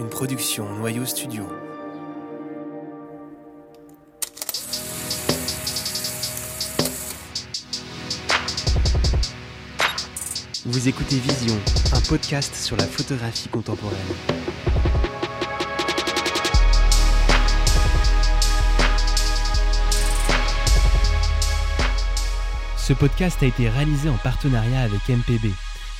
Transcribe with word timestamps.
une 0.00 0.08
production 0.08 0.66
Noyau 0.76 1.04
Studio. 1.04 1.46
Vous 10.64 10.88
écoutez 10.88 11.16
Vision, 11.18 11.54
un 11.92 12.00
podcast 12.08 12.54
sur 12.54 12.76
la 12.78 12.86
photographie 12.86 13.50
contemporaine. 13.50 13.98
Ce 22.78 22.94
podcast 22.94 23.42
a 23.42 23.46
été 23.46 23.68
réalisé 23.68 24.08
en 24.08 24.16
partenariat 24.16 24.80
avec 24.80 25.06
MPB, 25.10 25.50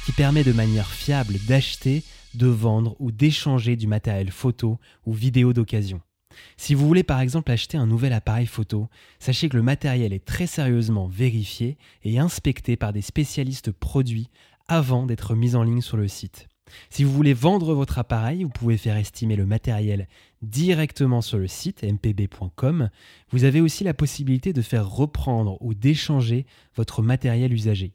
qui 0.07 0.12
permet 0.12 0.43
de 0.43 0.53
manière 0.53 0.89
fiable 0.89 1.35
d'acheter, 1.46 2.03
de 2.35 2.47
vendre 2.47 2.97
ou 2.99 3.11
d'échanger 3.11 3.77
du 3.77 3.87
matériel 3.87 4.30
photo 4.30 4.79
ou 5.07 5.12
vidéo 5.12 5.52
d'occasion. 5.52 6.01
Si 6.56 6.75
vous 6.75 6.87
voulez 6.87 7.03
par 7.03 7.20
exemple 7.20 7.51
acheter 7.51 7.77
un 7.77 7.87
nouvel 7.87 8.12
appareil 8.12 8.47
photo, 8.47 8.89
sachez 9.19 9.48
que 9.48 9.56
le 9.56 9.62
matériel 9.62 10.12
est 10.12 10.25
très 10.25 10.47
sérieusement 10.47 11.09
vérifié 11.09 11.77
et 12.05 12.19
inspecté 12.19 12.77
par 12.77 12.93
des 12.93 13.03
spécialistes 13.03 13.73
produits 13.73 14.30
avant 14.69 15.06
d'être 15.06 15.34
mis 15.34 15.56
en 15.56 15.65
ligne 15.65 15.80
sur 15.80 15.97
le 15.97 16.09
site. 16.09 16.47
Si 16.89 17.03
vous 17.03 17.12
voulez 17.12 17.34
vendre 17.34 17.75
votre 17.75 17.98
appareil, 17.98 18.45
vous 18.45 18.51
pouvez 18.51 18.77
faire 18.77 18.97
estimer 18.97 19.34
le 19.34 19.47
matériel 19.47 20.06
directement 20.42 21.20
sur 21.20 21.39
le 21.39 21.48
site 21.48 21.83
mpb.com. 21.83 22.91
Vous 23.31 23.45
avez 23.45 23.61
aussi 23.61 23.83
la 23.83 23.95
possibilité 23.95 24.53
de 24.53 24.62
faire 24.62 24.89
reprendre 24.89 25.61
ou 25.61 25.75
d'échanger 25.75 26.47
votre 26.77 27.03
matériel 27.03 27.53
usagé. 27.53 27.95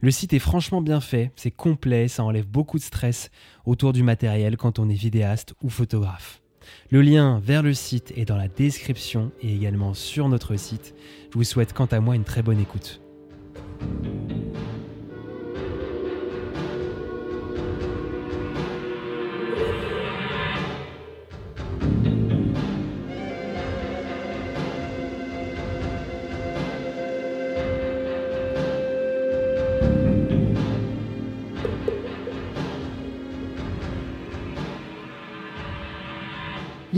Le 0.00 0.12
site 0.12 0.32
est 0.32 0.38
franchement 0.38 0.80
bien 0.80 1.00
fait, 1.00 1.32
c'est 1.34 1.50
complet, 1.50 2.06
ça 2.06 2.22
enlève 2.22 2.46
beaucoup 2.46 2.78
de 2.78 2.84
stress 2.84 3.32
autour 3.66 3.92
du 3.92 4.04
matériel 4.04 4.56
quand 4.56 4.78
on 4.78 4.88
est 4.88 4.94
vidéaste 4.94 5.54
ou 5.60 5.68
photographe. 5.68 6.40
Le 6.90 7.02
lien 7.02 7.40
vers 7.42 7.64
le 7.64 7.74
site 7.74 8.12
est 8.16 8.24
dans 8.24 8.36
la 8.36 8.46
description 8.46 9.32
et 9.42 9.52
également 9.52 9.94
sur 9.94 10.28
notre 10.28 10.54
site. 10.54 10.94
Je 11.32 11.38
vous 11.38 11.42
souhaite 11.42 11.72
quant 11.72 11.86
à 11.86 11.98
moi 11.98 12.14
une 12.14 12.22
très 12.22 12.42
bonne 12.42 12.60
écoute. 12.60 13.00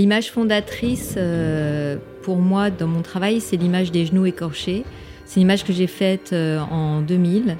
L'image 0.01 0.31
fondatrice 0.31 1.17
euh, 1.19 1.98
pour 2.23 2.39
moi 2.39 2.70
dans 2.70 2.87
mon 2.87 3.03
travail, 3.03 3.43
c'est 3.43 3.59
l'image 3.59 3.93
des 3.93 4.07
genoux 4.07 4.25
écorchés. 4.25 4.83
C'est 5.27 5.41
une 5.41 5.42
image 5.42 5.62
que 5.62 5.75
j'ai 5.75 5.87
faite 5.87 6.31
euh, 6.33 6.59
en 6.59 7.03
2000. 7.03 7.59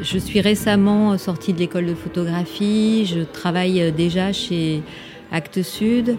Je 0.00 0.18
suis 0.18 0.40
récemment 0.40 1.18
sortie 1.18 1.52
de 1.52 1.58
l'école 1.58 1.86
de 1.86 1.94
photographie. 1.94 3.06
Je 3.06 3.22
travaille 3.22 3.82
euh, 3.82 3.90
déjà 3.90 4.32
chez 4.32 4.82
Actes 5.32 5.64
Sud. 5.64 6.16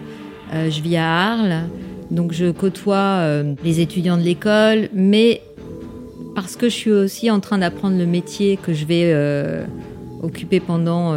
je 0.52 0.82
vis 0.82 0.98
à 0.98 1.06
Arles. 1.06 1.62
Donc 2.10 2.32
je 2.32 2.50
côtoie 2.50 3.22
les 3.64 3.80
étudiants 3.80 4.18
de 4.18 4.22
l'école, 4.22 4.90
mais 4.92 5.40
parce 6.34 6.54
que 6.54 6.68
je 6.68 6.74
suis 6.74 6.90
aussi 6.90 7.30
en 7.30 7.40
train 7.40 7.56
d'apprendre 7.56 7.96
le 7.96 8.04
métier 8.04 8.58
que 8.58 8.74
je 8.74 8.84
vais 8.84 9.14
occuper 10.22 10.60
pendant 10.60 11.16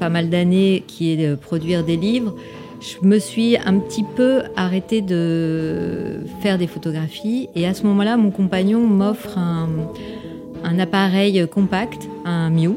pas 0.00 0.08
mal 0.08 0.28
d'années, 0.28 0.82
qui 0.88 1.12
est 1.12 1.28
de 1.28 1.34
produire 1.36 1.84
des 1.84 1.96
livres, 1.96 2.34
je 2.80 3.06
me 3.06 3.18
suis 3.18 3.56
un 3.56 3.78
petit 3.78 4.04
peu 4.04 4.42
arrêtée 4.56 5.00
de 5.00 6.20
faire 6.40 6.58
des 6.58 6.66
photographies 6.66 7.48
et 7.54 7.66
à 7.66 7.74
ce 7.74 7.84
moment-là, 7.84 8.16
mon 8.16 8.30
compagnon 8.30 8.86
m'offre 8.86 9.38
un, 9.38 10.78
appareil 10.78 11.46
compact, 11.48 12.08
un 12.24 12.50
Miu. 12.50 12.72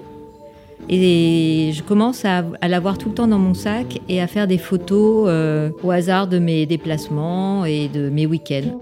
Et 0.91 1.71
je 1.73 1.83
commence 1.83 2.25
à, 2.25 2.43
l'avoir 2.67 2.97
tout 2.97 3.09
le 3.09 3.15
temps 3.15 3.27
dans 3.27 3.37
mon 3.37 3.53
sac 3.53 3.99
et 4.09 4.21
à 4.21 4.27
faire 4.27 4.47
des 4.47 4.57
photos 4.57 5.25
euh, 5.27 5.69
au 5.83 5.91
hasard 5.91 6.27
de 6.27 6.39
mes 6.39 6.65
déplacements 6.65 7.65
et 7.65 7.87
de 7.89 8.09
mes 8.09 8.25
week-ends. 8.25 8.79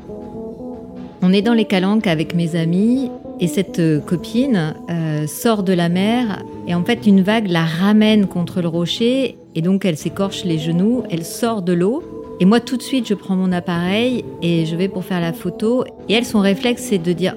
On 1.22 1.34
est 1.34 1.42
dans 1.42 1.54
les 1.54 1.66
calanques 1.66 2.08
avec 2.08 2.36
mes 2.36 2.56
amis 2.56 3.10
et 3.40 3.48
cette 3.48 3.80
euh, 3.80 4.00
copine 4.00 4.76
euh, 4.90 5.28
sort 5.28 5.64
de 5.64 5.74
la 5.74 5.90
mer 5.90 6.44
et 6.68 6.76
en 6.76 6.84
fait 6.84 7.06
une 7.08 7.22
vague 7.22 7.48
la 7.48 7.66
ramène 7.66 8.28
contre 8.28 8.62
le 8.62 8.68
rocher 8.68 9.36
et 9.58 9.62
donc 9.62 9.86
elle 9.86 9.98
s'écorche 9.98 10.46
les 10.46 10.60
genoux, 10.60 11.02
elle 11.10 11.26
sort 11.26 11.64
de 11.64 11.74
l'eau. 11.74 12.04
Et 12.40 12.46
moi 12.46 12.60
tout 12.60 12.78
de 12.78 12.84
suite 12.84 13.08
je 13.08 13.16
prends 13.16 13.36
mon 13.36 13.52
appareil 13.52 14.24
et 14.44 14.68
je 14.68 14.76
vais 14.76 14.88
pour 14.88 15.04
faire 15.04 15.20
la 15.20 15.34
photo. 15.34 15.84
Et 16.08 16.14
elle 16.14 16.26
son 16.26 16.42
réflexe 16.42 16.84
c'est 16.84 17.00
de 17.00 17.12
dire 17.12 17.36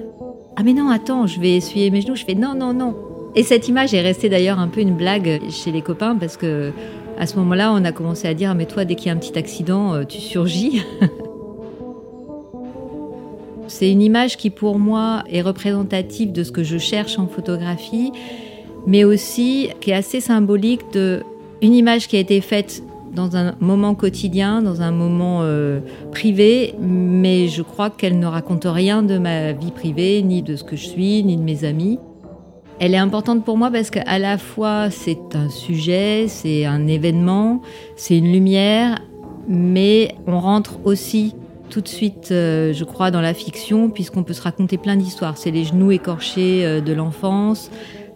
ah 0.55 0.61
mais 0.61 0.73
non 0.73 0.91
attends 0.91 1.25
je 1.25 1.39
vais 1.39 1.55
essuyer 1.55 1.89
mes 1.89 2.01
genoux. 2.01 2.15
Je 2.15 2.23
fais 2.23 2.35
non 2.35 2.53
non 2.53 2.73
non. 2.73 2.95
Et 3.33 3.41
cette 3.41 3.67
image 3.67 3.95
est 3.95 4.01
restée 4.01 4.29
d'ailleurs 4.29 4.59
un 4.59 4.67
peu 4.67 4.81
une 4.81 4.93
blague 4.93 5.41
chez 5.49 5.71
les 5.71 5.81
copains 5.81 6.15
parce 6.15 6.37
que 6.37 6.71
à 7.17 7.25
ce 7.25 7.37
moment-là 7.37 7.73
on 7.73 7.83
a 7.83 7.91
commencé 7.91 8.27
à 8.27 8.35
dire 8.35 8.53
mais 8.53 8.67
toi 8.67 8.85
dès 8.85 8.93
qu'il 8.93 9.07
y 9.07 9.09
a 9.09 9.13
un 9.13 9.17
petit 9.17 9.35
accident 9.35 9.95
euh, 9.95 10.03
tu 10.03 10.19
surgis. 10.19 10.83
C'est 13.67 13.91
une 13.91 14.03
image 14.03 14.37
qui 14.37 14.51
pour 14.51 14.77
moi 14.77 15.23
est 15.27 15.41
représentative 15.41 16.31
de 16.31 16.43
ce 16.43 16.51
que 16.51 16.61
je 16.61 16.77
cherche 16.77 17.17
en 17.17 17.25
photographie, 17.25 18.11
mais 18.85 19.05
aussi 19.05 19.69
qui 19.79 19.89
est 19.89 19.95
assez 19.95 20.19
symbolique 20.19 20.81
de 20.93 21.23
une 21.61 21.73
image 21.73 22.07
qui 22.07 22.17
a 22.17 22.19
été 22.19 22.41
faite 22.41 22.83
dans 23.13 23.35
un 23.35 23.55
moment 23.59 23.93
quotidien, 23.93 24.61
dans 24.61 24.81
un 24.81 24.91
moment 24.91 25.39
euh, 25.41 25.79
privé, 26.11 26.73
mais 26.79 27.47
je 27.47 27.61
crois 27.61 27.89
qu'elle 27.89 28.19
ne 28.19 28.25
raconte 28.25 28.65
rien 28.65 29.03
de 29.03 29.17
ma 29.17 29.51
vie 29.51 29.71
privée, 29.71 30.21
ni 30.23 30.41
de 30.41 30.55
ce 30.55 30.63
que 30.63 30.75
je 30.75 30.85
suis, 30.85 31.23
ni 31.23 31.37
de 31.37 31.43
mes 31.43 31.65
amis. 31.65 31.99
Elle 32.79 32.93
est 32.93 32.99
importante 32.99 33.45
pour 33.45 33.57
moi 33.57 33.69
parce 33.69 33.91
qu'à 33.91 34.17
la 34.17 34.37
fois 34.37 34.89
c'est 34.89 35.35
un 35.35 35.49
sujet, 35.49 36.25
c'est 36.27 36.65
un 36.65 36.87
événement, 36.87 37.61
c'est 37.95 38.17
une 38.17 38.31
lumière, 38.31 38.99
mais 39.47 40.15
on 40.25 40.39
rentre 40.39 40.79
aussi 40.85 41.35
tout 41.69 41.81
de 41.81 41.87
suite, 41.87 42.29
euh, 42.31 42.73
je 42.73 42.83
crois, 42.83 43.11
dans 43.11 43.21
la 43.21 43.33
fiction, 43.33 43.89
puisqu'on 43.89 44.23
peut 44.23 44.33
se 44.33 44.41
raconter 44.41 44.77
plein 44.77 44.97
d'histoires. 44.97 45.37
C'est 45.37 45.51
les 45.51 45.63
genoux 45.63 45.91
écorchés 45.91 46.65
euh, 46.65 46.81
de 46.81 46.91
l'enfance, 46.91 47.69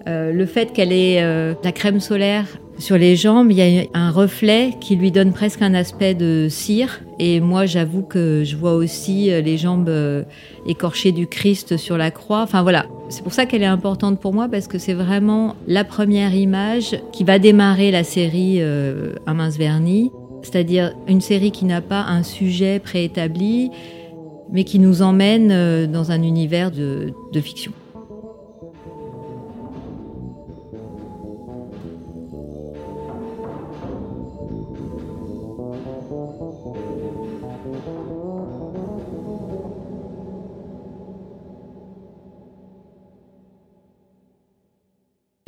le 0.07 0.45
fait 0.45 0.71
qu'elle 0.71 0.91
ait 0.91 1.19
la 1.63 1.71
crème 1.71 1.99
solaire 1.99 2.45
sur 2.77 2.97
les 2.97 3.15
jambes, 3.15 3.51
il 3.51 3.57
y 3.57 3.79
a 3.79 3.85
un 3.93 4.11
reflet 4.11 4.73
qui 4.81 4.95
lui 4.95 5.11
donne 5.11 5.31
presque 5.33 5.61
un 5.61 5.73
aspect 5.73 6.13
de 6.13 6.47
cire. 6.49 7.01
Et 7.19 7.39
moi, 7.39 7.65
j'avoue 7.65 8.03
que 8.03 8.43
je 8.43 8.55
vois 8.55 8.73
aussi 8.73 9.25
les 9.27 9.57
jambes 9.57 9.89
écorchées 10.67 11.11
du 11.11 11.27
Christ 11.27 11.77
sur 11.77 11.97
la 11.97 12.11
croix. 12.11 12.41
Enfin 12.41 12.61
voilà, 12.61 12.85
c'est 13.09 13.23
pour 13.23 13.33
ça 13.33 13.45
qu'elle 13.45 13.63
est 13.63 13.67
importante 13.67 14.19
pour 14.19 14.33
moi 14.33 14.47
parce 14.49 14.67
que 14.67 14.77
c'est 14.77 14.93
vraiment 14.93 15.55
la 15.67 15.83
première 15.83 16.35
image 16.35 16.97
qui 17.13 17.23
va 17.23 17.39
démarrer 17.39 17.91
la 17.91 18.03
série 18.03 18.61
Un 18.61 19.33
mince 19.33 19.57
vernis 19.57 20.11
c'est-à-dire 20.45 20.93
une 21.07 21.21
série 21.21 21.51
qui 21.51 21.65
n'a 21.65 21.81
pas 21.81 22.03
un 22.03 22.23
sujet 22.23 22.79
préétabli, 22.79 23.71
mais 24.51 24.63
qui 24.63 24.79
nous 24.79 25.01
emmène 25.01 25.51
euh, 25.51 25.87
dans 25.87 26.11
un 26.11 26.21
univers 26.21 26.71
de, 26.71 27.13
fiction. 27.41 27.73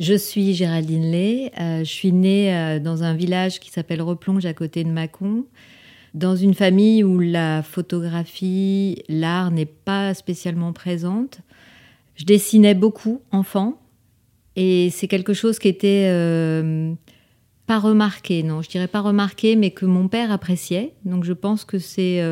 Je 0.00 0.14
suis 0.14 0.54
Géraldine 0.54 1.10
Lay. 1.10 1.50
Euh, 1.58 1.80
je 1.80 1.90
suis 1.90 2.12
née 2.12 2.54
euh, 2.54 2.78
dans 2.78 3.02
un 3.02 3.14
village 3.14 3.58
qui 3.58 3.70
s'appelle 3.70 4.00
Replonge 4.00 4.46
à 4.46 4.54
côté 4.54 4.84
de 4.84 4.90
Mâcon, 4.90 5.44
dans 6.14 6.36
une 6.36 6.54
famille 6.54 7.02
où 7.02 7.18
la 7.18 7.64
photographie, 7.64 9.02
l'art 9.08 9.50
n'est 9.50 9.66
pas 9.66 10.14
spécialement 10.14 10.72
présente. 10.72 11.40
Je 12.14 12.24
dessinais 12.24 12.74
beaucoup 12.74 13.22
enfant 13.32 13.80
et 14.54 14.90
c'est 14.90 15.08
quelque 15.08 15.32
chose 15.32 15.58
qui 15.58 15.66
était 15.66 16.06
euh, 16.12 16.92
pas 17.66 17.80
remarqué, 17.80 18.44
non, 18.44 18.62
je 18.62 18.68
dirais 18.68 18.86
pas 18.86 19.00
remarqué, 19.00 19.56
mais 19.56 19.72
que 19.72 19.84
mon 19.84 20.06
père 20.06 20.30
appréciait. 20.30 20.92
Donc 21.04 21.24
je 21.24 21.32
pense 21.32 21.64
que 21.64 21.80
c'est 21.80 22.22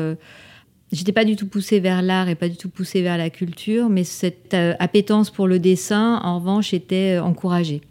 J'étais 0.91 1.11
pas 1.11 1.25
du 1.25 1.35
tout 1.35 1.47
poussée 1.47 1.79
vers 1.81 2.01
l'art 2.01 2.29
et 2.29 2.35
pas 2.35 2.47
du 2.47 2.55
tout 2.55 2.69
poussée 2.69 3.01
vers 3.01 3.17
la 3.17 3.29
culture, 3.29 3.89
mais 3.89 4.05
cette 4.05 4.53
euh, 4.53 4.73
appétence 4.79 5.29
pour 5.29 5.47
le 5.47 5.59
dessin, 5.59 6.21
en 6.23 6.39
revanche, 6.39 6.73
était 6.73 7.17
euh, 7.17 7.23
encouragée. 7.23 7.81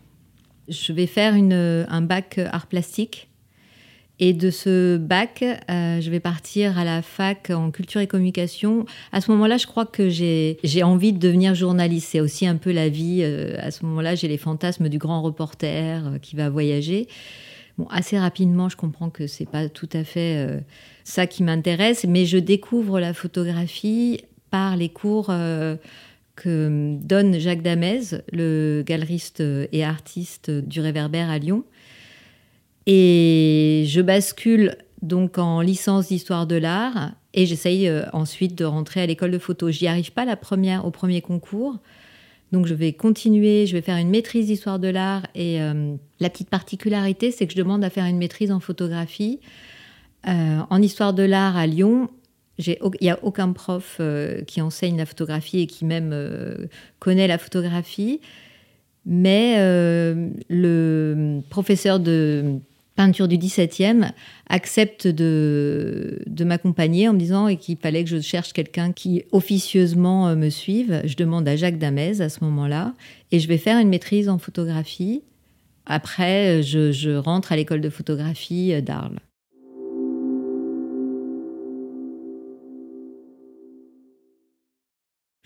Je 0.68 0.92
vais 0.94 1.06
faire 1.06 1.34
euh, 1.36 1.84
un 1.88 2.00
bac 2.00 2.40
art 2.52 2.66
plastique. 2.66 3.28
Et 4.18 4.32
de 4.32 4.48
ce 4.48 4.96
bac, 4.96 5.44
je 5.68 6.10
vais 6.10 6.20
partir 6.20 6.78
à 6.78 6.84
la 6.84 7.02
fac 7.02 7.50
en 7.50 7.70
culture 7.70 8.00
et 8.00 8.06
communication. 8.06 8.86
À 9.12 9.20
ce 9.20 9.30
moment-là, 9.32 9.58
je 9.58 9.66
crois 9.66 9.84
que 9.84 10.08
j'ai 10.08 10.82
envie 10.82 11.12
de 11.12 11.18
devenir 11.18 11.54
journaliste. 11.54 12.08
C'est 12.12 12.20
aussi 12.20 12.46
un 12.46 12.56
peu 12.56 12.72
la 12.72 12.88
vie. 12.88 13.22
à 13.22 13.70
ce 13.70 13.84
moment-là, 13.84 14.14
j'ai 14.14 14.26
les 14.26 14.38
fantasmes 14.38 14.88
du 14.88 14.96
grand 14.96 15.20
reporter 15.20 16.02
qui 16.22 16.34
va 16.34 16.48
voyager. 16.48 17.08
Bon, 17.78 17.86
assez 17.90 18.18
rapidement, 18.18 18.68
je 18.68 18.76
comprends 18.76 19.10
que 19.10 19.26
c'est 19.26 19.48
pas 19.48 19.68
tout 19.68 19.88
à 19.92 20.02
fait 20.02 20.36
euh, 20.36 20.60
ça 21.04 21.26
qui 21.26 21.42
m'intéresse, 21.42 22.04
mais 22.08 22.24
je 22.24 22.38
découvre 22.38 23.00
la 23.00 23.12
photographie 23.12 24.22
par 24.50 24.76
les 24.76 24.88
cours 24.88 25.26
euh, 25.28 25.76
que 26.36 26.96
donne 27.00 27.38
Jacques 27.38 27.62
Damez, 27.62 28.22
le 28.32 28.82
galeriste 28.86 29.42
et 29.72 29.84
artiste 29.84 30.50
du 30.50 30.80
Réverbère 30.80 31.28
à 31.28 31.38
Lyon. 31.38 31.64
Et 32.86 33.84
je 33.86 34.00
bascule 34.00 34.76
donc 35.02 35.38
en 35.38 35.60
licence 35.60 36.08
d'histoire 36.08 36.46
de 36.46 36.56
l'art 36.56 37.12
et 37.34 37.46
j'essaye 37.46 37.88
euh, 37.88 38.04
ensuite 38.12 38.54
de 38.54 38.64
rentrer 38.64 39.02
à 39.02 39.06
l'école 39.06 39.30
de 39.30 39.38
photo. 39.38 39.70
J'y 39.70 39.86
arrive 39.86 40.12
pas 40.12 40.24
la 40.24 40.36
première 40.36 40.86
au 40.86 40.90
premier 40.90 41.20
concours. 41.20 41.78
Donc 42.52 42.66
je 42.66 42.74
vais 42.74 42.92
continuer, 42.92 43.66
je 43.66 43.72
vais 43.72 43.82
faire 43.82 43.96
une 43.96 44.10
maîtrise 44.10 44.46
d'histoire 44.46 44.78
de 44.78 44.88
l'art 44.88 45.26
et 45.34 45.60
euh, 45.60 45.96
la 46.20 46.30
petite 46.30 46.48
particularité 46.48 47.30
c'est 47.30 47.46
que 47.46 47.52
je 47.52 47.58
demande 47.58 47.82
à 47.84 47.90
faire 47.90 48.04
une 48.04 48.18
maîtrise 48.18 48.52
en 48.52 48.60
photographie. 48.60 49.40
Euh, 50.28 50.60
en 50.70 50.82
histoire 50.82 51.12
de 51.12 51.22
l'art 51.22 51.56
à 51.56 51.66
Lyon, 51.66 52.08
il 52.58 52.76
n'y 53.02 53.10
a 53.10 53.18
aucun 53.22 53.52
prof 53.52 54.00
qui 54.46 54.62
enseigne 54.62 54.96
la 54.96 55.06
photographie 55.06 55.60
et 55.60 55.66
qui 55.66 55.84
même 55.84 56.14
connaît 57.00 57.26
la 57.26 57.36
photographie. 57.36 58.20
Mais 59.04 59.56
le 59.58 61.42
professeur 61.50 62.00
de 62.00 62.60
peinture 62.96 63.28
du 63.28 63.36
17e 63.36 64.10
accepte 64.48 65.06
de, 65.06 66.22
de 66.26 66.44
m'accompagner 66.44 67.08
en 67.08 67.12
me 67.12 67.18
disant 67.18 67.54
qu'il 67.54 67.76
fallait 67.76 68.02
que 68.02 68.10
je 68.10 68.20
cherche 68.20 68.52
quelqu'un 68.52 68.92
qui 68.92 69.24
officieusement 69.32 70.28
euh, 70.28 70.34
me 70.34 70.48
suive. 70.48 71.02
Je 71.04 71.14
demande 71.16 71.46
à 71.46 71.54
Jacques 71.56 71.78
Damez 71.78 72.20
à 72.20 72.28
ce 72.28 72.42
moment-là 72.44 72.94
et 73.30 73.38
je 73.38 73.46
vais 73.46 73.58
faire 73.58 73.78
une 73.78 73.88
maîtrise 73.88 74.28
en 74.28 74.38
photographie. 74.38 75.22
Après, 75.84 76.62
je, 76.62 76.90
je 76.90 77.10
rentre 77.10 77.52
à 77.52 77.56
l'école 77.56 77.80
de 77.80 77.90
photographie 77.90 78.72
euh, 78.72 78.80
d'Arles. 78.80 79.20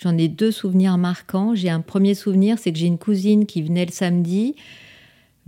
J'en 0.03 0.17
ai 0.17 0.29
deux 0.29 0.51
souvenirs 0.51 0.97
marquants. 0.97 1.55
J'ai 1.55 1.69
un 1.69 1.83
premier 1.83 2.15
souvenir, 2.15 2.59
c'est 2.59 2.73
que 2.73 2.79
j'ai 2.79 2.87
une 2.87 2.97
cousine 2.97 3.45
qui 3.45 3.61
venait 3.61 3.85
le 3.85 3.93
samedi 3.93 4.55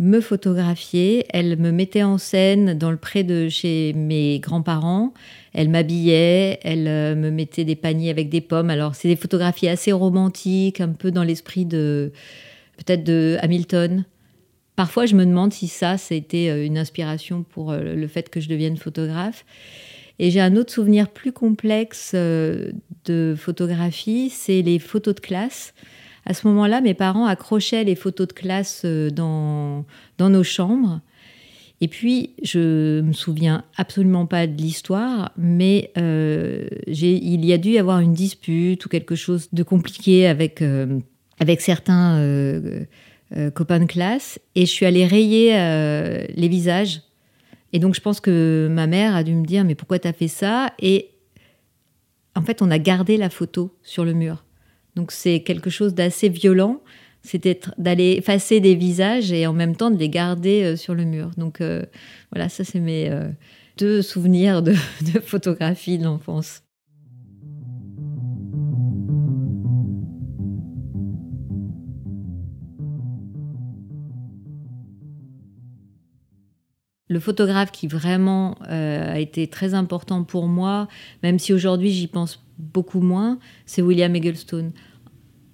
me 0.02 0.20
photographier. 0.20 1.24
Elle 1.30 1.56
me 1.58 1.70
mettait 1.70 2.02
en 2.02 2.18
scène 2.18 2.76
dans 2.76 2.90
le 2.90 2.96
pré 2.96 3.22
de 3.22 3.48
chez 3.48 3.92
mes 3.94 4.40
grands-parents. 4.40 5.14
Elle 5.54 5.68
m'habillait, 5.68 6.58
elle 6.64 6.88
euh, 6.88 7.14
me 7.14 7.30
mettait 7.30 7.64
des 7.64 7.76
paniers 7.76 8.10
avec 8.10 8.28
des 8.28 8.40
pommes. 8.40 8.68
Alors, 8.68 8.96
c'est 8.96 9.08
des 9.08 9.16
photographies 9.16 9.68
assez 9.68 9.92
romantiques, 9.92 10.80
un 10.80 10.88
peu 10.88 11.12
dans 11.12 11.22
l'esprit 11.22 11.64
de 11.64 12.12
peut-être 12.78 13.04
de 13.04 13.36
Hamilton. 13.40 14.04
Parfois, 14.74 15.06
je 15.06 15.14
me 15.14 15.24
demande 15.24 15.52
si 15.52 15.68
ça, 15.68 15.96
c'était 15.98 16.48
euh, 16.48 16.66
une 16.66 16.78
inspiration 16.78 17.44
pour 17.44 17.70
euh, 17.70 17.94
le 17.94 18.06
fait 18.08 18.28
que 18.28 18.40
je 18.40 18.48
devienne 18.48 18.76
photographe. 18.76 19.44
Et 20.18 20.32
j'ai 20.32 20.40
un 20.40 20.56
autre 20.56 20.72
souvenir 20.72 21.08
plus 21.08 21.32
complexe 21.32 22.14
de 22.14 23.34
photographie, 23.36 24.30
c'est 24.30 24.62
les 24.62 24.78
photos 24.78 25.14
de 25.14 25.20
classe. 25.20 25.74
À 26.24 26.34
ce 26.34 26.46
moment-là, 26.48 26.80
mes 26.80 26.94
parents 26.94 27.26
accrochaient 27.26 27.84
les 27.84 27.96
photos 27.96 28.28
de 28.28 28.32
classe 28.32 28.82
euh, 28.84 29.10
dans, 29.10 29.84
nos 30.18 30.44
chambres. 30.44 31.00
Et 31.80 31.88
puis, 31.88 32.30
je 32.44 33.00
me 33.00 33.12
souviens 33.12 33.64
absolument 33.76 34.26
pas 34.26 34.46
de 34.46 34.56
l'histoire, 34.56 35.32
mais 35.36 35.90
euh, 35.98 36.68
il 36.86 37.44
y 37.44 37.52
a 37.52 37.58
dû 37.58 37.70
y 37.70 37.78
avoir 37.78 37.98
une 37.98 38.12
dispute 38.12 38.86
ou 38.86 38.88
quelque 38.88 39.16
chose 39.16 39.48
de 39.52 39.64
compliqué 39.64 40.28
avec, 40.28 40.62
euh, 40.62 41.00
certains 41.58 42.24
copains 43.54 43.80
de 43.80 43.86
classe. 43.86 44.38
Et 44.54 44.64
je 44.64 44.70
suis 44.70 44.86
allée 44.86 45.06
rayer 45.06 45.50
les 46.36 46.48
visages. 46.48 47.02
Et 47.72 47.80
donc, 47.80 47.96
je 47.96 48.00
pense 48.00 48.20
que 48.20 48.68
ma 48.70 48.86
mère 48.86 49.16
a 49.16 49.24
dû 49.24 49.34
me 49.34 49.44
dire, 49.44 49.64
mais 49.64 49.74
pourquoi 49.74 49.98
tu 49.98 50.06
as 50.06 50.12
fait 50.12 50.28
ça? 50.28 50.72
Et 50.78 51.08
en 52.36 52.42
fait, 52.42 52.62
on 52.62 52.70
a 52.70 52.78
gardé 52.78 53.16
la 53.16 53.28
photo 53.28 53.76
sur 53.82 54.04
le 54.04 54.12
mur. 54.12 54.44
Donc 54.94 55.10
c'est 55.10 55.40
quelque 55.40 55.70
chose 55.70 55.94
d'assez 55.94 56.28
violent, 56.28 56.82
c'est 57.22 57.46
d'aller 57.78 58.16
effacer 58.18 58.60
des 58.60 58.74
visages 58.74 59.32
et 59.32 59.46
en 59.46 59.52
même 59.52 59.76
temps 59.76 59.90
de 59.90 59.96
les 59.96 60.08
garder 60.08 60.62
euh, 60.62 60.76
sur 60.76 60.94
le 60.94 61.04
mur. 61.04 61.30
Donc 61.36 61.60
euh, 61.60 61.84
voilà, 62.32 62.48
ça 62.48 62.64
c'est 62.64 62.80
mes 62.80 63.08
euh, 63.08 63.28
deux 63.78 64.02
souvenirs 64.02 64.62
de, 64.62 64.72
de 65.14 65.20
photographie 65.20 65.98
de 65.98 66.04
l'enfance. 66.04 66.62
le 77.08 77.20
photographe 77.20 77.70
qui 77.72 77.88
vraiment 77.88 78.56
a 78.62 79.18
été 79.18 79.46
très 79.46 79.74
important 79.74 80.24
pour 80.24 80.46
moi, 80.46 80.88
même 81.22 81.38
si 81.38 81.52
aujourd'hui 81.52 81.90
j'y 81.90 82.06
pense 82.06 82.42
beaucoup 82.58 83.00
moins, 83.00 83.38
c'est 83.66 83.82
William 83.82 84.14
Egglestone. 84.14 84.72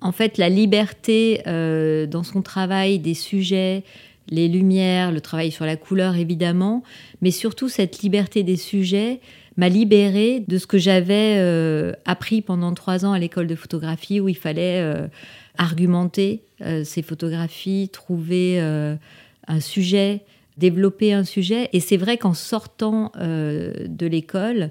En 0.01 0.13
fait, 0.13 0.39
la 0.39 0.49
liberté 0.49 1.43
euh, 1.47 2.07
dans 2.07 2.23
son 2.23 2.43
travail 2.43 2.99
des 2.99 3.15
sujets, 3.15 3.83
les 4.29 4.49
lumières, 4.49 5.11
le 5.11 5.21
travail 5.21 5.51
sur 5.51 5.65
la 5.65 5.77
couleur 5.77 6.17
évidemment, 6.17 6.83
mais 7.21 7.31
surtout 7.31 7.69
cette 7.69 8.01
liberté 8.01 8.43
des 8.43 8.57
sujets 8.57 9.21
m'a 9.57 9.69
libérée 9.69 10.45
de 10.47 10.59
ce 10.59 10.67
que 10.69 10.79
j'avais 10.79 11.37
euh, 11.39 11.93
appris 12.05 12.43
pendant 12.43 12.73
trois 12.75 13.05
ans 13.05 13.13
à 13.13 13.19
l'école 13.19 13.49
de 13.49 13.57
photographie 13.57 14.21
où 14.21 14.29
il 14.29 14.37
fallait 14.37 14.81
euh, 14.81 15.09
argumenter 15.57 16.43
ces 16.85 17.03
photographies, 17.03 17.89
trouver 17.93 18.61
un 18.61 19.61
sujet, 19.61 20.23
développer 20.57 21.13
un 21.13 21.23
sujet. 21.23 21.69
Et 21.73 21.79
c'est 21.79 21.97
vrai 21.97 22.17
qu'en 22.17 22.35
sortant 22.35 23.13
de 23.17 24.07
l'école, 24.07 24.71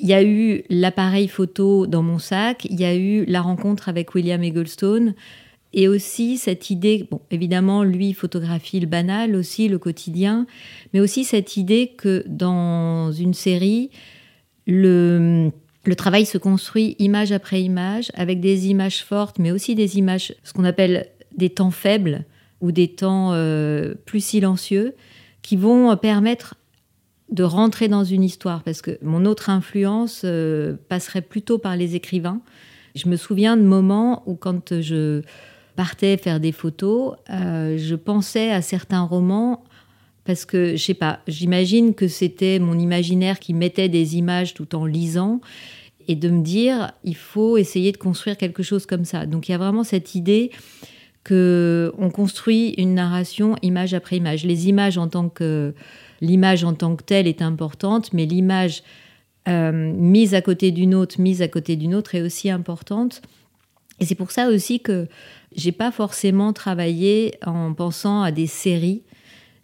il 0.00 0.08
y 0.08 0.14
a 0.14 0.22
eu 0.22 0.62
l'appareil 0.70 1.28
photo 1.28 1.86
dans 1.86 2.02
mon 2.02 2.18
sac, 2.18 2.64
il 2.64 2.80
y 2.80 2.84
a 2.84 2.96
eu 2.96 3.24
la 3.26 3.42
rencontre 3.42 3.88
avec 3.88 4.14
William 4.14 4.42
Egglestone, 4.42 5.14
et 5.72 5.86
aussi 5.88 6.38
cette 6.38 6.70
idée, 6.70 7.06
bon, 7.10 7.20
évidemment, 7.30 7.84
lui 7.84 8.14
photographie 8.14 8.80
le 8.80 8.86
banal 8.86 9.36
aussi, 9.36 9.68
le 9.68 9.78
quotidien, 9.78 10.46
mais 10.92 11.00
aussi 11.00 11.24
cette 11.24 11.56
idée 11.56 11.92
que 11.96 12.24
dans 12.26 13.12
une 13.12 13.34
série, 13.34 13.90
le, 14.66 15.50
le 15.84 15.96
travail 15.96 16.24
se 16.24 16.38
construit 16.38 16.96
image 16.98 17.30
après 17.30 17.62
image, 17.62 18.10
avec 18.14 18.40
des 18.40 18.68
images 18.68 19.04
fortes, 19.04 19.38
mais 19.38 19.52
aussi 19.52 19.74
des 19.74 19.98
images, 19.98 20.34
ce 20.44 20.54
qu'on 20.54 20.64
appelle 20.64 21.06
des 21.36 21.50
temps 21.50 21.70
faibles 21.70 22.24
ou 22.60 22.72
des 22.72 22.88
temps 22.88 23.32
euh, 23.32 23.94
plus 24.06 24.24
silencieux, 24.24 24.94
qui 25.42 25.56
vont 25.56 25.94
permettre 25.96 26.56
de 27.30 27.44
rentrer 27.44 27.88
dans 27.88 28.04
une 28.04 28.24
histoire, 28.24 28.62
parce 28.62 28.82
que 28.82 28.98
mon 29.02 29.24
autre 29.24 29.50
influence 29.50 30.22
euh, 30.24 30.74
passerait 30.88 31.22
plutôt 31.22 31.58
par 31.58 31.76
les 31.76 31.94
écrivains. 31.94 32.40
Je 32.94 33.08
me 33.08 33.16
souviens 33.16 33.56
de 33.56 33.62
moments 33.62 34.22
où 34.26 34.34
quand 34.34 34.80
je 34.80 35.22
partais 35.76 36.16
faire 36.16 36.40
des 36.40 36.52
photos, 36.52 37.14
euh, 37.30 37.78
je 37.78 37.94
pensais 37.94 38.50
à 38.50 38.62
certains 38.62 39.02
romans 39.02 39.64
parce 40.24 40.44
que 40.44 40.76
je 40.76 40.84
sais 40.84 40.94
pas, 40.94 41.20
j'imagine 41.26 41.94
que 41.94 42.06
c'était 42.06 42.58
mon 42.58 42.78
imaginaire 42.78 43.38
qui 43.40 43.54
mettait 43.54 43.88
des 43.88 44.16
images 44.16 44.54
tout 44.54 44.74
en 44.74 44.84
lisant 44.84 45.40
et 46.08 46.14
de 46.14 46.28
me 46.28 46.42
dire 46.42 46.92
il 47.04 47.16
faut 47.16 47.56
essayer 47.56 47.92
de 47.92 47.96
construire 47.96 48.36
quelque 48.36 48.62
chose 48.62 48.86
comme 48.86 49.04
ça. 49.04 49.26
Donc 49.26 49.48
il 49.48 49.52
y 49.52 49.54
a 49.54 49.58
vraiment 49.58 49.84
cette 49.84 50.14
idée 50.14 50.50
que 51.24 51.92
on 51.98 52.10
construit 52.10 52.74
une 52.76 52.94
narration 52.94 53.56
image 53.62 53.94
après 53.94 54.16
image. 54.16 54.44
Les 54.44 54.68
images 54.68 54.98
en 54.98 55.08
tant 55.08 55.28
que 55.28 55.74
l'image 56.20 56.64
en 56.64 56.74
tant 56.74 56.96
que 56.96 57.02
telle 57.02 57.26
est 57.26 57.42
importante, 57.42 58.12
mais 58.12 58.26
l'image 58.26 58.82
euh, 59.48 59.72
mise 59.72 60.34
à 60.34 60.42
côté 60.42 60.70
d'une 60.70 60.94
autre, 60.94 61.20
mise 61.20 61.42
à 61.42 61.48
côté 61.48 61.76
d'une 61.76 61.94
autre 61.94 62.14
est 62.14 62.22
aussi 62.22 62.50
importante. 62.50 63.22
Et 63.98 64.04
c'est 64.04 64.14
pour 64.14 64.30
ça 64.30 64.48
aussi 64.48 64.80
que 64.80 65.08
j'ai 65.54 65.72
pas 65.72 65.90
forcément 65.90 66.52
travaillé 66.52 67.34
en 67.44 67.72
pensant 67.74 68.22
à 68.22 68.32
des 68.32 68.46
séries. 68.46 69.02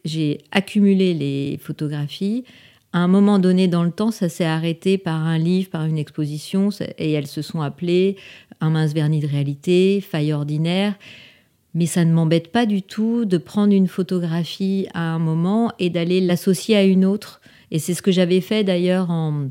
J'ai 0.04 0.38
accumulé 0.50 1.14
les 1.14 1.58
photographies. 1.58 2.44
À 2.92 2.98
un 2.98 3.08
moment 3.08 3.38
donné 3.38 3.68
dans 3.68 3.84
le 3.84 3.90
temps, 3.90 4.10
ça 4.10 4.28
s'est 4.28 4.44
arrêté 4.44 4.98
par 4.98 5.22
un 5.22 5.38
livre, 5.38 5.70
par 5.70 5.84
une 5.84 5.98
exposition, 5.98 6.70
et 6.98 7.12
elles 7.12 7.26
se 7.26 7.42
sont 7.42 7.60
appelées 7.60 8.16
Un 8.60 8.70
mince 8.70 8.94
vernis 8.94 9.20
de 9.20 9.26
réalité, 9.26 10.00
Faille 10.00 10.32
ordinaire 10.32 10.94
mais 11.76 11.84
ça 11.84 12.06
ne 12.06 12.12
m'embête 12.12 12.50
pas 12.50 12.64
du 12.64 12.80
tout 12.80 13.26
de 13.26 13.36
prendre 13.36 13.74
une 13.74 13.86
photographie 13.86 14.88
à 14.94 15.12
un 15.12 15.18
moment 15.18 15.70
et 15.78 15.90
d'aller 15.90 16.22
l'associer 16.22 16.74
à 16.74 16.82
une 16.82 17.04
autre. 17.04 17.42
Et 17.70 17.78
c'est 17.78 17.92
ce 17.92 18.00
que 18.00 18.10
j'avais 18.10 18.40
fait 18.40 18.64
d'ailleurs 18.64 19.10
en, 19.10 19.50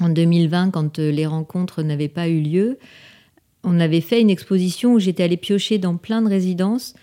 2020 0.00 0.70
quand 0.70 0.98
euh, 0.98 1.10
les 1.10 1.26
rencontres 1.26 1.82
n'avaient 1.82 2.08
pas 2.08 2.28
eu 2.28 2.40
lieu. 2.40 2.78
On 3.62 3.78
avait 3.78 4.00
fait 4.00 4.22
une 4.22 4.30
exposition 4.30 4.94
où 4.94 4.98
j'étais 4.98 5.22
allée 5.22 5.36
piocher 5.36 5.76
dans 5.76 5.98
plein 5.98 6.22
de 6.22 6.30
résidences 6.30 6.94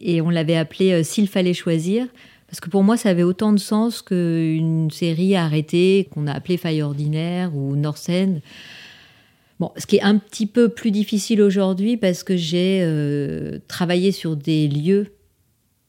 et 0.00 0.20
on 0.20 0.30
l'avait 0.30 0.56
appelée 0.56 0.92
euh, 0.92 1.02
S'il 1.02 1.26
fallait 1.26 1.52
choisir. 1.52 2.06
Parce 2.46 2.60
que 2.60 2.70
pour 2.70 2.84
moi, 2.84 2.96
ça 2.96 3.08
avait 3.08 3.24
autant 3.24 3.52
de 3.52 3.58
sens 3.58 4.00
qu'une 4.00 4.92
série 4.92 5.34
arrêtée 5.34 6.08
qu'on 6.12 6.28
a 6.28 6.32
appelée 6.32 6.56
Faille 6.56 6.82
ordinaire 6.82 7.56
ou 7.56 7.74
North. 7.74 8.08
Bon, 9.60 9.72
ce 9.76 9.86
qui 9.86 9.96
est 9.96 10.02
un 10.02 10.16
petit 10.16 10.46
peu 10.46 10.70
plus 10.70 10.90
difficile 10.90 11.42
aujourd'hui 11.42 11.98
parce 11.98 12.24
que 12.24 12.34
j'ai 12.34 12.80
euh, 12.80 13.58
travaillé 13.68 14.10
sur 14.10 14.34
des 14.34 14.66
lieux 14.66 15.08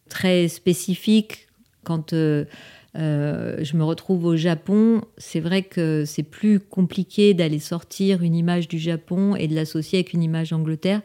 très 0.09 0.49
spécifiques 0.49 1.47
Quand 1.85 2.11
je 2.11 2.45
me 2.93 3.83
retrouve 3.83 4.25
au 4.25 4.35
Japon, 4.35 5.03
c'est 5.17 5.39
vrai 5.39 5.63
que 5.63 6.03
c'est 6.05 6.23
plus 6.23 6.59
compliqué 6.59 7.33
d'aller 7.33 7.59
sortir 7.59 8.23
une 8.23 8.35
image 8.35 8.67
du 8.67 8.77
Japon 8.77 9.37
et 9.37 9.47
de 9.47 9.55
l'associer 9.55 9.99
avec 9.99 10.11
une 10.11 10.21
image 10.21 10.49
d'Angleterre, 10.49 11.01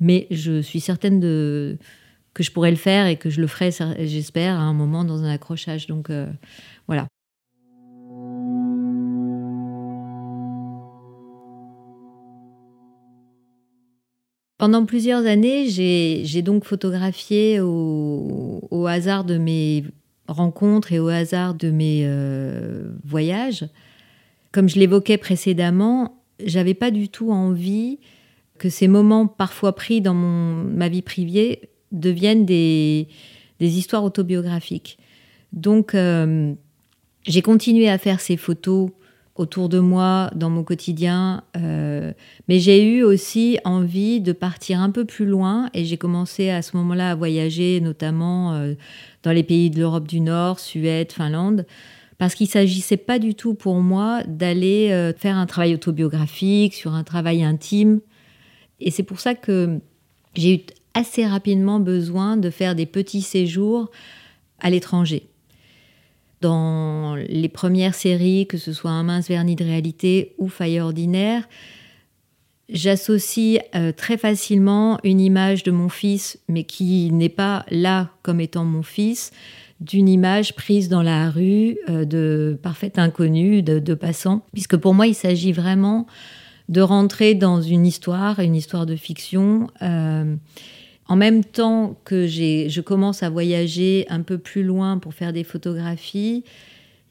mais 0.00 0.26
je 0.32 0.60
suis 0.60 0.80
certaine 0.80 1.20
que 1.20 2.42
je 2.42 2.50
pourrais 2.50 2.72
le 2.72 2.76
faire 2.76 3.06
et 3.06 3.14
que 3.14 3.30
je 3.30 3.40
le 3.40 3.46
ferai, 3.46 3.70
j'espère, 4.00 4.58
à 4.58 4.62
un 4.62 4.74
moment 4.74 5.04
dans 5.04 5.22
un 5.22 5.30
accrochage. 5.30 5.86
Donc 5.86 6.10
Pendant 14.58 14.84
plusieurs 14.84 15.24
années, 15.24 15.68
j'ai 15.68 16.42
donc 16.42 16.64
photographié 16.64 17.60
au, 17.60 18.86
hasard 18.88 19.22
de 19.22 19.38
mes 19.38 19.84
rencontres 20.26 20.92
et 20.92 20.98
au 20.98 21.06
hasard 21.06 21.54
de 21.54 21.70
mes 21.70 22.02
euh, 22.04 22.90
voyages. 23.04 23.64
Comme 24.50 24.68
je 24.68 24.80
l'évoquais 24.80 25.16
précédemment, 25.16 26.20
j'avais 26.44 26.74
pas 26.74 26.90
du 26.90 27.08
tout 27.08 27.30
envie 27.30 28.00
que 28.58 28.68
ces 28.68 28.88
moments 28.88 29.28
parfois 29.28 29.76
pris 29.76 30.00
dans 30.00 30.14
ma 30.14 30.88
vie 30.88 31.02
privée 31.02 31.70
deviennent 31.92 32.44
des, 32.44 33.06
histoires 33.60 34.02
autobiographiques. 34.02 34.98
Donc, 35.52 35.94
euh, 35.94 36.52
j'ai 37.22 37.42
continué 37.42 37.88
à 37.88 37.98
faire 37.98 38.20
ces 38.20 38.36
photos 38.36 38.90
autour 39.38 39.68
de 39.68 39.78
moi, 39.78 40.30
dans 40.34 40.50
mon 40.50 40.64
quotidien. 40.64 41.44
Euh, 41.56 42.12
mais 42.48 42.58
j'ai 42.58 42.84
eu 42.84 43.04
aussi 43.04 43.58
envie 43.64 44.20
de 44.20 44.32
partir 44.32 44.80
un 44.80 44.90
peu 44.90 45.04
plus 45.04 45.24
loin 45.24 45.70
et 45.74 45.84
j'ai 45.84 45.96
commencé 45.96 46.50
à 46.50 46.60
ce 46.60 46.76
moment-là 46.76 47.12
à 47.12 47.14
voyager, 47.14 47.80
notamment 47.80 48.54
euh, 48.54 48.74
dans 49.22 49.30
les 49.30 49.44
pays 49.44 49.70
de 49.70 49.78
l'Europe 49.78 50.08
du 50.08 50.20
Nord, 50.20 50.58
Suède, 50.58 51.12
Finlande, 51.12 51.66
parce 52.18 52.34
qu'il 52.34 52.48
ne 52.48 52.50
s'agissait 52.50 52.96
pas 52.96 53.20
du 53.20 53.36
tout 53.36 53.54
pour 53.54 53.76
moi 53.76 54.24
d'aller 54.26 54.90
euh, 54.90 55.12
faire 55.16 55.36
un 55.36 55.46
travail 55.46 55.72
autobiographique, 55.72 56.74
sur 56.74 56.94
un 56.94 57.04
travail 57.04 57.44
intime. 57.44 58.00
Et 58.80 58.90
c'est 58.90 59.04
pour 59.04 59.20
ça 59.20 59.36
que 59.36 59.78
j'ai 60.34 60.54
eu 60.56 60.60
assez 60.94 61.24
rapidement 61.24 61.78
besoin 61.78 62.36
de 62.36 62.50
faire 62.50 62.74
des 62.74 62.86
petits 62.86 63.22
séjours 63.22 63.88
à 64.58 64.68
l'étranger 64.68 65.28
dans 66.40 67.16
les 67.16 67.48
premières 67.48 67.94
séries, 67.94 68.46
que 68.46 68.58
ce 68.58 68.72
soit 68.72 68.90
Un 68.90 69.02
mince 69.02 69.28
vernis 69.28 69.56
de 69.56 69.64
réalité 69.64 70.34
ou 70.38 70.48
Faille 70.48 70.80
ordinaire, 70.80 71.48
j'associe 72.68 73.60
euh, 73.74 73.92
très 73.92 74.16
facilement 74.16 74.98
une 75.04 75.20
image 75.20 75.62
de 75.62 75.70
mon 75.70 75.88
fils, 75.88 76.38
mais 76.48 76.64
qui 76.64 77.10
n'est 77.12 77.28
pas 77.28 77.64
là 77.70 78.10
comme 78.22 78.40
étant 78.40 78.64
mon 78.64 78.82
fils, 78.82 79.32
d'une 79.80 80.08
image 80.08 80.54
prise 80.54 80.88
dans 80.88 81.02
la 81.02 81.30
rue 81.30 81.78
euh, 81.88 82.04
de 82.04 82.58
parfait 82.62 82.98
inconnu, 82.98 83.62
de, 83.62 83.94
passants, 83.94 84.44
puisque 84.52 84.76
pour 84.76 84.94
moi 84.94 85.06
il 85.06 85.14
s'agit 85.14 85.52
vraiment 85.52 86.06
de 86.68 86.80
rentrer 86.80 87.34
dans 87.34 87.62
une 87.62 87.86
histoire, 87.86 88.40
une 88.40 88.54
histoire 88.54 88.86
de 88.86 88.96
fiction. 88.96 89.68
Euh, 89.82 90.34
en 91.08 91.16
même 91.16 91.42
temps 91.42 91.98
que 92.04 92.26
je 92.26 92.80
commence 92.80 93.22
à 93.22 93.30
voyager 93.30 94.06
un 94.10 94.20
peu 94.20 94.38
plus 94.38 94.62
loin 94.62 94.98
pour 94.98 95.14
faire 95.14 95.32
des 95.32 95.44
photographies, 95.44 96.44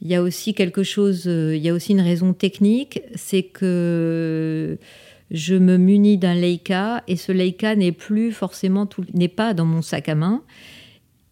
il 0.02 0.08
y 0.08 0.16
a 0.16 0.22
aussi 0.22 0.54
quelque 0.54 0.84
chose, 0.84 1.24
euh, 1.26 1.56
il 1.56 1.64
y 1.64 1.70
a 1.70 1.74
aussi 1.74 1.94
une 1.94 2.02
raison 2.02 2.34
technique, 2.34 3.02
c'est 3.16 3.42
que 3.42 4.78
je 5.32 5.56
me 5.56 5.78
munis 5.78 6.20
d'un 6.20 6.36
Leica 6.36 7.04
et 7.08 7.16
ce 7.16 7.32
Leica 7.32 7.76
n'est 7.76 7.92
plus 7.92 8.32
forcément 8.32 8.88
n'est 9.16 9.28
pas 9.28 9.56
dans 9.56 9.66
mon 9.66 9.82
sac 9.82 10.08
à 10.08 10.16
main. 10.16 10.44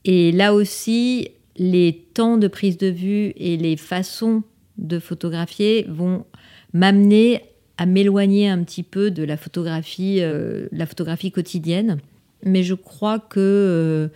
Et 0.04 0.32
là 0.32 0.56
aussi, 0.56 1.30
les 1.58 2.08
temps 2.14 2.38
de 2.38 2.48
prise 2.48 2.80
de 2.80 2.88
vue 2.88 3.34
et 3.38 3.56
les 3.58 3.78
façons 3.78 4.42
de 4.80 4.98
photographier 4.98 5.86
vont 5.88 6.26
m'amener 6.74 7.42
à 7.78 7.86
m'éloigner 7.86 8.50
un 8.50 8.64
petit 8.64 8.84
peu 8.84 9.12
de 9.12 9.24
la 9.24 9.38
photographie, 9.38 10.18
euh, 10.22 10.68
la 10.72 10.88
photographie 10.88 11.32
quotidienne 11.32 12.00
mais 12.44 12.64
je 12.64 12.74
crois 12.74 13.20
que 13.20 13.40
euh, 13.40 14.08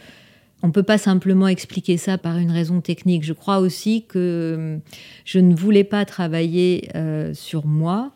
on 0.62 0.72
peut 0.72 0.84
pas 0.84 0.98
simplement 0.98 1.48
expliquer 1.48 1.98
ça 1.98 2.18
par 2.18 2.38
une 2.38 2.52
raison 2.52 2.82
technique. 2.82 3.24
Je 3.24 3.34
crois 3.34 3.60
aussi 3.60 4.06
que 4.06 4.18
euh, 4.18 4.78
je 5.26 5.40
ne 5.40 5.56
voulais 5.56 5.84
pas 5.84 6.06
travailler 6.06 6.90
euh, 6.96 7.34
sur 7.34 7.66
moi. 7.66 8.12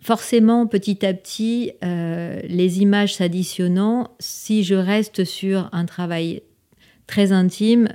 Forcément, 0.00 0.68
petit 0.68 1.04
à 1.04 1.12
petit, 1.12 1.72
les 1.82 2.80
images 2.80 3.16
s'additionnant, 3.16 4.12
si 4.20 4.62
je 4.62 4.76
reste 4.76 5.24
sur 5.24 5.68
un 5.72 5.84
travail 5.84 6.42
très 7.08 7.32
intime, 7.32 7.88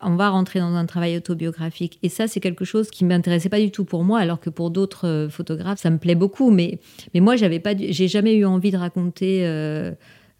on 0.00 0.16
va 0.16 0.30
rentrer 0.30 0.60
dans 0.60 0.74
un 0.74 0.86
travail 0.86 1.16
autobiographique. 1.16 1.98
Et 2.02 2.08
ça, 2.08 2.28
c'est 2.28 2.40
quelque 2.40 2.64
chose 2.64 2.90
qui 2.90 3.04
ne 3.04 3.08
m'intéressait 3.08 3.48
pas 3.48 3.58
du 3.58 3.70
tout 3.70 3.84
pour 3.84 4.04
moi, 4.04 4.20
alors 4.20 4.40
que 4.40 4.50
pour 4.50 4.70
d'autres 4.70 5.28
photographes, 5.30 5.80
ça 5.80 5.90
me 5.90 5.98
plaît 5.98 6.14
beaucoup. 6.14 6.50
Mais, 6.50 6.78
mais 7.14 7.20
moi, 7.20 7.36
j'avais 7.36 7.58
pas, 7.58 7.74
j'ai 7.76 8.08
jamais 8.08 8.34
eu 8.34 8.44
envie 8.44 8.70
de 8.70 8.76
raconter 8.76 9.40
euh, 9.46 9.92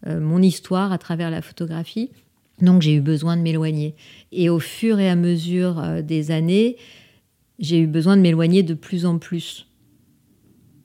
mon 0.05 0.41
histoire 0.41 0.91
à 0.91 0.97
travers 0.97 1.29
la 1.29 1.41
photographie. 1.41 2.09
Donc 2.61 2.81
j'ai 2.81 2.93
eu 2.93 3.01
besoin 3.01 3.37
de 3.37 3.41
m'éloigner. 3.41 3.95
Et 4.31 4.49
au 4.49 4.59
fur 4.59 4.99
et 4.99 5.09
à 5.09 5.15
mesure 5.15 5.79
euh, 5.79 6.01
des 6.01 6.31
années, 6.31 6.77
j'ai 7.59 7.79
eu 7.79 7.87
besoin 7.87 8.17
de 8.17 8.21
m'éloigner 8.21 8.63
de 8.63 8.73
plus 8.73 9.05
en 9.05 9.17
plus. 9.17 9.67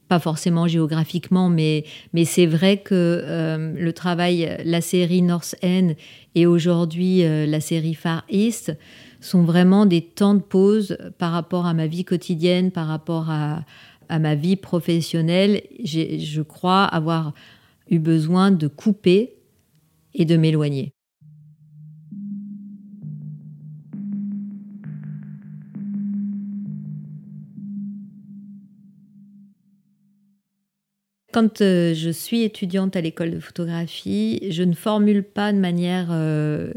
Pas 0.08 0.18
forcément 0.18 0.68
géographiquement, 0.68 1.48
mais, 1.48 1.84
mais 2.12 2.24
c'est 2.24 2.46
vrai 2.46 2.78
que 2.78 2.94
euh, 2.94 3.72
le 3.76 3.92
travail, 3.92 4.58
la 4.64 4.80
série 4.80 5.22
North 5.22 5.56
End 5.62 5.92
et 6.34 6.46
aujourd'hui 6.46 7.22
la 7.22 7.60
série 7.60 7.94
Far 7.94 8.24
East 8.28 8.76
sont 9.20 9.44
vraiment 9.44 9.86
des 9.86 10.02
temps 10.02 10.34
de 10.34 10.42
pause 10.42 10.98
par 11.16 11.32
rapport 11.32 11.64
à 11.64 11.74
ma 11.74 11.86
vie 11.86 12.04
quotidienne, 12.04 12.70
par 12.70 12.88
rapport 12.88 13.30
à, 13.30 13.64
à 14.08 14.18
ma 14.18 14.34
vie 14.34 14.56
professionnelle. 14.56 15.62
Je 15.82 16.42
crois 16.42 16.84
avoir 16.84 17.32
eu 17.90 17.98
besoin 17.98 18.50
de 18.50 18.68
couper 18.68 19.36
et 20.14 20.24
de 20.24 20.36
m'éloigner. 20.36 20.94
Quand 31.34 31.62
euh, 31.62 31.94
je 31.94 32.10
suis 32.10 32.42
étudiante 32.42 32.94
à 32.94 33.00
l'école 33.00 33.32
de 33.32 33.40
photographie, 33.40 34.38
je 34.52 34.62
ne 34.62 34.72
formule 34.72 35.24
pas 35.24 35.52
de 35.52 35.58
manière 35.58 36.10
euh, 36.12 36.72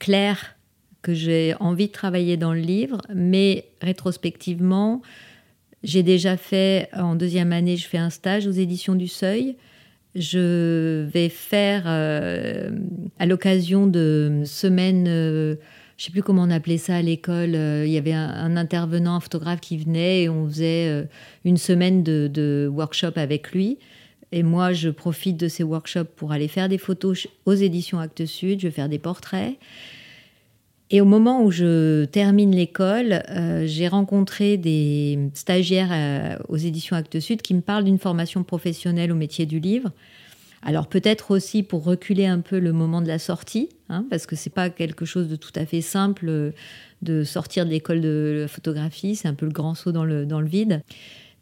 claire 0.00 0.56
que 1.00 1.14
j'ai 1.14 1.54
envie 1.60 1.86
de 1.86 1.92
travailler 1.92 2.36
dans 2.36 2.54
le 2.54 2.60
livre, 2.60 3.00
mais 3.14 3.66
rétrospectivement, 3.80 5.00
j'ai 5.84 6.02
déjà 6.02 6.36
fait, 6.36 6.88
en 6.92 7.14
deuxième 7.14 7.52
année, 7.52 7.76
je 7.76 7.86
fais 7.86 7.98
un 7.98 8.10
stage 8.10 8.48
aux 8.48 8.52
éditions 8.52 8.96
du 8.96 9.06
Seuil 9.06 9.56
je 10.14 11.04
vais 11.04 11.28
faire, 11.28 11.84
euh, 11.86 12.70
à 13.18 13.26
l'occasion 13.26 13.86
de 13.86 14.42
semaines, 14.44 15.06
euh, 15.08 15.54
je 15.96 16.02
ne 16.02 16.06
sais 16.06 16.10
plus 16.10 16.22
comment 16.22 16.42
on 16.42 16.50
appelait 16.50 16.78
ça 16.78 16.96
à 16.96 17.02
l'école, 17.02 17.54
euh, 17.54 17.86
il 17.86 17.92
y 17.92 17.98
avait 17.98 18.12
un, 18.12 18.56
intervenant, 18.56 19.16
un 19.16 19.20
photographe 19.20 19.60
qui 19.60 19.78
venait 19.78 20.24
et 20.24 20.28
on 20.28 20.46
faisait 20.48 21.06
une 21.44 21.56
semaine 21.56 22.02
de, 22.02 22.28
de, 22.32 22.70
workshop 22.70 23.12
avec 23.16 23.52
lui. 23.52 23.78
Et 24.32 24.42
moi, 24.42 24.72
je 24.72 24.88
profite 24.88 25.36
de 25.36 25.48
ces 25.48 25.62
workshops 25.62 26.10
pour 26.16 26.32
aller 26.32 26.48
faire 26.48 26.68
des 26.68 26.78
photos 26.78 27.26
aux 27.44 27.54
éditions 27.54 27.98
Actes 27.98 28.26
Sud, 28.26 28.60
je 28.60 28.68
vais 28.68 28.72
faire 28.72 28.88
des 28.88 28.98
portraits. 28.98 29.56
Et 30.94 31.00
au 31.00 31.06
moment 31.06 31.42
où 31.42 31.50
je 31.50 32.04
termine 32.04 32.54
l'école, 32.54 33.22
euh, 33.30 33.64
j'ai 33.66 33.88
rencontré 33.88 34.58
des 34.58 35.18
stagiaires 35.32 35.88
euh, 35.90 36.36
aux 36.50 36.58
éditions 36.58 36.94
Actes 36.94 37.18
Sud 37.18 37.40
qui 37.40 37.54
me 37.54 37.62
parlent 37.62 37.84
d'une 37.84 37.98
formation 37.98 38.44
professionnelle 38.44 39.10
au 39.10 39.14
métier 39.14 39.46
du 39.46 39.58
livre. 39.58 39.90
Alors 40.60 40.86
peut-être 40.86 41.30
aussi 41.30 41.62
pour 41.62 41.82
reculer 41.82 42.26
un 42.26 42.40
peu 42.40 42.58
le 42.58 42.74
moment 42.74 43.00
de 43.00 43.08
la 43.08 43.18
sortie, 43.18 43.70
hein, 43.88 44.04
parce 44.10 44.26
que 44.26 44.36
c'est 44.36 44.52
pas 44.52 44.68
quelque 44.68 45.06
chose 45.06 45.28
de 45.28 45.36
tout 45.36 45.50
à 45.54 45.64
fait 45.64 45.80
simple 45.80 46.26
euh, 46.28 46.50
de 47.00 47.24
sortir 47.24 47.64
de 47.64 47.70
l'école 47.70 48.02
de 48.02 48.44
photographie, 48.46 49.16
c'est 49.16 49.28
un 49.28 49.34
peu 49.34 49.46
le 49.46 49.52
grand 49.52 49.74
saut 49.74 49.92
dans 49.92 50.04
le, 50.04 50.26
dans 50.26 50.42
le 50.42 50.46
vide. 50.46 50.82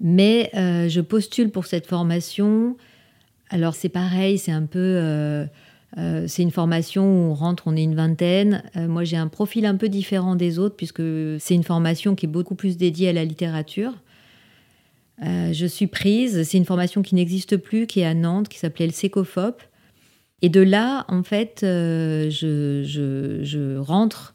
Mais 0.00 0.50
je 0.54 1.00
postule 1.02 1.50
pour 1.50 1.66
cette 1.66 1.86
formation. 1.86 2.78
Alors 3.50 3.74
c'est 3.74 3.90
pareil, 3.90 4.38
c'est 4.38 4.52
un 4.52 4.64
peu 4.64 5.46
euh, 5.98 6.26
c'est 6.28 6.42
une 6.42 6.50
formation 6.50 7.04
où 7.04 7.30
on 7.30 7.34
rentre, 7.34 7.64
on 7.66 7.76
est 7.76 7.82
une 7.82 7.96
vingtaine. 7.96 8.62
Euh, 8.76 8.86
moi, 8.86 9.04
j'ai 9.04 9.16
un 9.16 9.28
profil 9.28 9.66
un 9.66 9.76
peu 9.76 9.88
différent 9.88 10.36
des 10.36 10.58
autres 10.58 10.76
puisque 10.76 11.02
c'est 11.38 11.54
une 11.54 11.64
formation 11.64 12.14
qui 12.14 12.26
est 12.26 12.28
beaucoup 12.28 12.54
plus 12.54 12.76
dédiée 12.76 13.08
à 13.08 13.12
la 13.12 13.24
littérature. 13.24 13.94
Euh, 15.24 15.52
je 15.52 15.66
suis 15.66 15.88
prise. 15.88 16.44
C'est 16.44 16.58
une 16.58 16.64
formation 16.64 17.02
qui 17.02 17.14
n'existe 17.14 17.56
plus, 17.56 17.86
qui 17.86 18.00
est 18.00 18.06
à 18.06 18.14
Nantes, 18.14 18.48
qui 18.48 18.58
s'appelait 18.58 18.86
le 18.86 18.92
SECOFOP. 18.92 19.62
Et 20.42 20.48
de 20.48 20.60
là, 20.60 21.04
en 21.08 21.22
fait, 21.22 21.58
je, 21.62 23.76
rentre 23.78 24.34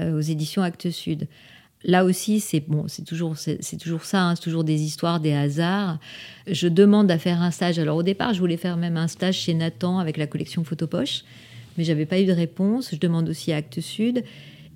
aux 0.00 0.20
éditions 0.20 0.62
Actes 0.62 0.90
Sud. 0.90 1.28
Là 1.82 2.04
aussi, 2.04 2.40
c'est 2.40 2.60
bon, 2.60 2.84
c'est 2.88 3.04
toujours, 3.04 3.36
c'est 3.38 3.78
toujours 3.78 4.04
ça, 4.04 4.22
hein, 4.24 4.34
c'est 4.36 4.42
toujours 4.42 4.64
des 4.64 4.82
histoires, 4.82 5.18
des 5.18 5.32
hasards. 5.32 5.98
Je 6.46 6.68
demande 6.68 7.10
à 7.10 7.18
faire 7.18 7.40
un 7.40 7.50
stage. 7.50 7.78
Alors 7.78 7.96
au 7.96 8.02
départ, 8.02 8.34
je 8.34 8.40
voulais 8.40 8.58
faire 8.58 8.76
même 8.76 8.98
un 8.98 9.08
stage 9.08 9.36
chez 9.36 9.54
Nathan 9.54 9.98
avec 9.98 10.18
la 10.18 10.26
collection 10.26 10.62
Photopoche, 10.62 11.24
mais 11.78 11.84
j'avais 11.84 12.04
pas 12.04 12.20
eu 12.20 12.26
de 12.26 12.32
réponse. 12.32 12.90
Je 12.92 12.98
demande 12.98 13.30
aussi 13.30 13.52
à 13.52 13.56
Actes 13.56 13.80
Sud. 13.80 14.24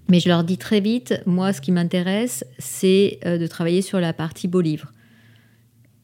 Mais 0.08 0.20
je 0.20 0.28
leur 0.28 0.44
dis 0.44 0.58
très 0.58 0.80
vite, 0.80 1.22
moi, 1.24 1.52
ce 1.52 1.60
qui 1.60 1.72
m'intéresse, 1.72 2.44
c'est 2.58 3.18
euh, 3.24 3.38
de 3.38 3.46
travailler 3.46 3.80
sur 3.80 4.00
la 4.00 4.12
partie 4.12 4.48
beau 4.48 4.60
livre. 4.60 4.92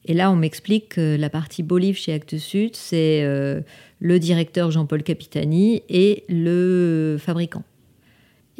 Et 0.05 0.15
là, 0.15 0.31
on 0.31 0.35
m'explique 0.35 0.89
que 0.89 1.15
la 1.15 1.29
partie 1.29 1.61
beau 1.61 1.77
livre 1.77 1.97
chez 1.97 2.13
Actes 2.13 2.37
Sud, 2.37 2.75
c'est 2.75 3.21
euh, 3.23 3.61
le 3.99 4.17
directeur 4.17 4.71
Jean-Paul 4.71 5.03
Capitani 5.03 5.83
et 5.89 6.23
le 6.27 7.17
fabricant. 7.19 7.63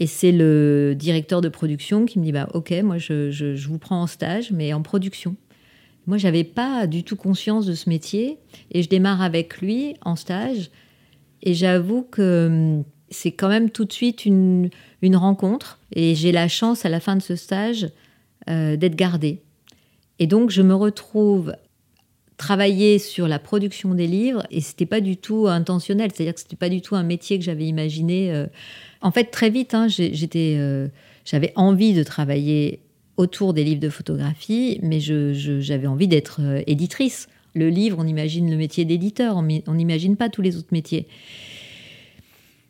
Et 0.01 0.08
c'est 0.08 0.31
le 0.31 0.96
directeur 0.98 1.41
de 1.41 1.48
production 1.48 2.08
qui 2.08 2.17
me 2.17 2.24
dit 2.24 2.31
bah, 2.31 2.50
Ok, 2.55 2.74
moi, 2.84 2.98
je, 2.98 3.29
je 3.29 3.67
vous 3.67 3.77
prends 3.77 4.01
en 4.01 4.08
stage, 4.08 4.51
mais 4.51 4.74
en 4.74 4.81
production. 4.81 5.36
Moi, 6.08 6.17
j'avais 6.17 6.43
pas 6.43 6.88
du 6.88 7.03
tout 7.03 7.15
conscience 7.15 7.67
de 7.67 7.75
ce 7.75 7.88
métier 7.88 8.39
et 8.72 8.81
je 8.81 8.89
démarre 8.89 9.22
avec 9.22 9.62
lui 9.62 9.93
en 10.01 10.15
stage. 10.15 10.72
Et 11.43 11.53
j'avoue 11.53 12.01
que 12.01 12.48
hum, 12.48 12.84
c'est 13.12 13.31
quand 13.31 13.48
même 13.48 13.70
tout 13.70 13.86
de 13.86 13.93
suite 13.93 14.25
une, 14.25 14.72
une 15.03 15.15
rencontre 15.15 15.79
et 15.93 16.15
j'ai 16.15 16.31
la 16.31 16.48
chance 16.48 16.84
à 16.84 16.89
la 16.89 17.00
fin 17.00 17.15
de 17.15 17.22
ce 17.22 17.36
stage 17.36 17.88
euh, 18.50 18.77
d'être 18.77 18.96
gardée. 18.96 19.43
Et 20.17 20.25
donc, 20.25 20.50
je 20.50 20.63
me 20.63 20.74
retrouve 20.74 21.53
travailler 22.41 22.98
sur 22.98 23.27
la 23.27 23.38
production 23.38 23.93
des 23.93 24.07
livres 24.07 24.48
et 24.50 24.62
c'était 24.62 24.88
pas 24.88 25.00
du 25.00 25.15
tout 25.15 25.48
intentionnel, 25.48 26.10
c'est-à-dire 26.12 26.33
que 26.33 26.39
c'était 26.39 26.55
pas 26.55 26.69
du 26.69 26.81
tout 26.81 26.95
un 26.95 27.03
métier 27.03 27.38
que 27.38 27.45
j'avais 27.45 27.65
imaginé. 27.65 28.33
Euh. 28.33 28.48
En 29.01 29.12
fait, 29.12 29.25
très 29.25 29.51
vite, 29.51 29.75
hein, 29.75 29.88
j'étais, 29.88 30.55
euh, 30.57 30.88
j'avais 31.24 31.53
envie 31.55 31.93
de 31.93 32.01
travailler 32.01 32.79
autour 33.15 33.53
des 33.53 33.63
livres 33.63 33.79
de 33.79 33.89
photographie, 33.89 34.79
mais 34.81 35.00
j'avais 35.00 35.86
envie 35.86 36.07
d'être 36.07 36.41
euh, 36.41 36.63
éditrice. 36.65 37.29
Le 37.53 37.69
livre, 37.69 37.98
on 38.00 38.07
imagine 38.07 38.50
le 38.50 38.57
métier 38.57 38.86
d'éditeur, 38.86 39.38
on 39.38 39.74
n'imagine 39.75 40.15
pas 40.15 40.29
tous 40.29 40.41
les 40.41 40.57
autres 40.57 40.71
métiers. 40.71 41.05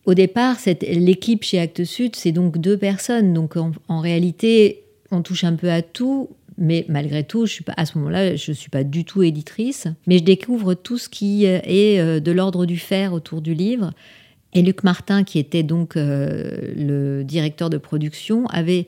Au 0.05 0.15
départ, 0.15 0.57
l'équipe 0.81 1.43
chez 1.43 1.59
Actes 1.59 1.85
Sud, 1.85 2.17
c'est 2.17 2.33
donc 2.33 2.57
deux 2.57 2.75
personnes. 2.75 3.33
Donc 3.33 3.55
en, 3.55 3.99
réalité, 3.99 4.83
on 5.11 5.21
touche 5.21 5.43
un 5.43 5.55
peu 5.55 5.69
à 5.69 5.81
tout, 5.81 6.29
mais 6.58 6.86
malgré 6.89 7.24
tout, 7.24 7.46
à 7.77 7.86
ce 7.86 7.98
moment-là, 7.98 8.36
je 8.36 8.51
ne 8.51 8.55
suis 8.55 8.70
pas 8.70 8.84
du 8.84 9.05
tout 9.05 9.24
éditrice, 9.24 9.88
mais 10.08 10.20
je 10.20 10.24
découvre 10.24 10.74
tout 10.74 10.98
ce 10.98 11.10
qui 11.10 11.46
euh, 11.48 11.60
est 11.63 12.00
euh, 12.00 12.20
de 12.20 12.31
l'ordre 12.31 12.65
du 12.65 12.77
faire 12.77 13.13
autour 13.13 13.41
du 13.41 13.53
livre. 13.53 13.91
Et 14.53 14.62
Luc 14.62 14.84
Martin, 14.84 15.24
qui 15.24 15.39
était 15.39 15.63
donc 15.63 15.93
le 15.96 17.24
directeur 17.24 17.70
de 17.70 17.77
production, 17.77 18.48
avait 18.48 18.86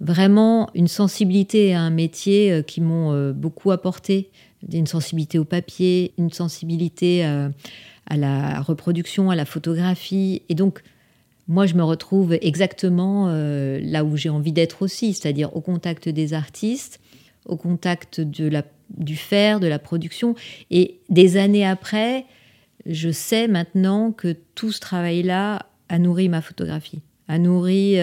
vraiment 0.00 0.70
une 0.74 0.88
sensibilité 0.88 1.74
à 1.74 1.80
un 1.80 1.90
métier 1.90 2.52
euh, 2.52 2.62
qui 2.62 2.80
m'ont 2.80 3.12
euh, 3.12 3.32
beaucoup 3.32 3.70
apporté, 3.70 4.30
une 4.72 4.86
sensibilité 4.86 5.38
au 5.38 5.44
papier, 5.44 6.12
une 6.18 6.32
sensibilité 6.32 7.24
euh, 7.24 7.48
à 8.06 8.16
la 8.16 8.60
reproduction, 8.60 9.30
à 9.30 9.36
la 9.36 9.44
photographie. 9.44 10.42
Et 10.48 10.54
donc, 10.54 10.82
moi, 11.48 11.66
je 11.66 11.74
me 11.74 11.82
retrouve 11.82 12.36
exactement 12.40 13.28
là 13.28 14.04
où 14.04 14.16
j'ai 14.16 14.28
envie 14.28 14.52
d'être 14.52 14.82
aussi, 14.82 15.14
c'est-à-dire 15.14 15.54
au 15.56 15.60
contact 15.60 16.08
des 16.08 16.34
artistes, 16.34 17.00
au 17.44 17.56
contact 17.56 18.20
du 18.20 19.16
faire, 19.16 19.60
de 19.60 19.68
la 19.68 19.78
production. 19.78 20.34
Et 20.70 20.98
des 21.08 21.36
années 21.36 21.64
après, 21.64 22.24
je 22.84 23.10
sais 23.10 23.46
maintenant 23.46 24.10
que 24.10 24.34
tout 24.54 24.72
ce 24.72 24.80
travail-là 24.80 25.66
a 25.88 25.98
nourri 25.98 26.28
ma 26.28 26.40
photographie, 26.40 27.00
a 27.28 27.38
nourri 27.38 27.96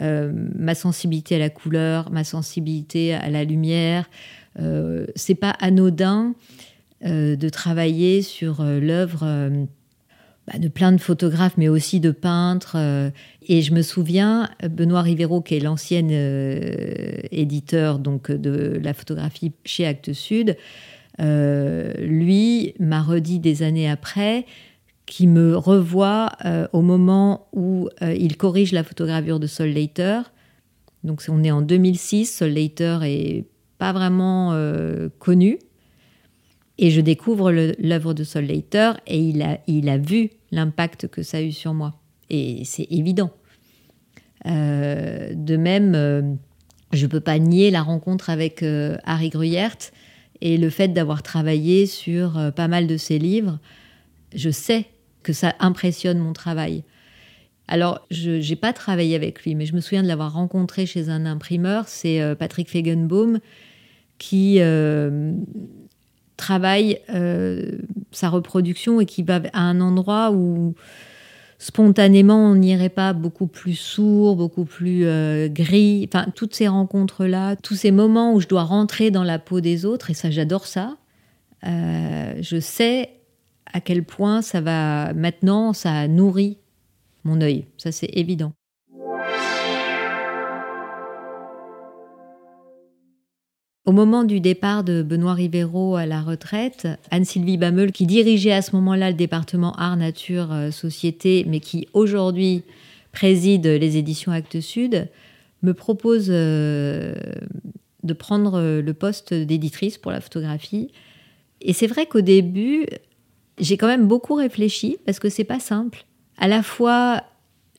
euh, 0.00 0.32
ma 0.56 0.74
sensibilité 0.74 1.36
à 1.36 1.38
la 1.38 1.50
couleur, 1.50 2.10
ma 2.10 2.24
sensibilité 2.24 3.12
à 3.12 3.28
la 3.28 3.44
lumière. 3.44 4.08
Euh, 4.58 5.06
c'est 5.16 5.34
pas 5.34 5.50
anodin 5.60 6.34
euh, 7.04 7.36
de 7.36 7.48
travailler 7.50 8.22
sur 8.22 8.62
l'œuvre 8.62 9.50
bah, 10.46 10.58
de 10.58 10.68
plein 10.68 10.92
de 10.92 11.00
photographes, 11.00 11.56
mais 11.56 11.68
aussi 11.68 12.00
de 12.00 12.10
peintres. 12.10 12.76
et 13.46 13.62
je 13.62 13.72
me 13.72 13.82
souviens, 13.82 14.50
Benoît 14.68 15.02
Rivero, 15.02 15.40
qui 15.40 15.56
est 15.56 15.60
l'ancien 15.60 16.08
éditeur 17.30 17.98
donc 17.98 18.30
de 18.30 18.80
la 18.82 18.94
photographie 18.94 19.52
chez 19.64 19.86
Actes 19.86 20.12
Sud, 20.12 20.56
lui 21.18 22.74
m'a 22.80 23.02
redit 23.02 23.38
des 23.38 23.62
années 23.62 23.88
après 23.88 24.46
qui 25.12 25.26
me 25.26 25.56
revoit 25.56 26.32
euh, 26.46 26.66
au 26.72 26.80
moment 26.80 27.48
où 27.52 27.88
euh, 28.00 28.14
il 28.14 28.38
corrige 28.38 28.72
la 28.72 28.82
photogravure 28.82 29.40
de 29.40 29.46
Sol 29.46 29.68
Later. 29.68 30.22
Donc 31.04 31.22
on 31.28 31.42
est 31.44 31.50
en 31.50 31.60
2006, 31.60 32.38
Sol 32.38 32.50
Later 32.52 33.00
est 33.02 33.44
pas 33.76 33.92
vraiment 33.92 34.52
euh, 34.52 35.08
connu. 35.18 35.58
Et 36.78 36.90
je 36.90 37.00
découvre 37.00 37.52
l'œuvre 37.52 38.14
de 38.14 38.24
Sol 38.24 38.46
Later 38.46 38.92
et 39.06 39.18
il 39.18 39.88
a, 39.88 39.98
vu 39.98 40.30
l'impact 40.50 41.08
que 41.08 41.22
ça 41.22 41.38
a 41.38 41.42
eu 41.42 41.52
sur 41.52 41.74
moi. 41.74 41.94
Et 42.30 42.62
c'est 42.64 42.86
évident. 42.90 43.30
de 44.46 45.56
même, 45.56 46.38
je 46.92 47.06
ne 47.06 47.10
peux 47.10 47.20
pas 47.20 47.38
nier 47.38 47.70
la 47.70 47.82
rencontre 47.82 48.30
avec 48.30 48.64
Harry 49.04 49.28
Gruyert 49.28 49.76
et 50.40 50.56
le 50.56 50.70
fait 50.70 50.88
d'avoir 50.88 51.22
travaillé 51.22 51.86
sur 51.86 52.52
pas 52.56 52.68
mal 52.68 52.86
de 52.86 52.96
ses 52.96 53.18
livres. 53.18 53.60
Je 54.34 54.50
sais 54.50 54.86
que 55.22 55.32
ça 55.32 55.54
impressionne 55.60 56.18
mon 56.18 56.32
travail. 56.32 56.84
Alors, 57.68 58.06
je 58.10 58.46
n'ai 58.46 58.56
pas 58.56 58.72
travaillé 58.72 59.14
avec 59.14 59.42
lui, 59.44 59.54
mais 59.54 59.66
je 59.66 59.74
me 59.74 59.80
souviens 59.80 60.02
de 60.02 60.08
l'avoir 60.08 60.32
rencontré 60.32 60.84
chez 60.84 61.08
un 61.08 61.24
imprimeur, 61.24 61.88
c'est 61.88 62.20
euh, 62.20 62.34
Patrick 62.34 62.68
Fegenbaum, 62.68 63.38
qui 64.18 64.56
euh, 64.58 65.32
travaille 66.36 66.98
euh, 67.10 67.78
sa 68.10 68.28
reproduction 68.28 69.00
et 69.00 69.06
qui 69.06 69.22
va 69.22 69.40
à 69.52 69.60
un 69.60 69.80
endroit 69.80 70.32
où 70.32 70.74
spontanément 71.58 72.50
on 72.50 72.56
n'irait 72.56 72.88
pas 72.88 73.12
beaucoup 73.12 73.46
plus 73.46 73.76
sourd, 73.76 74.36
beaucoup 74.36 74.64
plus 74.64 75.06
gris. 75.48 76.08
Enfin, 76.08 76.26
toutes 76.34 76.54
ces 76.54 76.66
rencontres-là, 76.66 77.54
tous 77.56 77.76
ces 77.76 77.92
moments 77.92 78.34
où 78.34 78.40
je 78.40 78.48
dois 78.48 78.64
rentrer 78.64 79.12
dans 79.12 79.22
la 79.22 79.38
peau 79.38 79.60
des 79.60 79.84
autres, 79.84 80.10
et 80.10 80.14
ça, 80.14 80.30
j'adore 80.30 80.66
ça. 80.66 80.96
je 81.62 82.58
sais 82.60 83.10
à 83.72 83.80
quel 83.80 84.04
point 84.04 84.42
ça 84.42 84.60
va 84.60 85.12
maintenant, 85.14 85.72
ça 85.72 86.08
nourrit 86.08 86.58
mon 87.24 87.40
œil. 87.40 87.66
Ça, 87.78 87.92
c'est 87.92 88.10
évident. 88.12 88.52
Au 93.84 93.90
moment 93.90 94.22
du 94.22 94.38
départ 94.38 94.84
de 94.84 95.02
Benoît 95.02 95.34
Rivero 95.34 95.96
à 95.96 96.06
la 96.06 96.22
retraite, 96.22 96.86
Anne-Sylvie 97.10 97.56
Bameul, 97.56 97.90
qui 97.90 98.06
dirigeait 98.06 98.52
à 98.52 98.62
ce 98.62 98.76
moment-là 98.76 99.10
le 99.10 99.16
département 99.16 99.72
Art, 99.72 99.96
Nature, 99.96 100.52
euh, 100.52 100.70
Société, 100.70 101.44
mais 101.48 101.58
qui 101.58 101.88
aujourd'hui 101.92 102.62
préside 103.10 103.66
les 103.66 103.96
éditions 103.96 104.30
Actes 104.30 104.60
Sud, 104.60 105.08
me 105.62 105.74
propose 105.74 106.28
euh, 106.30 107.12
de 108.04 108.12
prendre 108.12 108.80
le 108.80 108.94
poste 108.94 109.34
d'éditrice 109.34 109.98
pour 109.98 110.12
la 110.12 110.20
photographie. 110.20 110.92
Et 111.60 111.72
c'est 111.72 111.88
vrai 111.88 112.06
qu'au 112.06 112.20
début, 112.20 112.86
j'ai 113.58 113.76
quand 113.76 113.88
même 113.88 114.06
beaucoup 114.06 114.34
réfléchi 114.34 114.98
parce 115.04 115.18
que 115.18 115.28
c'est 115.28 115.42
pas 115.42 115.60
simple. 115.60 116.04
À 116.38 116.46
la 116.46 116.62
fois, 116.62 117.24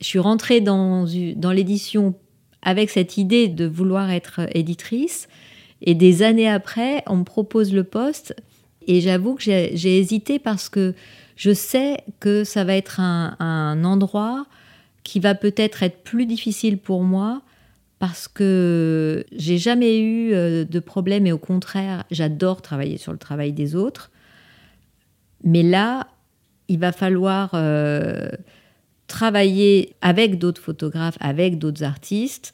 je 0.02 0.06
suis 0.06 0.18
rentrée 0.18 0.60
dans 0.60 1.06
l'édition 1.06 2.14
avec 2.60 2.90
cette 2.90 3.16
idée 3.16 3.48
de 3.48 3.64
vouloir 3.64 4.10
être 4.10 4.40
éditrice, 4.54 5.28
et 5.84 5.94
des 5.94 6.22
années 6.22 6.48
après, 6.48 7.02
on 7.06 7.16
me 7.16 7.24
propose 7.24 7.72
le 7.72 7.84
poste, 7.84 8.34
et 8.86 9.00
j'avoue 9.00 9.34
que 9.34 9.42
j'ai 9.42 9.98
hésité 9.98 10.38
parce 10.38 10.68
que 10.68 10.94
je 11.36 11.52
sais 11.52 11.98
que 12.20 12.44
ça 12.44 12.64
va 12.64 12.74
être 12.74 13.00
un, 13.00 13.84
endroit 13.84 14.46
qui 15.02 15.20
va 15.20 15.34
peut-être 15.34 15.82
être 15.82 16.02
plus 16.02 16.26
difficile 16.26 16.78
pour 16.78 17.02
moi 17.02 17.42
parce 17.98 18.28
que 18.28 19.24
j'ai 19.32 19.58
jamais 19.58 19.98
eu 19.98 20.32
euh, 20.32 20.64
de 20.64 20.80
problème. 20.80 21.26
Et 21.26 21.32
au 21.32 21.38
contraire, 21.38 22.04
j'adore 22.10 22.62
travailler 22.62 22.98
sur 22.98 23.12
le 23.12 23.18
travail 23.18 23.52
des 23.52 23.74
autres. 23.74 24.10
Mais 25.42 25.62
là, 25.62 26.08
il 26.68 26.78
va 26.78 26.92
falloir 26.92 27.50
euh, 27.54 28.28
travailler 29.06 29.94
avec 30.00 30.38
d'autres 30.38 30.60
photographes, 30.60 31.16
avec 31.20 31.58
d'autres 31.58 31.82
artistes, 31.82 32.52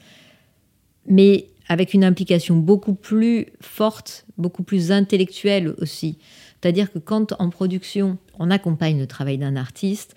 mais 1.06 1.46
avec 1.70 1.94
une 1.94 2.04
implication 2.04 2.56
beaucoup 2.56 2.94
plus 2.94 3.46
forte, 3.62 4.26
beaucoup 4.36 4.62
plus 4.62 4.92
intellectuelle 4.92 5.72
aussi. 5.78 6.18
C'est-à-dire 6.60 6.92
que 6.92 6.98
quand 6.98 7.32
en 7.38 7.48
production, 7.48 8.18
on 8.38 8.50
accompagne 8.50 8.98
le 8.98 9.06
travail 9.06 9.38
d'un 9.38 9.56
artiste, 9.56 10.14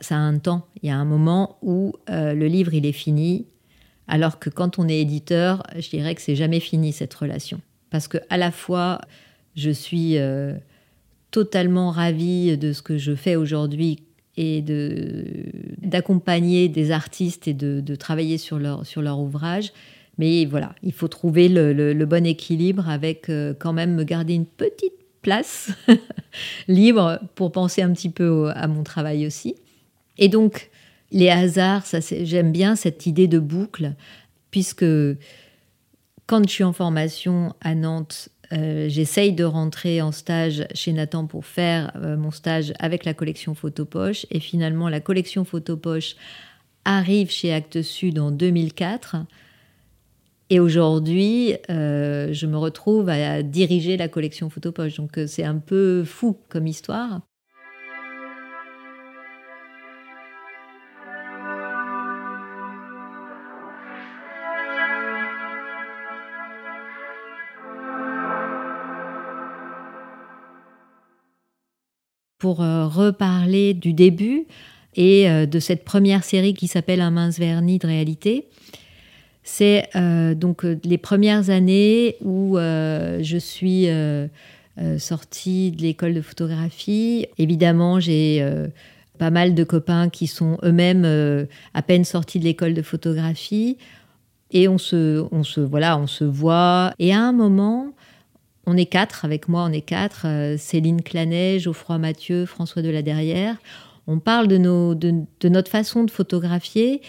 ça 0.00 0.16
a 0.16 0.18
un 0.18 0.38
temps. 0.38 0.66
Il 0.82 0.88
y 0.88 0.92
a 0.92 0.96
un 0.96 1.06
moment 1.06 1.56
où 1.62 1.94
euh, 2.10 2.34
le 2.34 2.48
livre, 2.48 2.74
il 2.74 2.84
est 2.84 2.92
fini, 2.92 3.46
alors 4.08 4.38
que 4.38 4.50
quand 4.50 4.78
on 4.78 4.88
est 4.88 5.00
éditeur, 5.00 5.62
je 5.78 5.88
dirais 5.88 6.14
que 6.14 6.20
c'est 6.20 6.36
jamais 6.36 6.60
fini 6.60 6.92
cette 6.92 7.14
relation. 7.14 7.62
Parce 7.88 8.08
que 8.08 8.18
à 8.28 8.36
la 8.36 8.50
fois, 8.50 9.00
je 9.54 9.70
suis... 9.70 10.18
Euh, 10.18 10.54
totalement 11.36 11.90
ravie 11.90 12.56
de 12.56 12.72
ce 12.72 12.80
que 12.80 12.96
je 12.96 13.14
fais 13.14 13.36
aujourd'hui 13.36 13.98
et 14.38 14.64
d'accompagner 15.82 16.70
des 16.70 16.90
artistes 16.92 17.46
et 17.46 17.52
de, 17.52 17.94
travailler 17.94 18.38
sur 18.38 18.58
leur, 18.58 18.86
sur 18.86 19.02
leur 19.02 19.18
ouvrage. 19.18 19.74
Mais 20.18 20.46
voilà, 20.46 20.74
il 20.82 20.92
faut 20.92 21.08
trouver 21.08 21.48
le, 21.48 22.04
bon 22.04 22.24
équilibre 22.26 22.88
avec 22.88 23.28
euh, 23.28 23.54
quand 23.58 23.72
même 23.72 23.94
me 23.94 24.04
garder 24.04 24.34
une 24.34 24.46
petite 24.46 24.94
place 25.22 25.70
libre 26.68 27.20
pour 27.34 27.52
penser 27.52 27.82
un 27.82 27.92
petit 27.92 28.10
peu 28.10 28.50
à 28.54 28.66
mon 28.66 28.82
travail 28.82 29.26
aussi. 29.26 29.56
Et 30.18 30.28
donc, 30.28 30.70
les 31.10 31.28
hasards, 31.28 31.84
j'aime 32.22 32.52
bien 32.52 32.76
cette 32.76 33.06
idée 33.06 33.28
de 33.28 33.38
boucle, 33.38 33.92
puisque 34.50 34.86
quand 36.26 36.42
je 36.44 36.50
suis 36.50 36.64
en 36.64 36.72
formation 36.72 37.54
à 37.60 37.74
Nantes, 37.74 38.30
euh, 38.52 38.88
j'essaye 38.88 39.32
de 39.32 39.44
rentrer 39.44 40.00
en 40.02 40.12
stage 40.12 40.66
chez 40.74 40.92
Nathan 40.92 41.26
pour 41.26 41.46
faire 41.46 41.92
euh, 41.96 42.16
mon 42.16 42.30
stage 42.30 42.72
avec 42.78 43.04
la 43.04 43.14
collection 43.14 43.54
Photopoche. 43.54 44.26
Et 44.30 44.40
finalement, 44.40 44.88
la 44.88 45.00
collection 45.00 45.44
Photopoche 45.44 46.16
arrive 46.84 47.30
chez 47.30 47.52
Actes 47.52 47.82
Sud 47.82 48.18
en 48.18 48.30
2004. 48.30 49.16
Et 50.48 50.60
aujourd'hui, 50.60 51.54
euh, 51.70 52.32
je 52.32 52.46
me 52.46 52.56
retrouve 52.56 53.08
à 53.08 53.42
diriger 53.42 53.96
la 53.96 54.08
collection 54.08 54.48
Photopoche. 54.50 54.96
Donc 54.96 55.18
c'est 55.26 55.44
un 55.44 55.58
peu 55.58 56.04
fou 56.04 56.36
comme 56.48 56.66
histoire. 56.66 57.20
pour 72.46 72.62
euh, 72.62 72.86
reparler 72.86 73.74
du 73.74 73.92
début 73.92 74.46
et 74.94 75.28
euh, 75.28 75.46
de 75.46 75.58
cette 75.58 75.84
première 75.84 76.22
série 76.22 76.54
qui 76.54 76.68
s'appelle 76.68 77.00
Un 77.00 77.10
mince 77.10 77.40
vernis 77.40 77.78
de 77.78 77.88
réalité. 77.88 78.46
C'est 79.48 79.88
euh, 79.94 80.34
donc 80.34 80.64
les 80.84 80.98
premières 80.98 81.50
années 81.50 82.16
où 82.20 82.56
je 82.58 83.38
suis 83.38 83.88
sortie 84.98 85.70
de 85.70 85.82
l'école 85.82 86.14
de 86.14 86.20
photographie. 86.20 87.26
Évidemment, 87.38 88.00
j'ai 88.00 88.44
pas 89.18 89.30
mal 89.30 89.54
de 89.54 89.64
copains 89.64 90.10
qui 90.10 90.26
sont 90.26 90.58
eux-mêmes 90.64 91.46
à 91.72 91.82
peine 91.82 92.04
sortis 92.04 92.40
de 92.40 92.44
l'école 92.44 92.74
de 92.74 92.82
photographie. 92.82 93.78
Et 94.50 94.68
on 94.68 94.78
se, 94.78 95.26
on 95.32 95.42
se, 95.42 95.60
voilà, 95.60 95.98
on 95.98 96.06
se 96.06 96.24
voit. 96.24 96.92
Et 96.98 97.12
à 97.12 97.20
un 97.20 97.32
moment, 97.32 97.92
on 98.66 98.76
est 98.76 98.86
quatre, 98.86 99.24
avec 99.24 99.48
moi 99.48 99.64
on 99.68 99.72
est 99.72 99.80
quatre, 99.80 100.26
euh, 100.26 100.56
Céline 100.58 101.02
Clanet, 101.02 101.60
Geoffroy 101.60 101.98
Mathieu, 101.98 102.46
François 102.46 102.82
de 102.82 102.90
la 102.90 103.02
Derrière. 103.02 103.56
On 104.08 104.18
parle 104.18 104.48
de, 104.48 104.58
nos, 104.58 104.94
de, 104.94 105.24
notre 105.44 105.70
façon 105.70 106.04
de 106.04 106.10
photographier 106.10 107.00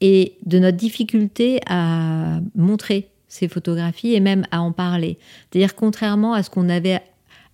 et 0.00 0.36
de 0.44 0.58
notre 0.58 0.76
difficulté 0.76 1.60
à 1.66 2.40
montrer 2.54 3.08
ces 3.28 3.48
photographies 3.48 4.14
et 4.14 4.20
même 4.20 4.46
à 4.50 4.60
en 4.60 4.72
parler. 4.72 5.18
C'est-à-dire 5.50 5.74
contrairement 5.74 6.32
à 6.32 6.42
ce 6.42 6.50
qu'on 6.50 6.68
avait 6.68 7.00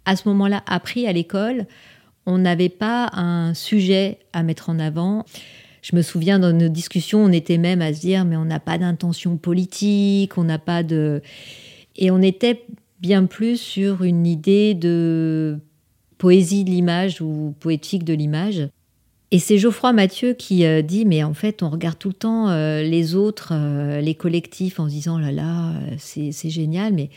à 0.04 0.16
ce 0.16 0.28
moment-là 0.28 0.62
appris 0.66 1.06
à 1.06 1.12
l'école, 1.12 1.66
on 2.26 2.38
n'avait 2.38 2.68
pas 2.68 3.10
un 3.12 3.54
sujet 3.54 4.18
à 4.32 4.42
mettre 4.42 4.70
en 4.70 4.78
avant. 4.78 5.24
Je 5.82 5.96
me 5.96 6.02
souviens 6.02 6.38
dans 6.38 6.52
nos 6.52 6.68
discussions, 6.68 7.24
on 7.24 7.32
était 7.32 7.58
même 7.58 7.82
à 7.82 7.92
se 7.92 8.00
dire 8.00 8.24
mais 8.24 8.36
on 8.36 8.44
n'a 8.44 8.60
pas 8.60 8.78
d'intention 8.78 9.36
politique, 9.36 10.38
on 10.38 10.44
n'a 10.44 10.58
pas 10.58 10.82
de 10.82 11.22
et 11.96 12.10
on 12.10 12.22
était 12.22 12.64
bien 13.00 13.26
plus 13.26 13.60
sur 13.60 14.04
une 14.04 14.26
idée 14.26 14.74
de 14.74 15.58
poésie 16.18 16.64
de 16.64 16.70
l'image 16.70 17.20
ou 17.20 17.54
poétique 17.58 18.04
de 18.04 18.14
l'image. 18.14 18.68
Et 19.34 19.38
c'est 19.38 19.56
Geoffroy 19.56 19.94
Mathieu 19.94 20.34
qui 20.34 20.66
euh, 20.66 20.82
dit, 20.82 21.06
mais 21.06 21.24
en 21.24 21.32
fait, 21.32 21.62
on 21.62 21.70
regarde 21.70 21.98
tout 21.98 22.08
le 22.08 22.14
temps 22.14 22.50
euh, 22.50 22.82
les 22.82 23.14
autres, 23.14 23.52
euh, 23.52 24.02
les 24.02 24.14
collectifs, 24.14 24.78
en 24.78 24.84
se 24.84 24.90
disant, 24.90 25.18
là 25.18 25.32
là, 25.32 25.72
c'est 25.96 26.50
génial, 26.50 26.92
mais, 26.92 27.08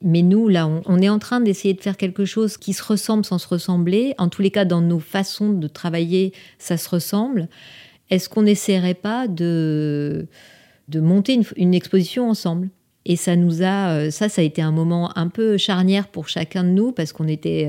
mais 0.00 0.22
nous, 0.22 0.48
là, 0.48 0.66
on, 0.66 1.02
est 1.02 1.10
en 1.10 1.18
train 1.18 1.38
d'essayer 1.38 1.74
de 1.74 1.80
faire 1.82 1.98
quelque 1.98 2.24
chose 2.24 2.56
qui 2.56 2.72
se 2.72 2.82
ressemble 2.82 3.26
sans 3.26 3.36
se 3.36 3.46
ressembler. 3.46 4.14
En 4.16 4.30
tous 4.30 4.40
les 4.40 4.50
cas, 4.50 4.64
dans 4.64 4.80
nos 4.80 5.00
façons 5.00 5.52
de 5.52 5.68
travailler, 5.68 6.32
ça 6.58 6.78
se 6.78 6.88
ressemble. 6.88 7.46
Est-ce 8.08 8.30
qu'on 8.30 8.42
n'essaierait 8.42 8.94
pas 8.94 9.28
de, 9.28 10.28
de 10.88 11.00
monter 11.00 11.38
une 11.56 11.74
exposition 11.74 12.30
ensemble? 12.30 12.70
Et 13.04 13.16
ça 13.16 13.36
nous 13.36 13.62
a, 13.62 14.10
ça, 14.10 14.30
ça 14.30 14.40
a 14.40 14.44
été 14.44 14.62
un 14.62 14.72
moment 14.72 15.12
un 15.14 15.28
peu 15.28 15.58
charnière 15.58 16.08
pour 16.08 16.28
chacun 16.28 16.64
de 16.64 16.70
nous 16.70 16.92
parce 16.92 17.12
qu'on 17.12 17.28
était 17.28 17.68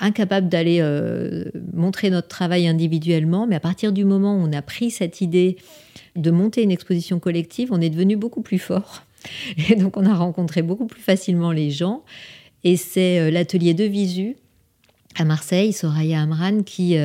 incapable 0.00 0.48
d'aller 0.48 0.78
euh, 0.80 1.44
montrer 1.72 2.10
notre 2.10 2.28
travail 2.28 2.66
individuellement. 2.66 3.46
Mais 3.46 3.56
à 3.56 3.60
partir 3.60 3.92
du 3.92 4.04
moment 4.04 4.36
où 4.36 4.40
on 4.40 4.52
a 4.52 4.62
pris 4.62 4.90
cette 4.90 5.20
idée 5.20 5.56
de 6.16 6.30
monter 6.30 6.62
une 6.62 6.70
exposition 6.70 7.18
collective, 7.18 7.68
on 7.72 7.80
est 7.80 7.90
devenu 7.90 8.16
beaucoup 8.16 8.42
plus 8.42 8.58
fort. 8.58 9.02
Et 9.70 9.74
donc 9.74 9.96
on 9.96 10.06
a 10.06 10.14
rencontré 10.14 10.62
beaucoup 10.62 10.86
plus 10.86 11.02
facilement 11.02 11.52
les 11.52 11.70
gens. 11.70 12.02
Et 12.64 12.76
c'est 12.76 13.30
l'atelier 13.30 13.74
de 13.74 13.84
Visu 13.84 14.36
à 15.16 15.24
Marseille, 15.24 15.72
Soraya 15.72 16.22
Amran, 16.22 16.62
qui 16.62 16.96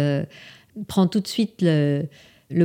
prend 0.87 1.07
tout 1.07 1.19
de 1.19 1.27
suite 1.27 1.61
le, 1.61 2.07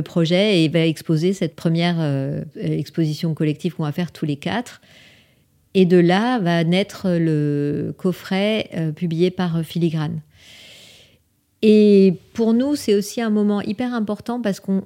projet 0.03 0.63
et 0.63 0.69
va 0.69 0.85
exposer 0.85 1.33
cette 1.33 1.55
première 1.55 1.97
euh, 1.99 2.43
exposition 2.55 3.33
collective 3.33 3.75
qu'on 3.75 3.83
va 3.83 3.91
faire 3.91 4.11
tous 4.11 4.25
les 4.25 4.35
quatre. 4.35 4.81
Et 5.73 5.85
de 5.85 5.97
là 5.97 6.39
va 6.39 6.63
naître 6.63 7.07
le 7.09 7.93
coffret 7.97 8.69
euh, 8.73 8.91
publié 8.91 9.31
par 9.31 9.63
Filigrane. 9.63 10.21
Et 11.61 12.15
pour 12.33 12.53
nous, 12.53 12.75
c'est 12.75 12.95
aussi 12.95 13.21
un 13.21 13.29
moment 13.29 13.61
hyper 13.61 13.93
important 13.93 14.41
parce 14.41 14.59
qu'on 14.61 14.83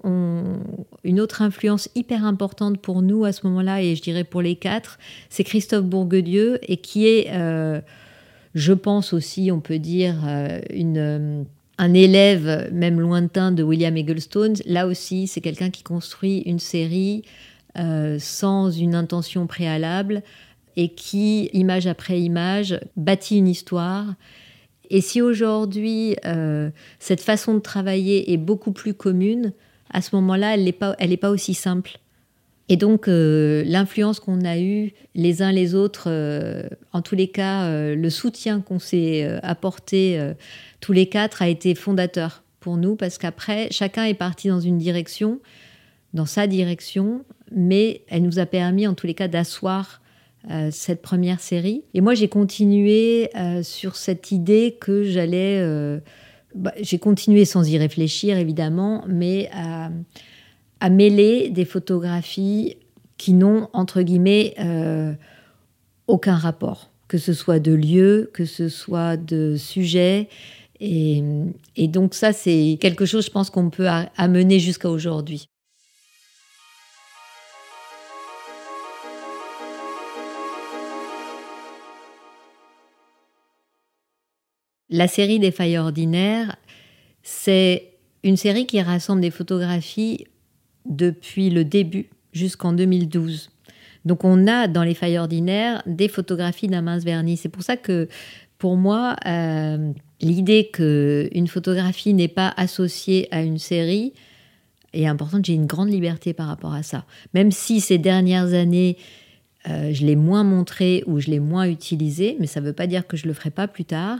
une 1.03 1.19
autre 1.19 1.41
influence 1.43 1.87
hyper 1.93 2.25
importante 2.25 2.79
pour 2.79 3.03
nous 3.03 3.25
à 3.25 3.31
ce 3.31 3.45
moment-là 3.45 3.83
et 3.83 3.95
je 3.95 4.01
dirais 4.01 4.23
pour 4.23 4.41
les 4.41 4.55
quatre, 4.55 4.97
c'est 5.29 5.43
Christophe 5.43 5.85
Bourguedieu 5.85 6.59
et 6.63 6.77
qui 6.77 7.05
est, 7.05 7.27
euh, 7.31 7.79
je 8.55 8.73
pense 8.73 9.13
aussi, 9.13 9.51
on 9.51 9.59
peut 9.59 9.77
dire 9.77 10.15
un 11.77 11.93
élève, 11.93 12.69
même 12.71 12.99
lointain, 12.99 13.51
de 13.51 13.63
William 13.63 13.95
Egglestone, 13.97 14.55
là 14.65 14.87
aussi, 14.87 15.27
c'est 15.27 15.41
quelqu'un 15.41 15.69
qui 15.69 15.83
construit 15.83 16.39
une 16.39 16.59
série 16.59 17.23
euh, 17.77 18.17
sans 18.19 18.69
une 18.69 18.95
intention 18.95 19.47
préalable 19.47 20.21
et 20.75 20.89
qui, 20.89 21.49
image 21.53 21.87
après 21.87 22.19
image, 22.19 22.79
bâtit 22.95 23.37
une 23.37 23.47
histoire. 23.47 24.13
Et 24.89 25.01
si 25.01 25.21
aujourd'hui, 25.21 26.15
euh, 26.25 26.69
cette 26.99 27.21
façon 27.21 27.55
de 27.55 27.59
travailler 27.59 28.33
est 28.33 28.37
beaucoup 28.37 28.71
plus 28.71 28.93
commune, 28.93 29.53
à 29.89 30.01
ce 30.01 30.15
moment-là, 30.15 30.55
elle 30.55 30.63
n'est 30.63 30.71
pas, 30.71 30.95
pas 31.21 31.29
aussi 31.29 31.53
simple. 31.53 31.99
Et 32.69 32.77
donc, 32.77 33.07
euh, 33.07 33.63
l'influence 33.65 34.19
qu'on 34.19 34.45
a 34.45 34.57
eue 34.57 34.93
les 35.15 35.41
uns 35.41 35.51
les 35.51 35.75
autres, 35.75 36.09
en 36.91 37.01
tous 37.01 37.15
les 37.15 37.27
cas, 37.27 37.69
le 37.93 38.09
soutien 38.09 38.61
qu'on 38.61 38.79
s'est 38.79 39.39
apporté 39.43 40.19
tous 40.79 40.93
les 40.93 41.07
quatre 41.07 41.41
a 41.41 41.49
été 41.49 41.75
fondateur 41.75 42.43
pour 42.63 42.77
nous 42.77 42.95
parce 42.95 43.17
qu'après, 43.17 43.67
chacun 43.71 44.05
est 44.05 44.13
parti 44.13 44.47
dans 44.47 44.61
une 44.61 44.77
direction, 44.77 45.39
dans 46.13 46.25
sa 46.25 46.47
direction, 46.47 47.25
mais 47.51 48.01
elle 48.07 48.23
nous 48.23 48.39
a 48.39 48.45
permis 48.45 48.87
en 48.87 48.93
tous 48.93 49.05
les 49.05 49.13
cas 49.13 49.27
d'asseoir 49.27 50.01
euh, 50.49 50.69
cette 50.71 51.01
première 51.01 51.39
série. 51.39 51.83
Et 51.93 52.01
moi, 52.01 52.13
j'ai 52.13 52.27
continué 52.27 53.29
euh, 53.35 53.63
sur 53.63 53.95
cette 53.95 54.31
idée 54.31 54.77
que 54.79 55.03
j'allais... 55.03 55.59
Euh, 55.61 55.99
bah, 56.55 56.73
j'ai 56.79 56.99
continué 56.99 57.45
sans 57.45 57.67
y 57.67 57.77
réfléchir, 57.77 58.37
évidemment, 58.37 59.03
mais 59.07 59.49
à, 59.53 59.89
à 60.79 60.89
mêler 60.89 61.49
des 61.49 61.65
photographies 61.65 62.77
qui 63.17 63.33
n'ont, 63.33 63.69
entre 63.73 64.03
guillemets, 64.03 64.53
aucun 66.05 66.35
rapport, 66.35 66.91
que 67.07 67.17
ce 67.17 67.33
soit 67.33 67.59
de 67.59 67.71
lieu, 67.73 68.29
que 68.33 68.45
ce 68.45 68.69
soit 68.69 69.17
de 69.17 69.55
sujet, 69.55 70.27
et, 70.85 71.87
donc 71.87 72.13
ça, 72.13 72.33
c'est 72.33 72.77
quelque 72.81 73.05
chose, 73.05 73.25
je 73.25 73.31
pense, 73.31 73.49
qu'on 73.49 73.69
peut 73.69 73.87
amener 74.17 74.59
jusqu'à 74.59 74.89
aujourd'hui. 74.89 75.47
La 84.93 85.07
série 85.07 85.39
des 85.39 85.49
failles 85.49 85.79
ordinaires, 85.79 86.55
c'est 87.23 87.93
une 88.23 88.37
série 88.37 88.67
qui 88.67 88.79
rassemble 88.79 89.21
des 89.21 89.31
photographies 89.31 90.27
depuis 90.85 91.49
le 91.49 91.65
début 91.65 92.11
jusqu'en 92.31 92.73
2012. 92.73 93.49
Donc 94.05 94.23
on 94.23 94.45
a 94.45 94.67
dans 94.67 94.83
les 94.83 94.93
failles 94.93 95.17
ordinaires 95.17 95.81
des 95.87 96.07
photographies 96.07 96.67
d'un 96.67 96.83
mince 96.83 97.03
vernis. 97.03 97.37
C'est 97.37 97.49
pour 97.49 97.63
ça 97.63 97.75
que 97.75 98.07
pour 98.59 98.77
moi, 98.77 99.15
euh, 99.25 99.91
l'idée 100.21 100.69
qu'une 100.71 101.47
photographie 101.47 102.13
n'est 102.13 102.27
pas 102.27 102.53
associée 102.55 103.27
à 103.31 103.41
une 103.41 103.57
série 103.57 104.13
est 104.93 105.07
importante. 105.07 105.43
J'ai 105.43 105.55
une 105.55 105.65
grande 105.65 105.89
liberté 105.89 106.33
par 106.33 106.45
rapport 106.45 106.75
à 106.75 106.83
ça. 106.83 107.03
Même 107.33 107.49
si 107.49 107.81
ces 107.81 107.97
dernières 107.97 108.53
années, 108.53 108.97
euh, 109.67 109.91
je 109.91 110.05
l'ai 110.05 110.15
moins 110.15 110.43
montré 110.43 111.03
ou 111.07 111.19
je 111.19 111.31
l'ai 111.31 111.39
moins 111.39 111.65
utilisé, 111.65 112.37
mais 112.39 112.45
ça 112.45 112.61
ne 112.61 112.67
veut 112.67 112.73
pas 112.73 112.85
dire 112.85 113.07
que 113.07 113.17
je 113.17 113.23
ne 113.23 113.29
le 113.29 113.33
ferai 113.33 113.49
pas 113.49 113.67
plus 113.67 113.85
tard. 113.85 114.19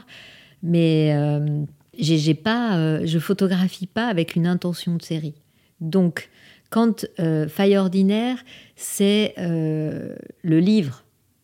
Mais 0.64 1.14
euh, 1.14 1.66
j'ai 1.98 2.34
pas, 2.34 3.06
je 3.06 3.20
photographie 3.20 3.88
pas 3.88 4.08
avec 4.08 4.36
une 4.36 4.48
intention 4.48 4.96
de 4.96 5.02
série. 5.02 5.36
Donc, 5.82 6.30
quand 6.70 7.06
Faille 7.50 7.78
ordinaire, 7.78 8.44
c'est 8.76 9.36
le 9.38 10.60
livre 10.60 11.04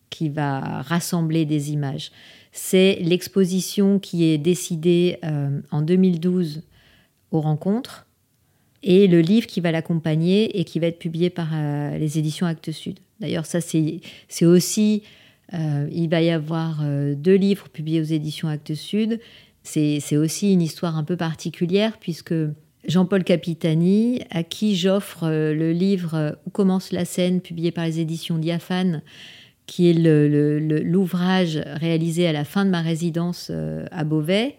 qui 0.10 0.30
va 0.30 0.82
rassembler 0.82 1.46
des 1.46 1.72
images 1.72 2.12
c'est 2.52 2.98
l'exposition 3.02 4.00
qui 4.00 4.26
est 4.26 4.38
décidée 4.38 5.18
euh, 5.24 5.62
en 5.72 5.82
2012 5.82 6.64
aux 7.32 7.42
rencontres. 7.42 8.06
et 8.82 9.08
le 9.08 9.20
livre 9.20 9.46
qui 9.46 9.60
va 9.60 9.72
l'accompagner 9.72 10.58
et 10.58 10.64
qui 10.64 10.80
va 10.80 10.88
être 10.88 11.00
publié 11.00 11.30
par 11.30 11.50
euh, 11.54 11.98
les 11.98 12.18
éditions 12.18 12.48
Actes 12.48 12.72
Sud. 12.72 13.00
D'ailleurs, 13.20 13.46
ça, 13.46 13.60
c'est 13.62 14.46
aussi. 14.46 15.04
Euh, 15.54 15.88
il 15.92 16.10
va 16.10 16.22
y 16.22 16.30
avoir 16.30 16.82
euh, 16.84 17.16
deux 17.16 17.36
livres 17.36 17.70
publiés 17.70 18.02
aux 18.02 18.04
éditions 18.04 18.48
Actes 18.48 18.76
Sud. 18.76 19.20
C'est 19.64 20.18
aussi 20.18 20.54
une 20.54 20.62
histoire 20.62 20.98
un 20.98 21.04
peu 21.04 21.16
particulière 21.16 21.98
puisque 22.00 22.34
Jean-Paul 22.88 23.24
Capitani, 23.24 24.22
à 24.32 24.44
qui 24.44 24.76
j'offre 24.76 25.30
le 25.30 25.72
livre 25.74 26.40
Où 26.48 26.50
commence 26.50 26.92
la 26.92 27.06
scène, 27.06 27.40
publié 27.42 27.72
par 27.72 27.86
les 27.86 28.00
éditions 28.00 28.38
Diaphane, 28.38 29.04
qui 29.68 29.90
est 29.90 29.94
l'ouvrage 29.94 31.62
réalisé 31.66 32.26
à 32.26 32.32
la 32.32 32.46
fin 32.46 32.66
de 32.66 32.72
ma 32.72 32.82
résidence 32.82 33.52
à 33.92 34.04
Beauvais, 34.06 34.56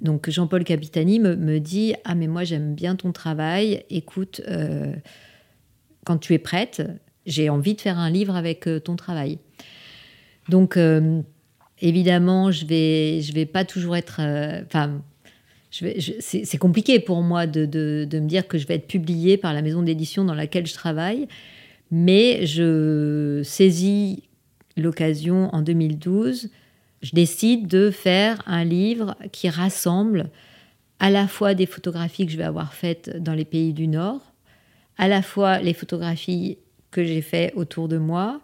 donc 0.00 0.28
Jean-Paul 0.28 0.64
Capitani 0.64 1.20
me, 1.20 1.58
dit 1.58 1.94
Ah, 2.04 2.14
mais 2.14 2.26
moi 2.26 2.44
j'aime 2.44 2.74
bien 2.74 2.96
ton 2.96 3.12
travail, 3.12 3.84
écoute, 3.90 4.42
euh, 4.48 4.92
quand 6.04 6.18
tu 6.18 6.34
es 6.34 6.38
prête, 6.38 6.82
j'ai 7.24 7.48
envie 7.48 7.74
de 7.74 7.80
faire 7.80 7.98
un 7.98 8.10
livre 8.10 8.36
avec 8.36 8.68
euh, 8.68 8.78
ton 8.78 8.96
travail. 8.96 9.38
Donc 10.48 10.76
euh, 10.76 11.20
évidemment, 11.80 12.50
je 12.50 12.66
vais, 12.66 13.20
je 13.20 13.32
vais 13.32 13.46
pas 13.46 13.64
toujours 13.64 13.96
être. 13.96 14.20
Enfin, 14.66 15.02
c'est 15.70 16.58
compliqué 16.58 17.00
pour 17.00 17.22
moi 17.22 17.46
de, 17.46 17.66
de, 17.66 18.18
me 18.18 18.26
dire 18.26 18.48
que 18.48 18.56
je 18.56 18.66
vais 18.66 18.76
être 18.76 18.86
publié 18.86 19.36
par 19.36 19.52
la 19.52 19.60
maison 19.60 19.82
d'édition 19.82 20.24
dans 20.24 20.34
laquelle 20.34 20.66
je 20.66 20.72
travaille, 20.72 21.28
mais 21.90 22.46
je 22.46 23.42
saisis 23.44 24.22
l'occasion 24.76 25.54
en 25.54 25.60
2012 25.60 26.48
je 27.02 27.12
décide 27.12 27.68
de 27.68 27.90
faire 27.90 28.42
un 28.46 28.64
livre 28.64 29.16
qui 29.32 29.48
rassemble 29.48 30.28
à 30.98 31.10
la 31.10 31.28
fois 31.28 31.54
des 31.54 31.66
photographies 31.66 32.26
que 32.26 32.32
je 32.32 32.36
vais 32.36 32.44
avoir 32.44 32.74
faites 32.74 33.22
dans 33.22 33.34
les 33.34 33.44
pays 33.44 33.72
du 33.72 33.86
Nord, 33.86 34.20
à 34.98 35.08
la 35.08 35.22
fois 35.22 35.58
les 35.58 35.74
photographies 35.74 36.58
que 36.90 37.04
j'ai 37.04 37.20
faites 37.20 37.54
autour 37.54 37.88
de 37.88 37.98
moi 37.98 38.40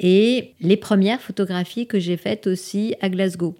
et 0.00 0.54
les 0.60 0.76
premières 0.76 1.20
photographies 1.20 1.86
que 1.86 1.98
j'ai 1.98 2.16
faites 2.16 2.46
aussi 2.46 2.94
à 3.00 3.08
Glasgow. 3.08 3.54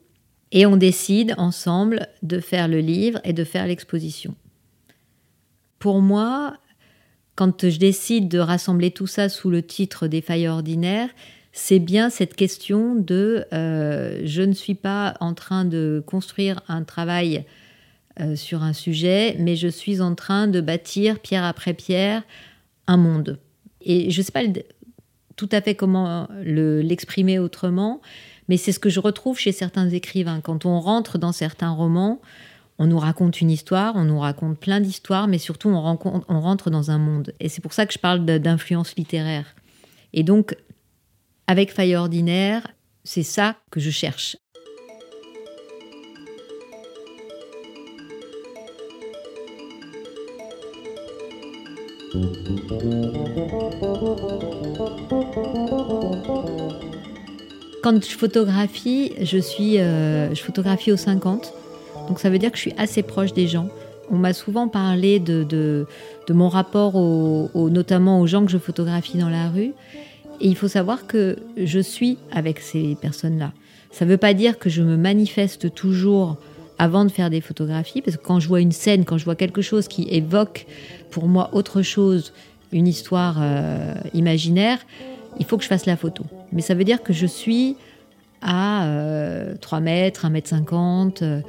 Et 0.53 0.67
on 0.67 0.77
décide 0.77 1.35
ensemble 1.39 2.09
de 2.23 2.39
faire 2.41 2.69
le 2.69 2.79
livre 2.79 3.21
et 3.25 3.33
de 3.33 3.45
faire 3.45 3.67
l'exposition. 3.67 4.35
Pour 5.79 6.01
moi, 6.01 6.57
quand 7.35 7.69
je 7.69 7.79
décide 7.79 8.29
de 8.29 8.39
rassembler 8.39 8.91
tout 8.91 9.07
ça 9.07 9.29
sous 9.29 9.51
le 9.51 9.63
titre 9.63 10.07
des 10.07 10.21
failles 10.21 10.49
ordinaires, 10.49 11.11
c'est 11.53 11.79
bien 11.79 12.11
cette 12.11 12.35
question 12.35 12.95
de 12.95 13.47
euh, 13.53 14.21
je 14.25 14.43
ne 14.43 14.53
suis 14.53 14.75
pas 14.75 15.17
en 15.21 15.35
train 15.35 15.65
de 15.65 16.03
construire 16.07 16.61
un 16.69 16.85
travail 16.85 17.45
euh, 18.21 18.37
sur 18.37 18.63
un 18.63 18.73
sujet, 18.73 19.37
mais 19.39 19.57
je 19.57 19.69
suis 19.69 20.01
en 20.01 20.15
train 20.15 20.49
de 20.49 20.61
bâtir 20.61 21.19
pierre 21.19 21.45
après 21.45 21.75
pierre 21.75 22.23
un 22.87 22.97
monde. 22.99 23.39
Et 23.81 24.11
je 24.11 24.21
ne 24.21 24.25
sais 24.25 24.33
pas 24.33 24.43
tout 25.37 25.49
à 25.53 25.61
fait 25.61 25.75
comment 25.75 26.29
l'exprimer 26.43 27.39
autrement, 27.39 28.01
mais 28.49 28.57
c'est 28.57 28.73
ce 28.73 28.79
que 28.79 28.89
je 28.89 29.01
retrouve 29.01 29.39
chez 29.39 29.53
certains 29.53 29.89
écrivains. 29.89 30.41
Quand 30.41 30.65
on 30.65 30.81
rentre 30.81 31.19
dans 31.19 31.33
certains 31.33 31.71
romans, 31.71 32.21
on 32.79 32.87
nous 32.87 32.99
raconte 32.99 33.41
une 33.41 33.51
histoire, 33.51 33.97
on 33.97 34.05
nous 34.05 34.19
raconte 34.19 34.59
plein 34.59 34.81
d'histoires, 34.81 35.29
mais 35.29 35.39
surtout 35.39 35.69
on, 35.69 35.99
on 36.29 36.41
rentre 36.41 36.71
dans 36.71 36.91
un 36.91 36.99
monde. 36.99 37.33
Et 37.41 37.49
c'est 37.49 37.61
pour 37.61 37.73
ça 37.73 37.87
que 37.87 37.93
je 37.93 37.99
parle 37.99 38.25
d'influence 38.25 38.97
littéraire. 38.97 39.55
Et 40.13 40.23
donc, 40.23 40.57
avec 41.47 41.73
Faille 41.73 41.97
Ordinaire, 41.97 42.67
c'est 43.05 43.23
ça 43.23 43.57
que 43.71 43.81
je 43.81 43.91
cherche. 43.91 44.37
Quand 57.83 58.03
je 58.03 58.17
photographie, 58.17 59.13
je 59.21 59.37
suis, 59.39 59.79
euh, 59.79 60.35
je 60.35 60.43
photographie 60.43 60.93
aux 60.93 60.97
50, 60.97 61.53
donc 62.09 62.21
ça 62.21 62.31
veut 62.31 62.39
dire 62.39 62.51
que 62.51 62.57
je 62.57 62.63
suis 62.63 62.75
assez 62.79 63.03
proche 63.03 63.35
des 63.35 63.47
gens. 63.47 63.69
On 64.11 64.17
m'a 64.17 64.33
souvent 64.33 64.69
parlé 64.69 65.19
de, 65.21 65.43
de, 65.43 65.87
mon 66.33 66.49
rapport 66.49 66.95
notamment 67.55 68.21
aux 68.21 68.27
gens 68.27 68.45
que 68.47 68.51
je 68.51 68.59
photographie 68.59 69.19
dans 69.19 69.29
la 69.29 69.49
rue. 69.51 69.73
Et 70.41 70.49
il 70.49 70.57
faut 70.57 70.69
savoir 70.69 71.07
que 71.07 71.37
je 71.57 71.81
suis 71.81 72.19
avec 72.31 72.61
ces 72.61 72.97
personnes-là. 73.01 73.53
Ça 73.91 74.05
ne 74.05 74.11
veut 74.11 74.17
pas 74.17 74.33
dire 74.33 74.59
que 74.59 74.71
je 74.71 74.83
me 74.83 74.97
manifeste 74.97 75.75
toujours 75.75 76.37
avant 76.79 77.05
de 77.05 77.11
faire 77.11 77.31
des 77.31 77.41
photographies, 77.41 78.01
parce 78.01 78.17
que 78.17 78.23
quand 78.23 78.41
je 78.41 78.49
vois 78.49 78.61
une 78.61 78.73
scène, 78.73 79.05
quand 79.05 79.19
je 79.19 79.25
vois 79.25 79.37
quelque 79.37 79.63
chose 79.63 79.89
qui 79.89 80.09
évoque 80.11 80.67
pour 81.11 81.27
moi 81.27 81.51
autre 81.53 81.83
chose, 81.83 82.33
une 82.73 82.87
histoire 82.87 83.37
euh, 83.41 83.95
imaginaire, 84.15 84.79
il 85.39 85.47
faut 85.47 85.57
que 85.57 85.63
je 85.63 85.69
fasse 85.69 85.87
la 85.87 85.97
photo. 85.97 86.25
Mais 86.53 86.63
ça 86.63 86.75
veut 86.75 86.85
dire 86.85 87.03
que 87.03 87.13
je 87.13 87.27
suis 87.27 87.77
à 88.43 88.87
3 89.61 89.79
euh, 89.79 89.81
mètres, 89.81 90.25
1 90.25 90.31
mètre 90.31 90.49
50. 90.49 91.23
Euh, 91.23 91.41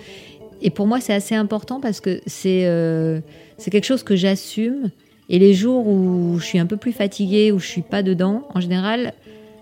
et 0.61 0.69
pour 0.69 0.87
moi, 0.87 0.99
c'est 0.99 1.13
assez 1.13 1.35
important 1.35 1.79
parce 1.79 1.99
que 2.01 2.21
c'est 2.25 2.65
c'est 3.57 3.71
quelque 3.71 3.85
chose 3.85 4.03
que 4.03 4.15
j'assume 4.15 4.91
et 5.29 5.39
les 5.39 5.53
jours 5.53 5.87
où 5.87 6.37
je 6.39 6.45
suis 6.45 6.59
un 6.59 6.65
peu 6.65 6.77
plus 6.77 6.93
fatiguée, 6.93 7.51
où 7.51 7.59
je 7.59 7.67
suis 7.67 7.81
pas 7.81 8.01
dedans, 8.01 8.47
en 8.53 8.61
général, 8.61 9.13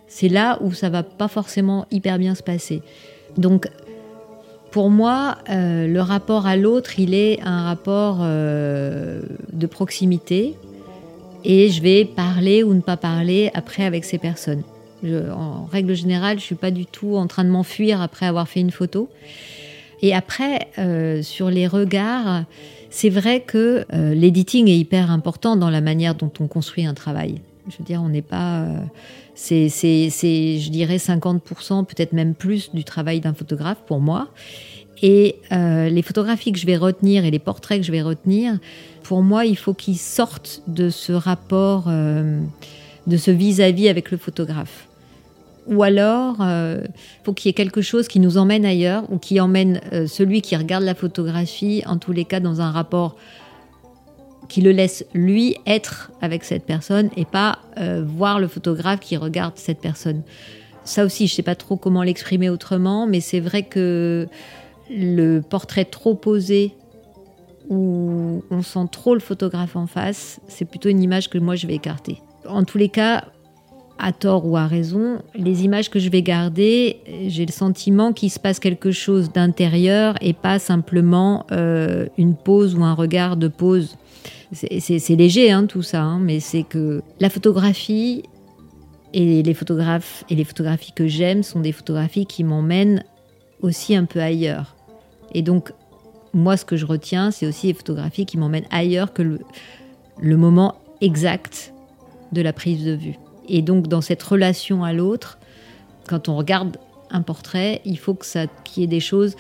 c'est 0.07 0.29
là 0.29 0.59
où 0.61 0.71
ça 0.71 0.89
va 0.89 1.03
pas 1.03 1.27
forcément 1.27 1.85
hyper 1.91 2.19
bien 2.19 2.35
se 2.35 2.43
passer. 2.43 2.81
Donc, 3.37 3.67
pour 4.71 4.89
moi, 4.89 5.37
euh, 5.49 5.87
le 5.87 6.01
rapport 6.01 6.45
à 6.45 6.55
l'autre, 6.55 6.99
il 6.99 7.13
est 7.13 7.39
un 7.43 7.63
rapport 7.63 8.19
euh, 8.21 9.21
de 9.53 9.67
proximité, 9.67 10.55
et 11.45 11.69
je 11.69 11.81
vais 11.81 12.05
parler 12.05 12.63
ou 12.63 12.73
ne 12.73 12.81
pas 12.81 12.97
parler 12.97 13.51
après 13.53 13.85
avec 13.85 14.03
ces 14.03 14.17
personnes. 14.17 14.63
en 15.03 15.65
règle 15.65 15.93
générale, 15.93 16.39
je 16.39 16.43
suis 16.43 16.55
pas 16.55 16.71
du 16.71 16.85
tout 16.85 17.15
en 17.15 17.27
train 17.27 17.43
de 17.43 17.49
m'enfuir 17.49 18.01
après 18.01 18.25
avoir 18.25 18.47
fait 18.47 18.59
une 18.59 18.71
photo. 18.71 19.09
Et 20.01 20.13
après, 20.13 20.67
euh, 20.77 21.21
sur 21.21 21.49
les 21.49 21.67
regards, 21.67 22.43
c'est 22.89 23.09
vrai 23.09 23.41
que 23.41 23.85
euh, 23.93 24.13
l'editing 24.13 24.67
est 24.67 24.77
hyper 24.77 25.11
important 25.11 25.55
dans 25.55 25.69
la 25.69 25.81
manière 25.81 26.15
dont 26.15 26.31
on 26.39 26.47
construit 26.47 26.85
un 26.85 26.93
travail. 26.93 27.41
Je 27.69 27.77
veux 27.77 27.83
dire, 27.83 28.01
on 28.01 28.09
n'est 28.09 28.21
pas. 28.21 28.61
Euh, 28.61 28.79
c'est, 29.35 29.69
je 29.69 30.69
dirais, 30.69 30.97
50%, 30.97 31.85
peut-être 31.85 32.13
même 32.13 32.33
plus 32.33 32.73
du 32.73 32.83
travail 32.83 33.19
d'un 33.19 33.33
photographe 33.33 33.79
pour 33.85 33.99
moi. 33.99 34.29
Et 35.01 35.35
euh, 35.51 35.89
les 35.89 36.01
photographies 36.01 36.51
que 36.51 36.59
je 36.59 36.65
vais 36.65 36.77
retenir 36.77 37.25
et 37.25 37.31
les 37.31 37.39
portraits 37.39 37.79
que 37.79 37.85
je 37.85 37.91
vais 37.91 38.01
retenir, 38.01 38.57
pour 39.07 39.21
moi, 39.23 39.45
il 39.45 39.57
faut 39.57 39.73
qu'ils 39.73 39.97
sortent 39.97 40.61
de 40.67 40.89
ce 40.89 41.13
rapport, 41.13 41.85
de 41.85 43.17
ce 43.17 43.31
vis-à-vis 43.31 43.87
avec 43.87 44.11
le 44.11 44.17
photographe 44.17 44.87
ou 45.67 45.83
alors 45.83 46.37
euh, 46.41 46.81
faut 47.23 47.33
qu'il 47.33 47.49
y 47.49 47.51
ait 47.51 47.53
quelque 47.53 47.81
chose 47.81 48.07
qui 48.07 48.19
nous 48.19 48.37
emmène 48.37 48.65
ailleurs 48.65 49.03
ou 49.11 49.17
qui 49.17 49.39
emmène 49.39 49.81
euh, 49.93 50.07
celui 50.07 50.41
qui 50.41 50.55
regarde 50.55 50.83
la 50.83 50.95
photographie, 50.95 51.83
en 51.85 51.97
tous 51.97 52.11
les 52.11 52.25
cas 52.25 52.39
dans 52.39 52.61
un 52.61 52.71
rapport 52.71 53.15
qui 54.47 54.61
le 54.61 54.71
laisse 54.71 55.05
lui 55.13 55.57
être 55.65 56.11
avec 56.21 56.43
cette 56.43 56.65
personne 56.65 57.09
et 57.17 57.25
pas 57.25 57.59
euh, 57.79 58.03
voir 58.05 58.39
le 58.39 58.47
photographe 58.47 58.99
qui 58.99 59.17
regarde 59.17 59.53
cette 59.55 59.79
personne. 59.79 60.21
Ça 60.83 61.03
aussi, 61.03 61.27
je 61.27 61.33
sais 61.33 61.41
pas 61.41 61.55
trop 61.55 61.77
comment 61.77 62.03
l'exprimer 62.03 62.49
autrement, 62.49 63.07
mais 63.07 63.21
c'est 63.21 63.39
vrai 63.39 63.63
que 63.63 64.27
le 64.91 65.39
portrait 65.39 65.85
trop 65.85 66.13
posé 66.13 66.75
où 67.69 68.43
on 68.51 68.61
sent 68.61 68.87
trop 68.91 69.13
le 69.13 69.19
photographe 69.19 69.75
en 69.75 69.87
face, 69.87 70.39
c'est 70.47 70.65
plutôt 70.65 70.89
une 70.89 71.01
image 71.01 71.29
que 71.29 71.37
moi 71.37 71.55
je 71.55 71.67
vais 71.67 71.75
écarter. 71.75 72.21
En 72.47 72.63
tous 72.63 72.77
les 72.77 72.89
cas, 72.89 73.25
à 73.97 74.11
tort 74.11 74.45
ou 74.45 74.57
à 74.57 74.67
raison, 74.67 75.19
les 75.35 75.63
images 75.63 75.89
que 75.89 75.99
je 75.99 76.09
vais 76.09 76.21
garder, 76.21 76.97
j'ai 77.27 77.45
le 77.45 77.51
sentiment 77.51 78.13
qu'il 78.13 78.29
se 78.29 78.39
passe 78.39 78.59
quelque 78.59 78.91
chose 78.91 79.31
d'intérieur 79.31 80.15
et 80.21 80.33
pas 80.33 80.59
simplement 80.59 81.45
euh, 81.51 82.07
une 82.17 82.35
pause 82.35 82.75
ou 82.75 82.83
un 82.83 82.93
regard 82.93 83.37
de 83.37 83.47
pause. 83.47 83.97
C'est 84.51 85.15
léger 85.15 85.51
hein, 85.51 85.65
tout 85.65 85.81
ça, 85.81 86.03
hein, 86.03 86.19
mais 86.19 86.39
c'est 86.39 86.63
que 86.63 87.01
la 87.19 87.29
photographie 87.29 88.23
et 89.13 89.43
les 89.43 89.53
photographes 89.53 90.23
et 90.29 90.35
les 90.35 90.43
photographies 90.43 90.91
que 90.93 91.07
j'aime 91.07 91.41
sont 91.41 91.61
des 91.61 91.71
photographies 91.71 92.25
qui 92.25 92.43
m'emmènent 92.43 93.03
aussi 93.61 93.95
un 93.95 94.05
peu 94.05 94.19
ailleurs. 94.19 94.75
Et 95.33 95.41
donc 95.41 95.71
moi, 96.35 96.57
ce 96.57 96.65
que 96.65 96.75
je 96.75 96.85
retiens, 96.85 97.31
c'est 97.31 97.47
aussi 97.47 97.67
les 97.67 97.73
photographies 97.73 98.25
qui 98.25 98.37
m'emmènent 98.37 98.67
ailleurs 98.69 99.13
que 99.13 99.39
le 100.19 100.37
moment 100.37 100.75
exact 100.99 101.73
de 102.33 102.41
la 102.41 102.53
prise 102.53 102.83
de 102.83 102.91
vue. 102.91 103.15
Et 103.47 103.61
donc 103.61 103.87
dans 103.87 104.01
cette 104.01 104.21
relation 104.21 104.83
à 104.83 104.91
l'autre, 104.91 105.39
quand 106.07 106.27
on 106.27 106.35
regarde 106.35 106.77
un 107.09 107.21
portrait, 107.21 107.81
il 107.85 107.97
faut 107.97 108.13
que 108.13 108.25
ça 108.25 108.47
qu'il 108.65 108.81
y 108.81 108.83
ait 108.83 108.87
des 108.87 108.99
choses 108.99 109.35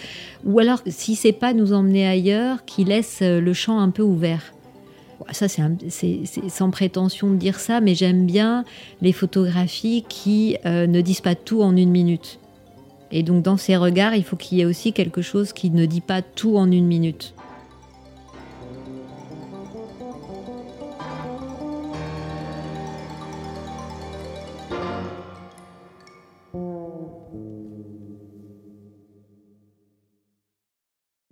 ou 0.45 0.59
alors 0.59 0.81
si 0.87 1.15
c'est 1.15 1.33
pas 1.33 1.53
nous 1.53 1.73
emmener 1.73 2.07
ailleurs, 2.07 2.63
qui 2.65 2.85
laisse 2.85 3.21
le 3.21 3.53
champ 3.53 3.79
un 3.79 3.89
peu 3.89 4.03
ouvert. 4.03 4.53
Ça, 5.31 5.47
c'est 5.47 6.21
sans 6.49 6.69
prétention 6.69 7.31
de 7.31 7.35
dire 7.35 7.59
ça, 7.59 7.81
mais 7.81 7.95
j'aime 7.95 8.25
bien 8.25 8.63
les 9.01 9.13
photographies 9.13 10.05
qui 10.07 10.57
euh, 10.65 10.87
ne 10.87 11.01
disent 11.01 11.21
pas 11.21 11.35
tout 11.35 11.61
en 11.61 11.75
une 11.75 11.89
minute. 11.89 12.39
Et 13.11 13.23
donc 13.23 13.43
dans 13.43 13.57
ces 13.57 13.77
regards, 13.77 14.15
il 14.15 14.23
faut 14.23 14.35
qu'il 14.35 14.57
y 14.57 14.61
ait 14.61 14.65
aussi 14.65 14.93
quelque 14.93 15.21
chose 15.21 15.53
qui 15.53 15.69
ne 15.69 15.85
dit 15.85 16.01
pas 16.01 16.21
tout 16.21 16.57
en 16.57 16.71
une 16.71 16.87
minute. 16.87 17.33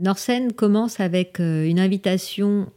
Norsen 0.04 0.52
commence 0.52 1.00
avec 1.00 1.40
euh, 1.40 1.64
une 1.66 1.80
invitation 1.80 2.70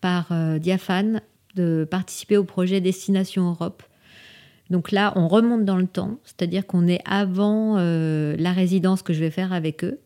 par 0.00 0.32
euh, 0.32 0.58
Diafane 0.58 1.20
de 1.54 1.86
participer 1.88 2.36
au 2.36 2.42
projet 2.44 2.80
Destination 2.80 3.48
Europe, 3.48 3.84
donc 4.70 4.90
là, 4.90 5.12
on 5.16 5.28
remonte 5.28 5.64
dans 5.64 5.76
le 5.76 5.86
temps, 5.86 6.18
c'est-à-dire 6.24 6.66
qu'on 6.66 6.88
est 6.88 7.00
avant 7.04 7.76
la 7.76 8.52
résidence 8.52 9.02
que 9.02 9.12
je 9.12 9.20
vais 9.20 9.30
faire 9.30 9.52
avec 9.52 9.84
eux. 9.84 10.00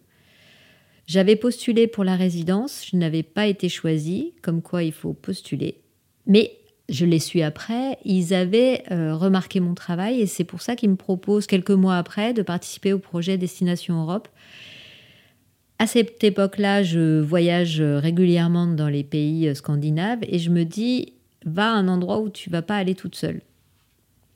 J'avais 1.06 1.34
postulé 1.34 1.88
pour 1.88 2.04
la 2.04 2.14
résidence, 2.14 2.86
je 2.88 2.96
n'avais 2.96 3.24
pas 3.24 3.48
été 3.48 3.68
choisie, 3.68 4.32
comme 4.42 4.62
quoi 4.62 4.84
il 4.84 4.92
faut 4.92 5.12
postuler. 5.12 5.80
Mais 6.26 6.52
je 6.88 7.04
l'ai 7.04 7.18
su 7.18 7.40
après, 7.40 7.98
ils 8.04 8.34
avaient 8.34 8.84
euh, 8.90 9.16
remarqué 9.16 9.60
mon 9.60 9.74
travail 9.74 10.20
et 10.20 10.26
c'est 10.26 10.44
pour 10.44 10.60
ça 10.60 10.76
qu'ils 10.76 10.90
me 10.90 10.96
proposent 10.96 11.46
quelques 11.46 11.70
mois 11.70 11.96
après 11.96 12.32
de 12.32 12.42
participer 12.42 12.92
au 12.92 12.98
projet 12.98 13.38
Destination 13.38 14.02
Europe. 14.02 14.28
À 15.78 15.86
cette 15.86 16.22
époque-là, 16.22 16.82
je 16.82 17.20
voyage 17.20 17.80
régulièrement 17.80 18.66
dans 18.66 18.88
les 18.88 19.02
pays 19.02 19.48
euh, 19.48 19.54
scandinaves 19.54 20.20
et 20.22 20.38
je 20.38 20.50
me 20.50 20.64
dis, 20.64 21.14
va 21.44 21.70
à 21.70 21.74
un 21.74 21.88
endroit 21.88 22.20
où 22.20 22.28
tu 22.28 22.50
vas 22.50 22.62
pas 22.62 22.76
aller 22.76 22.94
toute 22.94 23.16
seule. 23.16 23.40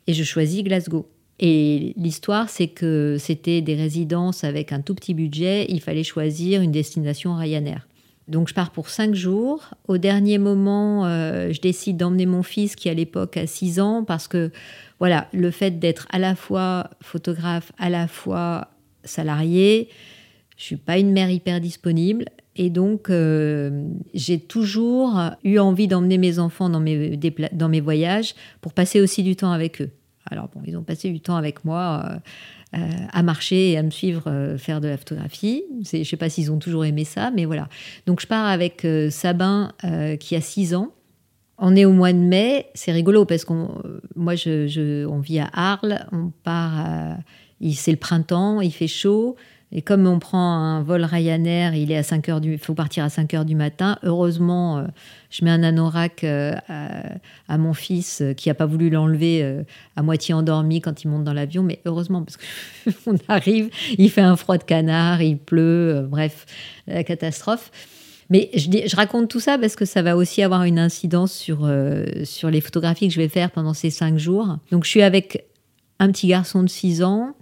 Et 0.07 0.13
je 0.13 0.23
choisis 0.23 0.63
Glasgow. 0.63 1.09
Et 1.39 1.93
l'histoire, 1.97 2.49
c'est 2.49 2.67
que 2.67 3.17
c'était 3.19 3.61
des 3.61 3.75
résidences 3.75 4.43
avec 4.43 4.71
un 4.71 4.81
tout 4.81 4.95
petit 4.95 5.13
budget. 5.13 5.65
Il 5.69 5.81
fallait 5.81 6.03
choisir 6.03 6.61
une 6.61 6.71
destination 6.71 7.35
Ryanair. 7.35 7.87
Donc 8.27 8.47
je 8.47 8.53
pars 8.53 8.71
pour 8.71 8.89
cinq 8.89 9.13
jours. 9.13 9.71
Au 9.87 9.97
dernier 9.97 10.37
moment, 10.37 11.05
euh, 11.05 11.51
je 11.51 11.61
décide 11.61 11.97
d'emmener 11.97 12.25
mon 12.25 12.41
fils 12.41 12.75
qui 12.75 12.89
à 12.89 12.93
l'époque 12.93 13.37
a 13.37 13.45
6 13.45 13.79
ans 13.79 14.03
parce 14.03 14.27
que 14.27 14.51
voilà, 14.99 15.27
le 15.33 15.51
fait 15.51 15.79
d'être 15.79 16.07
à 16.09 16.17
la 16.17 16.35
fois 16.35 16.89
photographe, 17.01 17.71
à 17.77 17.89
la 17.89 18.07
fois 18.07 18.69
salarié, 19.03 19.89
je 20.57 20.63
suis 20.63 20.77
pas 20.77 20.97
une 20.97 21.11
mère 21.11 21.29
hyper 21.29 21.59
disponible 21.59 22.25
et 22.55 22.69
donc 22.69 23.09
euh, 23.09 23.89
j'ai 24.13 24.39
toujours 24.39 25.19
eu 25.43 25.59
envie 25.59 25.87
d'emmener 25.87 26.17
mes 26.17 26.39
enfants 26.39 26.69
dans 26.69 26.79
mes, 26.79 27.17
dans 27.51 27.69
mes 27.69 27.81
voyages 27.81 28.33
pour 28.61 28.73
passer 28.73 29.01
aussi 29.01 29.23
du 29.23 29.35
temps 29.35 29.51
avec 29.51 29.81
eux. 29.81 29.89
Alors 30.31 30.47
bon, 30.53 30.61
ils 30.65 30.77
ont 30.77 30.83
passé 30.83 31.11
du 31.11 31.19
temps 31.19 31.35
avec 31.35 31.65
moi 31.65 32.03
euh, 32.73 32.79
euh, 32.79 32.89
à 33.11 33.23
marcher 33.23 33.71
et 33.71 33.77
à 33.77 33.83
me 33.83 33.91
suivre 33.91 34.55
faire 34.57 34.79
de 34.79 34.87
la 34.87 34.97
photographie. 34.97 35.63
Je 35.91 35.97
ne 35.97 36.03
sais 36.03 36.17
pas 36.17 36.29
s'ils 36.29 36.51
ont 36.51 36.57
toujours 36.57 36.85
aimé 36.85 37.03
ça, 37.03 37.29
mais 37.29 37.45
voilà. 37.45 37.67
Donc 38.05 38.21
je 38.21 38.27
pars 38.27 38.47
avec 38.47 38.87
Sabin 39.09 39.71
qui 40.19 40.35
a 40.35 40.41
6 40.41 40.75
ans. 40.75 40.91
On 41.57 41.75
est 41.75 41.85
au 41.85 41.93
mois 41.93 42.11
de 42.11 42.17
mai, 42.17 42.67
c'est 42.73 42.91
rigolo 42.91 43.23
parce 43.23 43.45
qu'on, 43.45 43.81
moi, 44.15 44.35
je, 44.35 45.05
on 45.05 45.19
vit 45.19 45.39
à 45.39 45.49
Arles, 45.53 46.05
on 46.11 46.31
part, 46.43 46.85
c'est 47.73 47.91
le 47.91 47.97
printemps, 47.97 48.59
il 48.59 48.73
fait 48.73 48.87
chaud. 48.87 49.37
Et 49.71 49.81
comme 49.81 50.05
on 50.07 50.19
prend 50.19 50.53
un 50.53 50.83
vol 50.83 51.03
Ryanair, 51.03 51.73
il 51.73 51.91
est 51.91 51.97
à 51.97 52.03
5 52.03 52.29
heures 52.29 52.41
du, 52.41 52.57
faut 52.57 52.75
partir 52.75 53.03
à 53.03 53.09
5 53.09 53.33
heures 53.33 53.45
du 53.45 53.55
matin. 53.55 53.97
Heureusement, 54.03 54.77
euh, 54.77 54.83
je 55.31 55.43
mets 55.43 55.51
un 55.51 55.63
anorak 55.63 56.23
euh, 56.23 56.53
à, 57.47 57.57
mon 57.57 57.73
fils 57.73 58.21
euh, 58.21 58.33
qui 58.33 58.49
n'a 58.49 58.53
pas 58.53 58.67
voulu 58.67 58.89
l'enlever 58.89 59.63
à 59.95 60.03
moitié 60.03 60.33
endormi 60.33 60.81
quand 60.81 61.03
il 61.03 61.09
monte 61.09 61.23
dans 61.23 61.33
l'avion. 61.33 61.63
Mais 61.63 61.79
heureusement, 61.85 62.23
parce 62.23 62.37
qu'on 63.03 63.17
arrive, 63.27 63.69
il 63.97 64.09
fait 64.09 64.21
un 64.21 64.35
froid 64.35 64.57
de 64.57 64.63
canard, 64.63 65.21
il 65.21 65.37
pleut, 65.37 66.05
bref, 66.09 66.45
la 66.87 67.03
catastrophe. 67.03 67.71
Mais 68.29 68.49
je, 68.55 68.95
raconte 68.95 69.29
tout 69.29 69.39
ça 69.39 69.57
parce 69.57 69.75
que 69.75 69.85
ça 69.85 70.01
va 70.01 70.15
aussi 70.15 70.41
avoir 70.41 70.63
une 70.63 70.79
incidence 70.79 71.31
sur, 71.31 71.69
sur 72.23 72.49
les 72.49 72.61
photographies 72.61 73.07
que 73.07 73.13
je 73.13 73.21
vais 73.21 73.29
faire 73.29 73.51
pendant 73.51 73.73
ces 73.73 73.89
cinq 73.89 74.17
jours. 74.17 74.57
Donc 74.71 74.83
je 74.83 74.89
suis 74.89 75.03
avec 75.03 75.45
un 75.99 76.11
petit 76.11 76.27
garçon 76.27 76.63
de 76.63 76.69
6 76.69 77.03
ans 77.03 77.35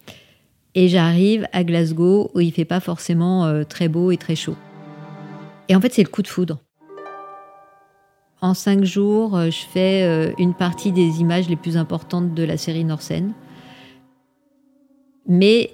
et 0.76 0.88
j'arrive 0.88 1.48
à 1.52 1.64
Glasgow 1.64 2.32
où 2.34 2.40
il 2.40 2.52
fait 2.52 2.66
pas 2.66 2.80
forcément 2.80 3.46
euh, 3.46 3.64
très 3.64 3.88
beau 3.88 4.12
et 4.12 4.18
très 4.18 4.36
chaud. 4.36 4.56
Et 5.70 5.76
en 5.76 5.82
fait, 5.82 5.94
c'est 5.94 6.04
le 6.04 6.10
coup 6.10 6.22
de 6.22 6.28
foudre. 6.28 6.60
En 8.42 8.54
cinq 8.54 8.84
jours, 8.84 9.38
euh, 9.38 9.46
je 9.46 9.62
fais 9.72 10.04
euh, 10.04 10.34
une 10.38 10.54
partie 10.54 10.92
des 10.92 11.22
images 11.22 11.48
les 11.48 11.56
plus 11.56 11.78
importantes 11.78 12.34
de 12.34 12.44
la 12.44 12.58
série 12.58 12.84
Norsen. 12.84 13.34
Mais 15.28 15.72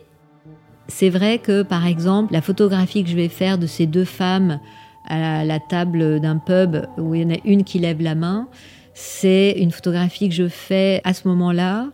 c'est 0.87 1.09
vrai 1.09 1.39
que, 1.39 1.63
par 1.63 1.87
exemple, 1.87 2.33
la 2.33 2.41
photographie 2.41 3.03
que 3.03 3.09
je 3.09 3.15
vais 3.15 3.29
faire 3.29 3.57
de 3.57 3.65
ces 3.65 3.87
deux 3.87 4.05
femmes 4.05 4.59
à 5.05 5.43
la 5.43 5.59
table 5.59 6.19
d'un 6.19 6.37
pub 6.37 6.85
où 6.97 7.15
il 7.15 7.21
y 7.21 7.25
en 7.25 7.35
a 7.35 7.39
une 7.45 7.63
qui 7.63 7.79
lève 7.79 8.01
la 8.01 8.13
main, 8.13 8.47
c'est 8.93 9.55
une 9.57 9.71
photographie 9.71 10.29
que 10.29 10.35
je 10.35 10.47
fais 10.47 11.01
à 11.03 11.13
ce 11.15 11.27
moment-là. 11.27 11.89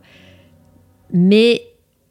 Mais 1.13 1.61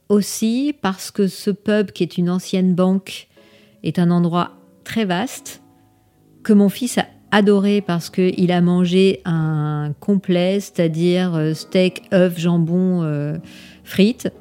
aussi 0.09 0.75
parce 0.81 1.11
que 1.11 1.27
ce 1.27 1.51
pub, 1.51 1.91
qui 1.91 2.03
est 2.03 2.19
une 2.19 2.31
ancienne 2.31 2.75
banque, 2.75 3.29
est 3.83 3.99
un 3.99 4.11
endroit 4.11 4.53
très 4.85 5.05
vaste, 5.05 5.63
que 6.43 6.53
mon 6.53 6.69
fils 6.69 6.99
a 6.99 7.07
adoré 7.31 7.81
parce 7.81 8.11
qu'il 8.11 8.53
a 8.53 8.61
mangé 8.61 9.21
un 9.25 9.93
complet, 9.99 10.61
c'est-à-dire 10.61 11.35
euh, 11.35 11.55
steak, 11.55 12.03
œufs, 12.13 12.39
jambon, 12.39 13.03
euh, 13.03 13.37
frites. 13.83 14.33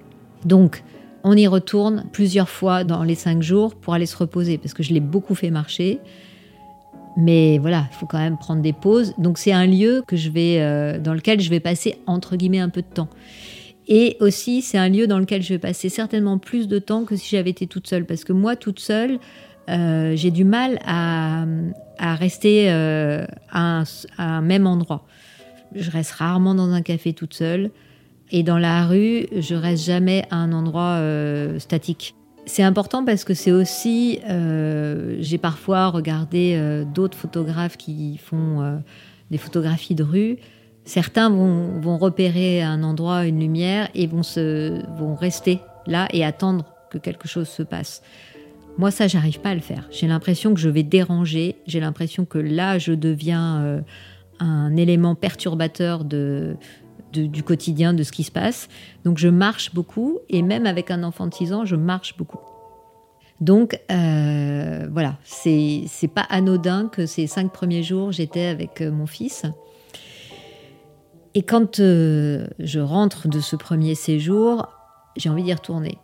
Donc, 0.46 0.84
on 1.24 1.36
y 1.36 1.48
retourne 1.48 2.06
plusieurs 2.12 2.50
fois 2.50 2.84
dans 2.84 3.04
les 3.04 3.16
cinq 3.16 3.42
jours 3.42 3.76
pour 3.76 3.94
aller 3.94 4.06
se 4.06 4.18
reposer, 4.18 4.58
parce 4.58 4.74
que 4.74 4.84
je 4.84 4.94
l'ai 4.94 5.00
beaucoup 5.00 5.36
fait 5.36 5.50
marcher. 5.50 6.00
Mais 7.16 7.58
voilà, 7.60 7.88
il 7.92 7.96
faut 7.96 8.06
quand 8.06 8.20
même 8.20 8.38
prendre 8.38 8.62
des 8.62 8.74
pauses. 8.74 9.14
Donc 9.18 9.38
c'est 9.38 9.52
un 9.52 9.66
lieu 9.66 10.04
que 10.06 10.16
je 10.16 10.30
vais, 10.30 10.58
euh, 10.60 11.00
dans 11.00 11.14
lequel 11.14 11.40
je 11.40 11.50
vais 11.50 11.60
passer 11.60 11.98
entre 12.08 12.36
guillemets 12.36 12.60
un 12.60 12.70
peu 12.70 12.82
de 12.82 12.88
temps. 12.88 13.10
Et 13.88 14.18
aussi, 14.20 14.62
c'est 14.62 14.78
un 14.78 14.90
lieu 14.90 15.08
dans 15.08 15.20
lequel 15.20 15.42
je 15.42 15.50
vais 15.50 15.60
passer 15.60 15.90
certainement 15.90 16.38
plus 16.38 16.68
de 16.68 16.80
temps 16.80 17.04
que 17.04 17.16
si 17.16 17.36
j'avais 17.36 17.50
été 17.50 17.68
toute 17.68 17.88
seule. 17.88 18.06
Parce 18.06 18.24
que 18.24 18.34
moi, 18.34 18.56
toute 18.56 18.80
seule, 18.80 19.20
euh, 19.70 20.16
j'ai 20.16 20.32
du 20.32 20.46
mal 20.46 20.80
à, 20.86 21.46
rester 22.16 22.72
euh, 22.72 23.26
à, 23.52 23.84
un, 24.18 24.42
même 24.42 24.68
endroit. 24.68 25.06
Je 25.76 25.90
reste 25.92 26.12
rarement 26.12 26.56
dans 26.56 26.72
un 26.72 26.82
café 26.82 27.14
toute 27.14 27.34
seule. 27.34 27.72
Et 28.32 28.44
dans 28.44 28.58
la 28.58 28.88
rue, 28.88 29.28
je 29.38 29.54
reste 29.54 29.86
jamais 29.86 30.26
à 30.32 30.38
un 30.38 30.54
endroit 30.54 30.98
euh, 30.98 31.60
statique. 31.60 32.16
C'est 32.46 32.64
important 32.64 33.06
parce 33.06 33.24
que 33.24 33.34
c'est 33.34 33.52
aussi, 33.52 34.20
j'ai 35.20 35.38
parfois 35.38 35.88
regardé 35.88 36.84
d'autres 36.94 37.18
photographes 37.18 37.78
qui 37.78 38.18
font 38.18 38.82
des 39.32 39.38
photographies 39.38 39.96
de 39.96 40.04
rue 40.04 40.40
Certains 40.86 41.30
vont, 41.30 41.98
repérer 41.98 42.62
un 42.62 42.84
endroit, 42.84 43.26
une 43.26 43.40
lumière, 43.40 43.90
et 43.96 44.08
vont, 44.08 44.24
se, 44.24 44.82
vont 44.98 45.16
rester 45.16 45.60
là 45.88 46.08
et 46.12 46.26
attendre 46.26 46.66
que 46.90 46.98
quelque 46.98 47.28
chose 47.28 47.48
se 47.48 47.64
passe. 47.64 48.02
Moi, 48.78 48.92
ça, 48.92 49.08
j'arrive 49.08 49.40
pas 49.40 49.50
à 49.50 49.56
le 49.56 49.62
faire. 49.62 49.88
J'ai 49.92 50.08
l'impression 50.08 50.54
que 50.54 50.60
je 50.60 50.70
vais 50.70 50.84
déranger. 50.84 51.56
J'ai 51.68 51.80
l'impression 51.80 52.26
que 52.26 52.40
là, 52.40 52.80
je 52.80 52.94
deviens 52.94 53.62
euh, 53.62 53.82
un 54.40 54.76
élément 54.76 55.16
perturbateur 55.16 56.04
de, 56.04 56.58
du 57.12 57.44
quotidien, 57.44 57.94
de 57.94 58.04
ce 58.04 58.12
qui 58.12 58.24
se 58.24 58.32
passe. 58.32 58.68
Donc, 59.06 59.20
je 59.20 59.28
marche 59.28 59.74
beaucoup. 59.74 60.20
Et 60.30 60.42
même 60.42 60.66
avec 60.66 60.92
un 60.92 61.04
enfant 61.04 61.28
de 61.28 61.34
6 61.34 61.54
ans, 61.54 61.66
je 61.66 61.76
marche 61.76 62.18
beaucoup. 62.18 62.40
Donc, 63.42 63.80
euh, 63.92 64.88
voilà, 64.92 65.18
c'est 65.24 65.88
pas 66.14 66.26
anodin 66.30 66.88
que 66.88 67.06
ces 67.06 67.28
cinq 67.28 67.52
premiers 67.52 67.84
jours, 67.84 68.12
j'étais 68.12 68.46
avec 68.46 68.80
euh, 68.82 68.90
mon 68.90 69.06
fils. 69.06 69.44
Et 71.36 71.42
quand 71.42 71.80
euh, 71.80 72.46
je 72.60 72.80
rentre 72.80 73.28
de 73.28 73.40
ce 73.40 73.56
premier 73.56 73.96
séjour, 73.96 74.68
j'ai 75.18 75.30
envie 75.30 75.44
d'y 75.44 75.54
retourner. 75.54 75.98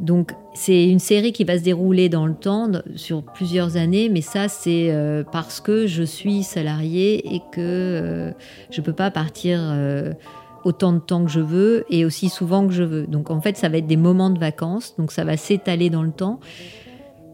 Donc 0.00 0.32
c'est 0.54 0.88
une 0.88 0.98
série 0.98 1.32
qui 1.32 1.44
va 1.44 1.58
se 1.58 1.62
dérouler 1.62 2.08
dans 2.08 2.26
le 2.26 2.34
temps, 2.34 2.70
sur 2.96 3.22
plusieurs 3.22 3.76
années, 3.76 4.08
mais 4.08 4.22
ça 4.22 4.48
c'est 4.48 4.90
euh, 4.90 5.22
parce 5.22 5.60
que 5.60 5.86
je 5.86 6.02
suis 6.02 6.44
salariée 6.44 7.34
et 7.34 7.40
que 7.52 7.60
euh, 7.60 8.32
je 8.70 8.80
ne 8.80 8.86
peux 8.86 8.94
pas 8.94 9.10
partir 9.10 9.60
autant 10.64 10.94
de 10.94 10.98
temps 10.98 11.24
que 11.24 11.30
je 11.30 11.40
veux 11.40 11.84
et 11.90 12.06
aussi 12.06 12.30
souvent 12.30 12.66
que 12.66 12.72
je 12.72 12.84
veux. 12.84 13.06
Donc 13.06 13.30
en 13.30 13.40
fait 13.42 13.58
ça 13.58 13.68
va 13.68 13.78
être 13.78 13.86
des 13.86 13.98
moments 13.98 14.30
de 14.30 14.38
vacances, 14.38 14.96
donc 14.96 15.12
ça 15.12 15.24
va 15.24 15.36
s'étaler 15.36 15.90
dans 15.90 16.02
le 16.02 16.12
temps. 16.12 16.40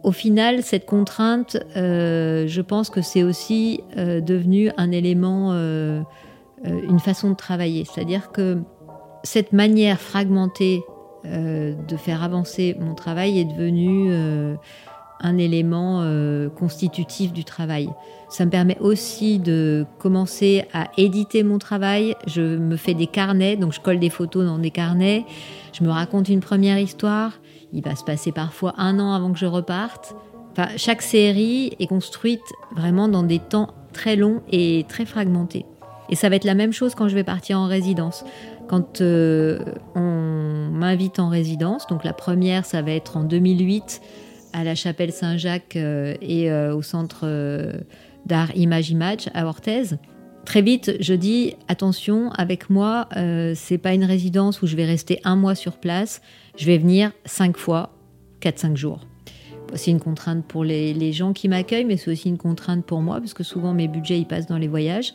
Au 0.02 0.12
final, 0.12 0.62
cette 0.62 0.86
contrainte, 0.86 1.58
je 1.74 2.60
pense 2.60 2.90
que 2.90 3.02
c'est 3.02 3.22
aussi 3.22 3.80
devenu 3.96 4.70
un 4.76 4.90
élément 4.90 5.52
une 6.64 7.00
façon 7.00 7.30
de 7.30 7.36
travailler. 7.36 7.84
C'est-à-dire 7.84 8.30
que 8.32 8.58
cette 9.22 9.52
manière 9.52 10.00
fragmentée 10.00 10.82
euh, 11.24 11.74
de 11.74 11.96
faire 11.96 12.22
avancer 12.22 12.76
mon 12.80 12.94
travail 12.94 13.38
est 13.38 13.44
devenue 13.44 14.08
euh, 14.10 14.54
un 15.20 15.36
élément 15.36 16.04
constitutif 16.56 17.32
du 17.32 17.44
travail. 17.44 17.88
Ça 18.28 18.44
me 18.44 18.50
permet 18.50 18.78
aussi 18.78 19.38
de 19.38 19.86
commencer 19.98 20.64
à 20.72 20.90
éditer 20.96 21.42
mon 21.42 21.58
travail. 21.58 22.14
Je 22.26 22.56
me 22.56 22.76
fais 22.76 22.94
des 22.94 23.06
carnets, 23.06 23.56
donc 23.56 23.72
je 23.72 23.80
colle 23.80 23.98
des 23.98 24.10
photos 24.10 24.44
dans 24.44 24.58
des 24.58 24.70
carnets. 24.70 25.24
Je 25.72 25.82
me 25.82 25.90
raconte 25.90 26.28
une 26.28 26.40
première 26.40 26.78
histoire. 26.78 27.32
Il 27.72 27.82
va 27.82 27.96
se 27.96 28.04
passer 28.04 28.32
parfois 28.32 28.74
un 28.76 28.98
an 28.98 29.12
avant 29.12 29.32
que 29.32 29.38
je 29.38 29.46
reparte. 29.46 30.14
Enfin, 30.52 30.68
chaque 30.76 31.02
série 31.02 31.72
est 31.78 31.86
construite 31.86 32.42
vraiment 32.76 33.08
dans 33.08 33.22
des 33.22 33.38
temps 33.38 33.68
très 33.92 34.16
longs 34.16 34.42
et 34.50 34.84
très 34.88 35.06
fragmentés. 35.06 35.64
Et 36.10 36.16
ça 36.16 36.28
va 36.28 36.36
être 36.36 36.44
la 36.44 36.54
même 36.54 36.72
chose 36.72 36.94
quand 36.94 37.08
je 37.08 37.14
vais 37.14 37.24
partir 37.24 37.58
en 37.58 37.66
résidence. 37.66 38.24
Quand 38.68 39.00
euh, 39.00 39.58
on 39.94 40.70
m'invite 40.72 41.18
en 41.18 41.28
résidence, 41.28 41.86
donc 41.86 42.04
la 42.04 42.12
première, 42.12 42.64
ça 42.64 42.82
va 42.82 42.92
être 42.92 43.16
en 43.16 43.24
2008 43.24 44.00
à 44.52 44.64
la 44.64 44.74
chapelle 44.74 45.12
Saint-Jacques 45.12 45.76
et 45.76 46.50
au 46.50 46.80
centre 46.80 47.26
d'art 48.24 48.56
Image 48.56 48.90
Image 48.90 49.28
à 49.34 49.46
Orthez. 49.46 49.96
Très 50.46 50.62
vite, 50.62 50.96
je 51.00 51.12
dis 51.12 51.54
attention, 51.68 52.30
avec 52.30 52.70
moi, 52.70 53.08
c'est 53.54 53.76
pas 53.76 53.92
une 53.92 54.04
résidence 54.04 54.62
où 54.62 54.66
je 54.66 54.74
vais 54.74 54.86
rester 54.86 55.20
un 55.24 55.36
mois 55.36 55.54
sur 55.54 55.76
place. 55.76 56.22
Je 56.56 56.64
vais 56.64 56.78
venir 56.78 57.12
cinq 57.26 57.58
fois, 57.58 57.92
quatre, 58.40 58.58
cinq 58.58 58.74
jours. 58.74 59.00
C'est 59.74 59.90
une 59.90 60.00
contrainte 60.00 60.46
pour 60.46 60.64
les, 60.64 61.12
gens 61.12 61.32
qui 61.32 61.48
m'accueillent, 61.48 61.84
mais 61.84 61.96
c'est 61.96 62.10
aussi 62.10 62.28
une 62.28 62.38
contrainte 62.38 62.84
pour 62.84 63.02
moi, 63.02 63.18
parce 63.18 63.34
que 63.34 63.44
souvent 63.44 63.74
mes 63.74 63.88
budgets 63.88 64.18
ils 64.18 64.26
passent 64.26 64.46
dans 64.46 64.58
les 64.58 64.68
voyages. 64.68 65.12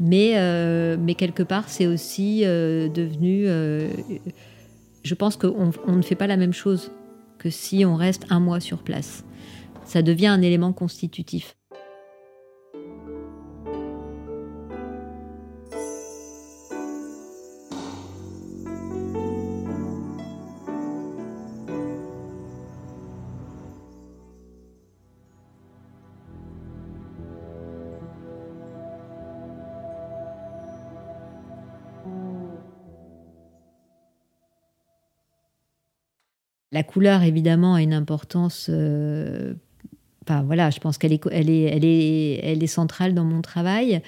Mais, 0.00 0.32
euh, 0.36 0.96
mais 0.98 1.14
quelque 1.14 1.42
part, 1.42 1.68
c'est 1.68 1.86
aussi 1.86 2.42
euh, 2.44 2.88
devenu. 2.88 3.44
Euh, 3.46 3.90
je 5.04 5.14
pense 5.14 5.36
qu'on 5.36 5.70
on 5.86 5.96
ne 5.96 6.02
fait 6.02 6.14
pas 6.14 6.26
la 6.26 6.38
même 6.38 6.54
chose 6.54 6.90
que 7.38 7.50
si 7.50 7.84
on 7.84 7.96
reste 7.96 8.26
un 8.30 8.40
mois 8.40 8.60
sur 8.60 8.82
place. 8.82 9.24
Ça 9.84 10.02
devient 10.02 10.28
un 10.28 10.40
élément 10.40 10.72
constitutif. 10.72 11.54
La 36.72 36.84
couleur, 36.84 37.22
évidemment, 37.24 37.74
a 37.74 37.82
une 37.82 37.92
importance. 37.92 38.68
Euh, 38.70 39.54
enfin, 40.22 40.42
voilà, 40.42 40.70
je 40.70 40.78
pense 40.78 40.98
qu'elle 40.98 41.12
est, 41.12 42.66
centrale 42.68 43.12
dans 43.12 43.24
mon 43.24 43.42
travail. 43.42 44.00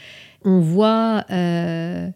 On 0.44 0.60
voit 0.60 1.24
euh, 1.30 2.08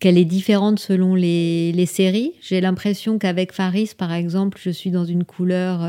qu'elle 0.00 0.18
est 0.18 0.24
différente 0.24 0.80
selon 0.80 1.14
les, 1.14 1.70
les 1.70 1.86
séries. 1.86 2.32
J'ai 2.40 2.60
l'impression 2.60 3.18
qu'avec 3.18 3.52
Faris, 3.52 3.92
par 3.96 4.12
exemple, 4.12 4.58
je 4.60 4.70
suis 4.70 4.90
dans 4.90 5.04
une 5.04 5.22
couleur 5.22 5.82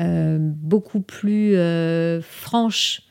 euh, 0.00 0.38
beaucoup 0.38 1.00
plus 1.00 1.56
franche 2.20 3.02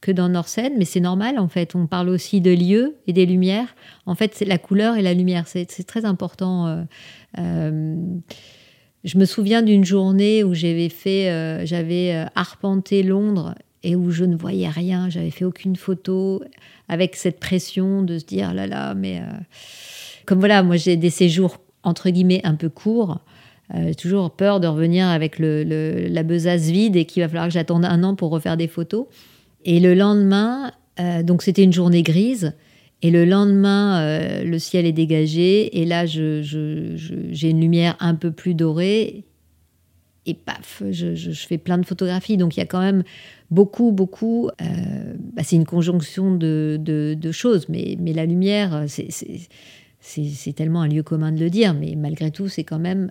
que 0.00 0.10
dans 0.10 0.30
Norsen, 0.30 0.72
mais 0.78 0.86
c'est 0.86 1.00
normal 1.00 1.38
en 1.38 1.46
fait. 1.46 1.76
On 1.76 1.86
parle 1.86 2.08
aussi 2.08 2.40
de 2.40 2.50
lieux 2.50 2.96
et 3.06 3.12
des 3.12 3.26
lumières. 3.26 3.76
En 4.06 4.16
fait, 4.16 4.34
c'est 4.34 4.46
la 4.46 4.58
couleur 4.58 4.96
et 4.96 5.02
la 5.02 5.14
lumière, 5.14 5.46
c'est 5.46 5.66
très 5.86 6.04
important. 6.04 6.84
Je 9.02 9.16
me 9.16 9.24
souviens 9.24 9.62
d'une 9.62 9.84
journée 9.84 10.44
où 10.44 10.52
j'avais 10.52 10.90
fait, 10.90 11.30
euh, 11.30 11.64
j'avais 11.64 12.14
euh, 12.14 12.26
arpenté 12.34 13.02
Londres 13.02 13.54
et 13.82 13.96
où 13.96 14.10
je 14.10 14.24
ne 14.24 14.36
voyais 14.36 14.68
rien, 14.68 15.08
j'avais 15.08 15.30
fait 15.30 15.46
aucune 15.46 15.76
photo, 15.76 16.42
avec 16.88 17.16
cette 17.16 17.40
pression 17.40 18.02
de 18.02 18.18
se 18.18 18.26
dire 18.26 18.52
là 18.52 18.66
là, 18.66 18.94
mais 18.94 19.20
euh, 19.20 19.22
comme 20.26 20.38
voilà, 20.38 20.62
moi 20.62 20.76
j'ai 20.76 20.98
des 20.98 21.08
séjours 21.08 21.58
entre 21.82 22.10
guillemets 22.10 22.42
un 22.44 22.54
peu 22.54 22.68
courts. 22.68 23.20
Toujours 23.96 24.32
peur 24.32 24.58
de 24.58 24.66
revenir 24.66 25.06
avec 25.06 25.38
le, 25.38 25.62
la 26.08 26.24
besace 26.24 26.62
vide 26.62 26.96
et 26.96 27.04
qu'il 27.04 27.22
va 27.22 27.28
falloir 27.28 27.46
que 27.46 27.52
j'attende 27.52 27.84
un 27.84 28.02
an 28.02 28.16
pour 28.16 28.30
refaire 28.30 28.56
des 28.56 28.66
photos. 28.66 29.06
Et 29.64 29.78
le 29.78 29.94
lendemain, 29.94 30.72
donc 31.22 31.42
c'était 31.42 31.62
une 31.62 31.72
journée 31.72 32.02
grise, 32.02 32.52
et 33.02 33.10
le 33.10 33.24
lendemain, 33.24 34.02
euh, 34.02 34.44
le 34.44 34.58
ciel 34.58 34.84
est 34.84 34.92
dégagé 34.92 35.80
et 35.80 35.86
là, 35.86 36.04
j'ai 36.04 37.50
une 37.50 37.60
lumière 37.60 37.96
un 37.98 38.14
peu 38.14 38.30
plus 38.30 38.54
dorée 38.54 39.24
et 40.26 40.34
paf, 40.34 40.82
je, 40.90 41.32
fais 41.32 41.56
plein 41.56 41.78
de 41.78 41.86
photographies. 41.86 42.36
Donc 42.36 42.56
il 42.56 42.60
y 42.60 42.62
a 42.62 42.66
quand 42.66 42.80
même 42.80 43.02
beaucoup, 43.50 43.90
beaucoup. 43.90 44.50
Euh, 44.60 45.14
bah, 45.32 45.42
c'est 45.42 45.56
une 45.56 45.64
conjonction 45.64 46.34
de, 46.34 47.30
choses, 47.32 47.68
mais, 47.70 47.96
mais 47.98 48.12
la 48.12 48.26
lumière, 48.26 48.84
c'est 48.86 50.52
tellement 50.54 50.82
un 50.82 50.88
lieu 50.88 51.02
commun 51.02 51.32
de 51.32 51.40
le 51.40 51.48
dire, 51.48 51.72
mais 51.72 51.94
malgré 51.96 52.30
tout, 52.30 52.48
c'est 52.48 52.64
quand 52.64 52.78
même. 52.78 53.10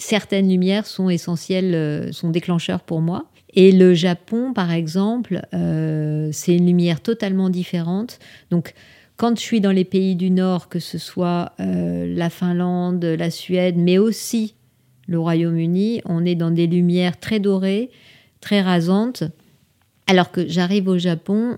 Certaines 0.00 0.48
lumières 0.48 0.86
sont 0.86 1.08
essentielles, 1.08 1.74
euh, 1.74 2.12
sont 2.12 2.30
déclencheurs 2.30 2.82
pour 2.82 3.00
moi. 3.00 3.24
Et 3.54 3.72
le 3.72 3.94
Japon, 3.94 4.52
par 4.52 4.70
exemple, 4.70 5.40
c'est 5.50 6.54
une 6.54 6.66
lumière 6.66 7.00
totalement 7.00 7.48
différente. 7.48 8.18
Donc, 8.50 8.74
quand 9.18 9.36
je 9.36 9.42
suis 9.42 9.60
dans 9.60 9.72
les 9.72 9.84
pays 9.84 10.14
du 10.14 10.30
Nord, 10.30 10.68
que 10.68 10.78
ce 10.78 10.96
soit 10.96 11.52
euh, 11.60 12.06
la 12.16 12.30
Finlande, 12.30 13.04
la 13.04 13.30
Suède, 13.30 13.74
mais 13.76 13.98
aussi 13.98 14.54
le 15.08 15.18
Royaume-Uni, 15.18 16.02
on 16.04 16.24
est 16.24 16.36
dans 16.36 16.52
des 16.52 16.68
lumières 16.68 17.18
très 17.18 17.40
dorées, 17.40 17.90
très 18.40 18.62
rasantes, 18.62 19.24
alors 20.06 20.30
que 20.30 20.46
j'arrive 20.46 20.86
au 20.86 20.98
Japon 20.98 21.56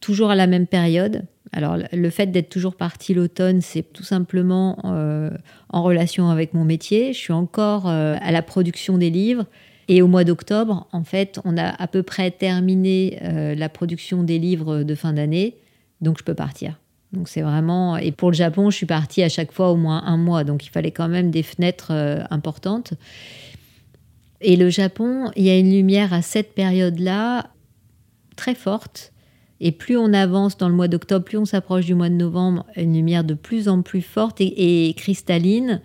toujours 0.00 0.30
à 0.30 0.36
la 0.36 0.46
même 0.46 0.68
période. 0.68 1.24
Alors 1.52 1.78
le 1.92 2.10
fait 2.10 2.26
d'être 2.26 2.48
toujours 2.48 2.76
parti 2.76 3.12
l'automne, 3.12 3.60
c'est 3.60 3.82
tout 3.82 4.04
simplement 4.04 4.78
euh, 4.84 5.30
en 5.70 5.82
relation 5.82 6.30
avec 6.30 6.54
mon 6.54 6.64
métier. 6.64 7.12
Je 7.12 7.18
suis 7.18 7.32
encore 7.32 7.88
euh, 7.88 8.14
à 8.20 8.30
la 8.30 8.42
production 8.42 8.98
des 8.98 9.10
livres. 9.10 9.46
Et 9.88 10.02
au 10.02 10.08
mois 10.08 10.24
d'octobre, 10.24 10.86
en 10.92 11.04
fait, 11.04 11.40
on 11.44 11.56
a 11.56 11.68
à 11.68 11.86
peu 11.86 12.02
près 12.02 12.32
terminé 12.32 13.20
la 13.56 13.68
production 13.68 14.24
des 14.24 14.40
livres 14.40 14.82
de 14.82 14.94
fin 14.96 15.12
d'année 15.12 15.54
donc 16.00 16.18
je 16.18 16.24
peux 16.24 16.34
partir. 16.34 16.78
Donc 17.12 17.28
c'est 17.28 17.42
vraiment 17.42 17.96
et 17.96 18.12
pour 18.12 18.30
le 18.30 18.36
Japon, 18.36 18.70
je 18.70 18.76
suis 18.76 18.86
partie 18.86 19.22
à 19.22 19.28
chaque 19.28 19.52
fois 19.52 19.70
au 19.70 19.76
moins 19.76 20.02
un 20.04 20.16
mois, 20.16 20.44
donc 20.44 20.66
il 20.66 20.70
fallait 20.70 20.90
quand 20.90 21.08
même 21.08 21.30
des 21.30 21.42
fenêtres 21.42 21.92
euh, 21.92 22.22
importantes. 22.30 22.94
Et 24.40 24.56
le 24.56 24.68
Japon, 24.68 25.30
il 25.34 25.44
y 25.44 25.50
a 25.50 25.58
une 25.58 25.70
lumière 25.70 26.12
à 26.12 26.22
cette 26.22 26.54
période-là 26.54 27.48
très 28.36 28.54
forte. 28.54 29.12
Et 29.60 29.72
plus 29.72 29.96
on 29.96 30.12
avance 30.12 30.58
dans 30.58 30.68
le 30.68 30.74
mois 30.74 30.88
d'octobre, 30.88 31.24
plus 31.24 31.38
on 31.38 31.46
s'approche 31.46 31.86
du 31.86 31.94
mois 31.94 32.10
de 32.10 32.14
novembre, 32.14 32.66
une 32.76 32.92
lumière 32.92 33.24
de 33.24 33.32
plus 33.32 33.68
en 33.68 33.80
plus 33.80 34.02
forte 34.02 34.40
et, 34.40 34.92
cristalline. 34.96 35.80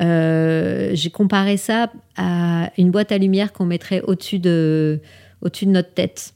Euh, 0.00 0.92
j'ai 0.94 1.10
comparé 1.10 1.56
ça 1.56 1.92
à 2.16 2.70
une 2.78 2.92
boîte 2.92 3.10
à 3.10 3.18
lumière 3.18 3.52
qu'on 3.52 3.66
mettrait 3.66 4.00
au-dessus 4.02 4.38
de, 4.38 5.00
au-dessus 5.42 5.66
de 5.66 5.72
notre 5.72 5.92
tête. 5.92 6.34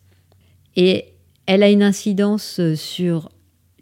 Et 0.74 1.14
elle 1.46 1.62
a 1.62 1.70
une 1.70 1.82
incidence 1.82 2.60
euh, 2.60 2.74
sur 2.74 3.30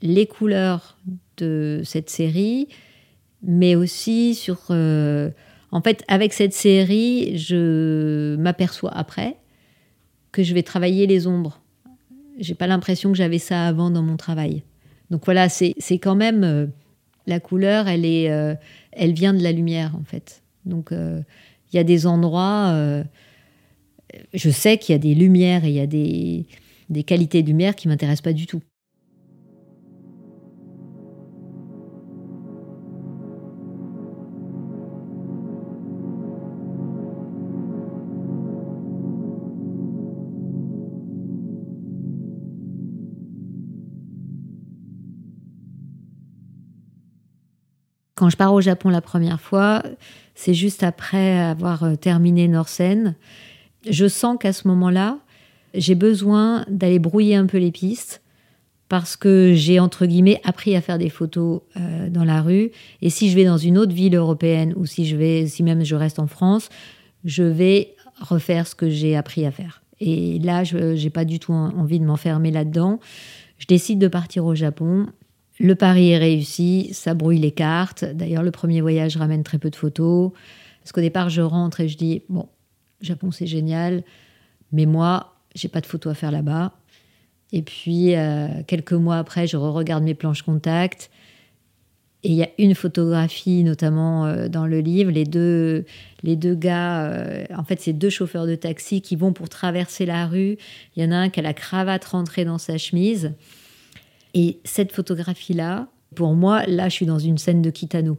les 0.02 0.26
couleurs 0.26 0.98
de 1.38 1.82
cette 1.84 2.10
série, 2.10 2.68
mais 3.42 3.74
aussi 3.74 4.34
sur... 4.34 4.60
Euh, 4.70 5.30
en 5.72 5.80
fait, 5.80 6.04
avec 6.06 6.32
cette 6.32 6.52
série, 6.52 7.36
je 7.36 8.36
m'aperçois 8.36 8.92
après 8.92 9.36
que 10.30 10.42
je 10.42 10.54
vais 10.54 10.62
travailler 10.62 11.06
les 11.06 11.26
ombres. 11.26 11.60
J'ai 12.38 12.54
pas 12.54 12.66
l'impression 12.66 13.10
que 13.10 13.18
j'avais 13.18 13.38
ça 13.38 13.66
avant 13.66 13.90
dans 13.90 14.02
mon 14.02 14.16
travail. 14.16 14.62
Donc 15.10 15.24
voilà, 15.24 15.48
c'est 15.48 15.74
quand 15.98 16.14
même 16.14 16.44
euh, 16.44 16.66
la 17.26 17.40
couleur, 17.40 17.88
elle 17.88 18.04
est, 18.04 18.30
elle 18.92 19.12
vient 19.12 19.32
de 19.32 19.42
la 19.42 19.52
lumière 19.52 19.96
en 19.96 20.04
fait. 20.04 20.42
Donc 20.64 20.90
il 20.92 21.76
y 21.76 21.78
a 21.78 21.84
des 21.84 22.06
endroits, 22.06 23.02
je 24.34 24.50
sais 24.50 24.76
qu'il 24.76 24.92
y 24.92 24.96
a 24.96 24.98
des 24.98 25.14
lumières 25.14 25.64
et 25.64 25.68
il 25.68 25.74
y 25.74 25.80
a 25.80 25.86
des, 25.86 26.46
des 26.90 27.04
qualités 27.04 27.42
de 27.42 27.48
lumière 27.48 27.74
qui 27.74 27.88
m'intéressent 27.88 28.22
pas 28.22 28.32
du 28.32 28.46
tout. 28.46 28.62
Quand 48.16 48.30
je 48.30 48.36
pars 48.36 48.54
au 48.54 48.60
Japon 48.60 48.90
la 48.90 49.00
première 49.00 49.40
fois, 49.40 49.82
c'est 50.34 50.54
juste 50.54 50.82
après 50.82 51.38
avoir 51.38 51.82
euh, 51.82 51.96
terminé 51.96 52.48
Norsen. 52.48 53.16
Je 53.90 54.08
sens 54.08 54.38
qu'à 54.40 54.52
ce 54.52 54.66
moment-là, 54.68 55.18
j'ai 55.74 55.94
besoin 55.94 56.64
d'aller 56.68 56.98
brouiller 56.98 57.36
un 57.36 57.46
peu 57.46 57.58
les 57.58 57.72
pistes 57.72 58.22
parce 58.88 59.16
que 59.16 59.54
j'ai 59.54 59.80
entre 59.80 60.06
guillemets 60.06 60.40
appris 60.44 60.76
à 60.76 60.80
faire 60.80 60.98
des 60.98 61.08
photos 61.08 61.62
euh, 61.76 62.08
dans 62.08 62.24
la 62.24 62.42
rue. 62.42 62.70
Et 63.02 63.10
si 63.10 63.30
je 63.30 63.36
vais 63.36 63.44
dans 63.44 63.56
une 63.56 63.78
autre 63.78 63.92
ville 63.92 64.14
européenne 64.14 64.72
ou 64.76 64.86
si 64.86 65.06
je 65.06 65.16
vais 65.16 65.46
si 65.46 65.62
même 65.62 65.84
je 65.84 65.96
reste 65.96 66.18
en 66.18 66.26
France 66.26 66.68
je 67.24 67.42
vais 67.42 67.94
refaire 68.20 68.66
ce 68.66 68.74
que 68.74 68.88
j'ai 68.88 69.16
appris 69.16 69.46
à 69.46 69.50
faire. 69.50 69.82
Et 70.00 70.38
là 70.38 70.64
je 70.64 71.02
n'ai 71.02 71.10
pas 71.10 71.24
du 71.24 71.38
tout 71.38 71.52
envie 71.52 71.98
de 71.98 72.04
m'enfermer 72.04 72.50
là-dedans. 72.50 73.00
Je 73.58 73.66
décide 73.66 73.98
de 73.98 74.08
partir 74.08 74.44
au 74.44 74.54
Japon. 74.54 75.06
Le 75.58 75.74
pari 75.74 76.10
est 76.10 76.18
réussi 76.18 76.90
ça 76.92 77.14
brouille 77.14 77.38
les 77.38 77.52
cartes. 77.52 78.04
D'ailleurs 78.04 78.42
le 78.42 78.50
premier 78.50 78.80
voyage 78.80 79.16
ramène 79.16 79.42
très 79.42 79.58
peu 79.58 79.70
de 79.70 79.76
photos. 79.76 80.30
Parce 80.82 80.92
qu'au 80.92 81.00
départ 81.00 81.30
je 81.30 81.40
rentre 81.40 81.80
et 81.80 81.88
je 81.88 81.96
dis 81.96 82.22
bon 82.28 82.48
Japon 83.00 83.30
c'est 83.30 83.46
génial. 83.46 84.04
Mais 84.70 84.86
moi 84.86 85.33
j'ai 85.54 85.68
pas 85.68 85.80
de 85.80 85.86
photos 85.86 86.12
à 86.12 86.14
faire 86.14 86.30
là-bas. 86.30 86.72
Et 87.52 87.62
puis, 87.62 88.16
euh, 88.16 88.48
quelques 88.66 88.92
mois 88.92 89.18
après, 89.18 89.46
je 89.46 89.56
re-regarde 89.56 90.02
mes 90.02 90.14
planches 90.14 90.42
contact. 90.42 91.10
Et 92.24 92.30
il 92.30 92.34
y 92.34 92.42
a 92.42 92.48
une 92.58 92.74
photographie, 92.74 93.62
notamment 93.64 94.26
euh, 94.26 94.48
dans 94.48 94.66
le 94.66 94.80
livre, 94.80 95.10
les 95.10 95.24
deux, 95.24 95.84
les 96.22 96.36
deux 96.36 96.54
gars, 96.54 97.04
euh, 97.04 97.44
en 97.54 97.64
fait, 97.64 97.80
c'est 97.80 97.92
deux 97.92 98.08
chauffeurs 98.08 98.46
de 98.46 98.54
taxi 98.54 99.02
qui 99.02 99.14
vont 99.14 99.32
pour 99.32 99.48
traverser 99.48 100.06
la 100.06 100.26
rue. 100.26 100.56
Il 100.96 101.04
y 101.04 101.06
en 101.06 101.12
a 101.12 101.16
un 101.16 101.28
qui 101.28 101.40
a 101.40 101.42
la 101.42 101.52
cravate 101.52 102.04
rentrée 102.06 102.44
dans 102.44 102.58
sa 102.58 102.78
chemise. 102.78 103.32
Et 104.32 104.58
cette 104.64 104.90
photographie-là, 104.90 105.86
pour 106.14 106.34
moi, 106.34 106.64
là, 106.66 106.88
je 106.88 106.94
suis 106.94 107.06
dans 107.06 107.18
une 107.18 107.38
scène 107.38 107.60
de 107.62 107.70
Kitano. 107.70 108.16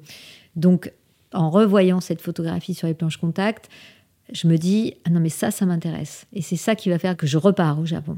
Donc, 0.56 0.92
en 1.34 1.50
revoyant 1.50 2.00
cette 2.00 2.22
photographie 2.22 2.74
sur 2.74 2.88
les 2.88 2.94
planches 2.94 3.18
contact, 3.18 3.70
je 4.32 4.48
me 4.48 4.58
dis, 4.58 4.96
ah 5.06 5.10
non, 5.10 5.20
mais 5.20 5.30
ça, 5.30 5.52
ça 5.52 5.66
m'intéresse. 5.66 6.26
Et 6.34 6.42
c'est 6.42 6.56
ça 6.56 6.76
qui 6.76 6.90
va 6.90 7.00
faire 7.00 7.16
que 7.16 7.28
je 7.28 7.38
repars 7.38 7.80
au 7.80 7.86
Japon. 7.86 8.18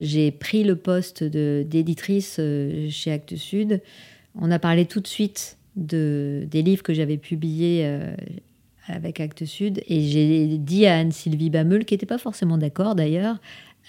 J'ai 0.00 0.30
pris 0.30 0.64
le 0.64 0.76
poste 0.76 1.22
d'éditrice 1.22 2.36
euh, 2.38 2.88
chez 2.88 3.12
Actes 3.12 3.36
Sud. 3.36 3.82
On 4.34 4.50
a 4.50 4.58
parlé 4.58 4.86
tout 4.86 5.00
de 5.00 5.06
suite 5.06 5.58
de, 5.76 6.46
des 6.50 6.62
livres 6.62 6.82
que 6.82 6.94
j'avais 6.94 7.18
publiés 7.18 7.82
euh, 7.84 8.14
avec 8.86 9.20
Actes 9.20 9.44
Sud 9.44 9.82
et 9.86 10.02
j'ai 10.02 10.58
dit 10.58 10.86
à 10.86 10.98
Anne-Sylvie 10.98 11.50
Bameul, 11.50 11.84
qui 11.84 11.94
n'était 11.94 12.06
pas 12.06 12.18
forcément 12.18 12.58
d'accord 12.58 12.94
d'ailleurs, 12.94 13.38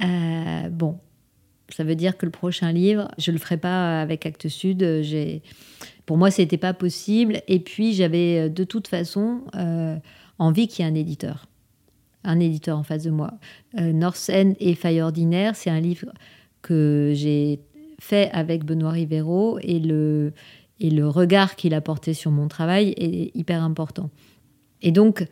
euh, 0.04 0.70
bon, 0.70 1.00
ça 1.70 1.84
veut 1.84 1.96
dire 1.96 2.18
que 2.18 2.26
le 2.26 2.32
prochain 2.32 2.72
livre, 2.72 3.10
je 3.18 3.32
ne 3.32 3.36
le 3.36 3.40
ferai 3.40 3.58
pas 3.58 4.02
avec 4.02 4.26
Actes 4.26 4.50
Sud. 4.50 4.86
Pour 6.06 6.18
moi, 6.18 6.32
ce 6.32 6.42
n'était 6.42 6.58
pas 6.58 6.74
possible. 6.74 7.42
Et 7.48 7.60
puis, 7.60 7.94
j'avais 7.94 8.50
de 8.50 8.64
toute 8.66 8.90
façon 8.90 9.42
envie 10.38 10.68
qu'il 10.68 10.84
y 10.84 10.88
ait 10.88 10.92
un 10.92 10.96
éditeur 10.96 11.48
un 12.24 12.40
éditeur 12.40 12.78
en 12.78 12.84
face 12.84 13.04
de 13.04 13.12
moi. 13.12 13.32
Euh, 13.80 13.92
North 13.92 14.30
et 14.30 14.76
Faille 14.76 15.02
ordinaire, 15.02 15.56
c'est 15.56 15.70
un 15.70 15.80
livre 15.80 16.12
que 16.62 17.12
j'ai 17.16 17.60
fait 18.00 18.30
avec 18.32 18.64
Benoît 18.64 18.92
Rivero 18.92 19.60
et 19.62 19.80
le, 19.80 20.34
et 20.80 20.90
le 20.90 21.08
regard 21.08 21.56
qu'il 21.56 21.74
a 21.74 21.82
porté 21.82 22.14
sur 22.14 22.32
mon 22.32 22.48
travail 22.48 22.94
est 22.98 23.36
hyper 23.36 23.64
important. 23.64 24.10
Et 24.82 24.92
donc, 24.92 25.28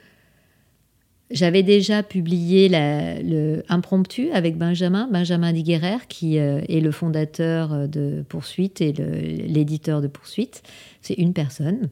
j'avais 1.32 1.62
déjà 1.62 2.02
publié 2.02 2.70
le 2.70 3.64
Impromptu 3.70 4.32
avec 4.32 4.58
Benjamin, 4.58 5.08
Benjamin 5.12 5.54
Diguerrer, 5.54 6.08
qui 6.08 6.40
euh, 6.40 6.62
est 6.68 6.80
le 6.80 6.92
fondateur 6.92 7.88
de 7.88 8.24
Poursuite 8.28 8.82
et 8.82 8.94
l'éditeur 8.94 10.02
de 10.02 10.08
Poursuite. 10.08 10.64
C'est 11.02 11.14
une 11.14 11.34
personne. 11.34 11.90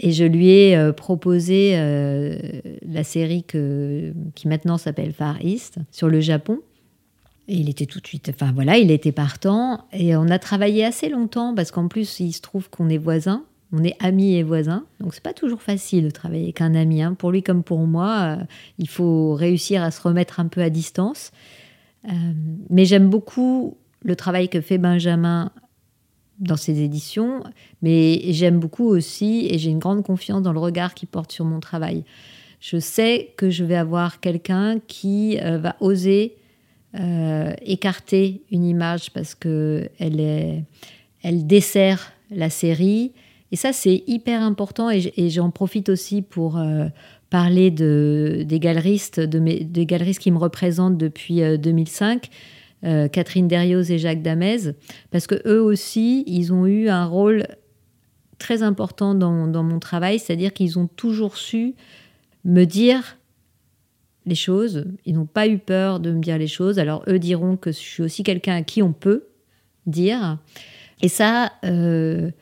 Et 0.00 0.10
je 0.10 0.24
lui 0.24 0.48
ai 0.48 0.76
euh, 0.76 0.92
proposé 0.92 1.74
euh, 1.74 2.36
la 2.82 3.04
série 3.04 3.44
qui 3.44 4.48
maintenant 4.48 4.78
s'appelle 4.78 5.12
Far 5.12 5.40
East 5.44 5.76
sur 5.92 6.08
le 6.08 6.20
Japon. 6.20 6.60
Et 7.46 7.56
il 7.56 7.68
était 7.68 7.86
tout 7.86 8.00
de 8.00 8.06
suite, 8.06 8.30
enfin 8.32 8.52
voilà, 8.52 8.78
il 8.78 8.90
était 8.90 9.12
partant. 9.12 9.86
Et 9.92 10.16
on 10.16 10.28
a 10.28 10.38
travaillé 10.38 10.84
assez 10.84 11.08
longtemps 11.08 11.54
parce 11.54 11.70
qu'en 11.70 11.86
plus, 11.86 12.18
il 12.20 12.32
se 12.32 12.40
trouve 12.40 12.70
qu'on 12.70 12.88
est 12.88 12.98
voisins, 12.98 13.44
on 13.72 13.82
est 13.82 13.96
amis 14.00 14.34
et 14.34 14.42
voisins. 14.42 14.84
Donc 15.00 15.14
c'est 15.14 15.22
pas 15.22 15.32
toujours 15.32 15.62
facile 15.62 16.04
de 16.04 16.10
travailler 16.10 16.44
avec 16.44 16.60
un 16.60 16.74
ami. 16.74 17.02
Hein. 17.02 17.14
Pour 17.14 17.30
lui 17.32 17.42
comme 17.42 17.62
pour 17.62 17.80
moi, 17.80 18.38
euh, 18.40 18.44
il 18.78 18.88
faut 18.88 19.34
réussir 19.34 19.82
à 19.82 19.90
se 19.90 20.00
remettre 20.00 20.40
un 20.40 20.46
peu 20.46 20.62
à 20.62 20.70
distance. 20.70 21.32
mais 22.70 22.84
j'aime 22.84 23.08
beaucoup 23.08 23.76
le 24.02 24.16
travail 24.16 24.48
que 24.48 24.60
fait 24.60 24.78
Benjamin 24.78 25.52
dans 26.38 26.56
ses 26.56 26.80
éditions, 26.80 27.44
mais 27.82 28.20
j'aime 28.32 28.58
beaucoup 28.58 28.86
aussi 28.86 29.46
et 29.48 29.58
j'ai 29.58 29.70
une 29.70 29.78
grande 29.78 30.02
confiance 30.02 30.42
dans 30.42 30.52
le 30.52 30.58
regard 30.58 30.94
qu'il 30.94 31.08
porte 31.08 31.30
sur 31.30 31.44
mon 31.44 31.60
travail. 31.60 32.04
Je 32.60 32.78
sais 32.78 33.32
que 33.36 33.50
je 33.50 33.64
vais 33.64 33.76
avoir 33.76 34.20
quelqu'un 34.20 34.78
qui 34.86 35.38
euh, 35.40 35.58
va 35.58 35.76
oser 35.80 36.36
euh, 36.98 37.52
écarter 37.62 38.42
une 38.50 38.64
image 38.64 39.12
parce 39.12 39.34
que 39.34 39.88
elle 39.98 40.20
est, 40.20 40.62
elle 41.22 41.46
dessert 41.46 42.12
la 42.30 42.50
série. 42.50 43.12
Et 43.52 43.56
ça, 43.56 43.72
c'est 43.72 44.02
hyper 44.06 44.42
important 44.42 44.90
et 44.90 45.30
j'en 45.30 45.50
profite 45.50 45.88
aussi 45.88 46.22
pour 46.22 46.58
euh, 46.58 46.86
parler 47.30 47.70
de, 47.70 48.44
des 48.44 48.58
galeristes, 48.58 49.20
des 49.20 49.86
galeristes 49.86 50.20
qui 50.20 50.30
me 50.30 50.38
représentent 50.38 50.98
depuis 50.98 51.40
2005 51.58 52.30
euh, 52.84 53.06
Catherine 53.06 53.46
Derrioz 53.46 53.92
et 53.92 53.98
Jacques 53.98 54.22
Damez, 54.22 54.72
parce 55.12 55.28
que 55.28 55.40
eux 55.46 55.62
aussi, 55.62 56.24
ils 56.26 56.52
ont 56.52 56.66
eu 56.66 56.88
un 56.88 57.04
rôle 57.04 57.46
très 58.38 58.64
important 58.64 59.14
dans, 59.14 59.62
mon 59.62 59.78
travail, 59.78 60.18
c'est-à-dire 60.18 60.52
qu'ils 60.52 60.80
ont 60.80 60.88
toujours 60.88 61.36
su 61.36 61.74
me 62.44 62.64
dire 62.64 63.18
les 64.26 64.34
choses, 64.34 64.84
ils 65.04 65.14
n'ont 65.14 65.26
pas 65.26 65.46
eu 65.46 65.58
peur 65.58 66.00
de 66.00 66.10
me 66.10 66.20
dire 66.20 66.38
les 66.38 66.48
choses, 66.48 66.80
alors 66.80 67.04
eux 67.06 67.20
diront 67.20 67.56
que 67.56 67.70
je 67.70 67.76
suis 67.76 68.02
aussi 68.02 68.24
quelqu'un 68.24 68.56
à 68.56 68.62
qui 68.62 68.82
on 68.82 68.92
peut 68.92 69.28
dire, 69.86 70.38
et 71.02 71.08
ça... 71.08 71.52
Euh, 71.64 72.32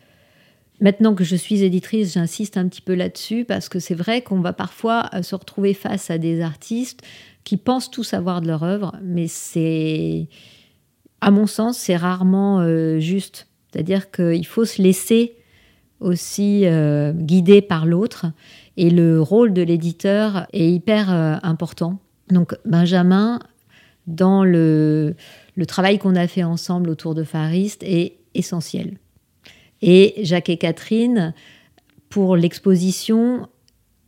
maintenant 0.81 1.15
que 1.15 1.25
je 1.25 1.37
suis 1.37 1.63
éditrice, 1.63 2.15
j'insiste 2.15 2.57
un 2.57 2.69
petit 2.69 2.81
peu 2.81 2.95
là-dessus 2.95 3.45
parce 3.45 3.69
que 3.69 3.79
c'est 3.79 3.95
vrai 3.95 4.23
qu'on 4.23 4.41
va 4.41 4.53
parfois 4.53 5.11
se 5.23 5.35
retrouver 5.35 5.75
face 5.75 6.11
à 6.11 6.19
des 6.19 6.41
artistes 6.41 7.03
qui 7.45 7.57
pensent 7.57 7.91
tout 7.91 8.05
savoir 8.05 8.41
de 8.41 8.47
leur 8.47 8.63
œuvre, 8.63 8.95
mais 9.03 9.27
c'est, 9.27 10.29
à 11.21 11.31
mon 11.31 11.47
sens, 11.47 11.79
c'est 11.79 11.97
rarement 11.97 12.61
euh, 12.61 12.99
juste. 12.99 13.49
C'est-à-dire 13.73 14.11
qu'il 14.11 14.47
faut 14.47 14.65
se 14.65 14.83
laisser 14.83 15.37
aussi 16.01 16.63
euh, 16.65 17.13
guider 17.13 17.61
par 17.61 17.87
l'autre, 17.87 18.27
et 18.77 18.91
le 18.91 19.21
rôle 19.21 19.53
de 19.53 19.63
l'éditeur 19.63 20.47
est 20.53 20.71
hyper 20.71 21.13
euh, 21.13 21.37
important. 21.43 21.99
Donc 22.31 22.57
Benjamin, 22.65 23.41
dans 24.07 24.45
le, 24.45 25.15
le 25.57 25.67
travail 25.67 25.99
qu'on 25.99 26.17
a 26.17 26.27
fait 26.27 26.45
ensemble 26.45 26.89
autour 26.89 27.15
de 27.15 27.25
Fariste, 27.25 27.83
est 27.83 28.17
essentiel. 28.35 29.00
Et 29.83 30.15
Jacques 30.23 30.49
et 30.49 30.57
Catherine, 30.57 31.35
pour 32.09 32.37
l'exposition, 32.37 33.49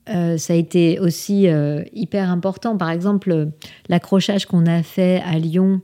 euh, 0.09 0.37
ça 0.37 0.53
a 0.53 0.57
été 0.57 0.99
aussi 0.99 1.49
euh, 1.49 1.83
hyper 1.93 2.31
important. 2.31 2.77
Par 2.77 2.91
exemple, 2.91 3.51
l'accrochage 3.89 4.47
qu'on 4.47 4.67
a 4.67 4.83
fait 4.83 5.23
à 5.25 5.39
Lyon, 5.39 5.81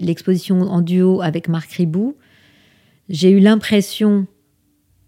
l'exposition 0.00 0.60
en 0.62 0.80
duo 0.80 1.22
avec 1.22 1.48
Marc 1.48 1.72
Ribou, 1.72 2.16
j'ai 3.08 3.30
eu 3.30 3.38
l'impression 3.38 4.26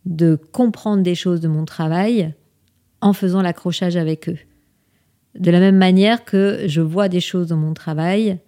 de 0.04 0.38
comprendre 0.52 1.02
des 1.02 1.14
choses 1.14 1.40
de 1.40 1.48
mon 1.48 1.64
travail 1.64 2.34
en 3.00 3.12
faisant 3.12 3.42
l'accrochage 3.42 3.96
avec 3.96 4.28
eux. 4.28 4.38
De 5.38 5.50
la 5.50 5.60
même 5.60 5.76
manière 5.76 6.24
que 6.24 6.62
je 6.66 6.80
vois 6.80 7.08
des 7.08 7.20
choses 7.20 7.48
dans 7.48 7.56
mon 7.56 7.74
travail 7.74 8.38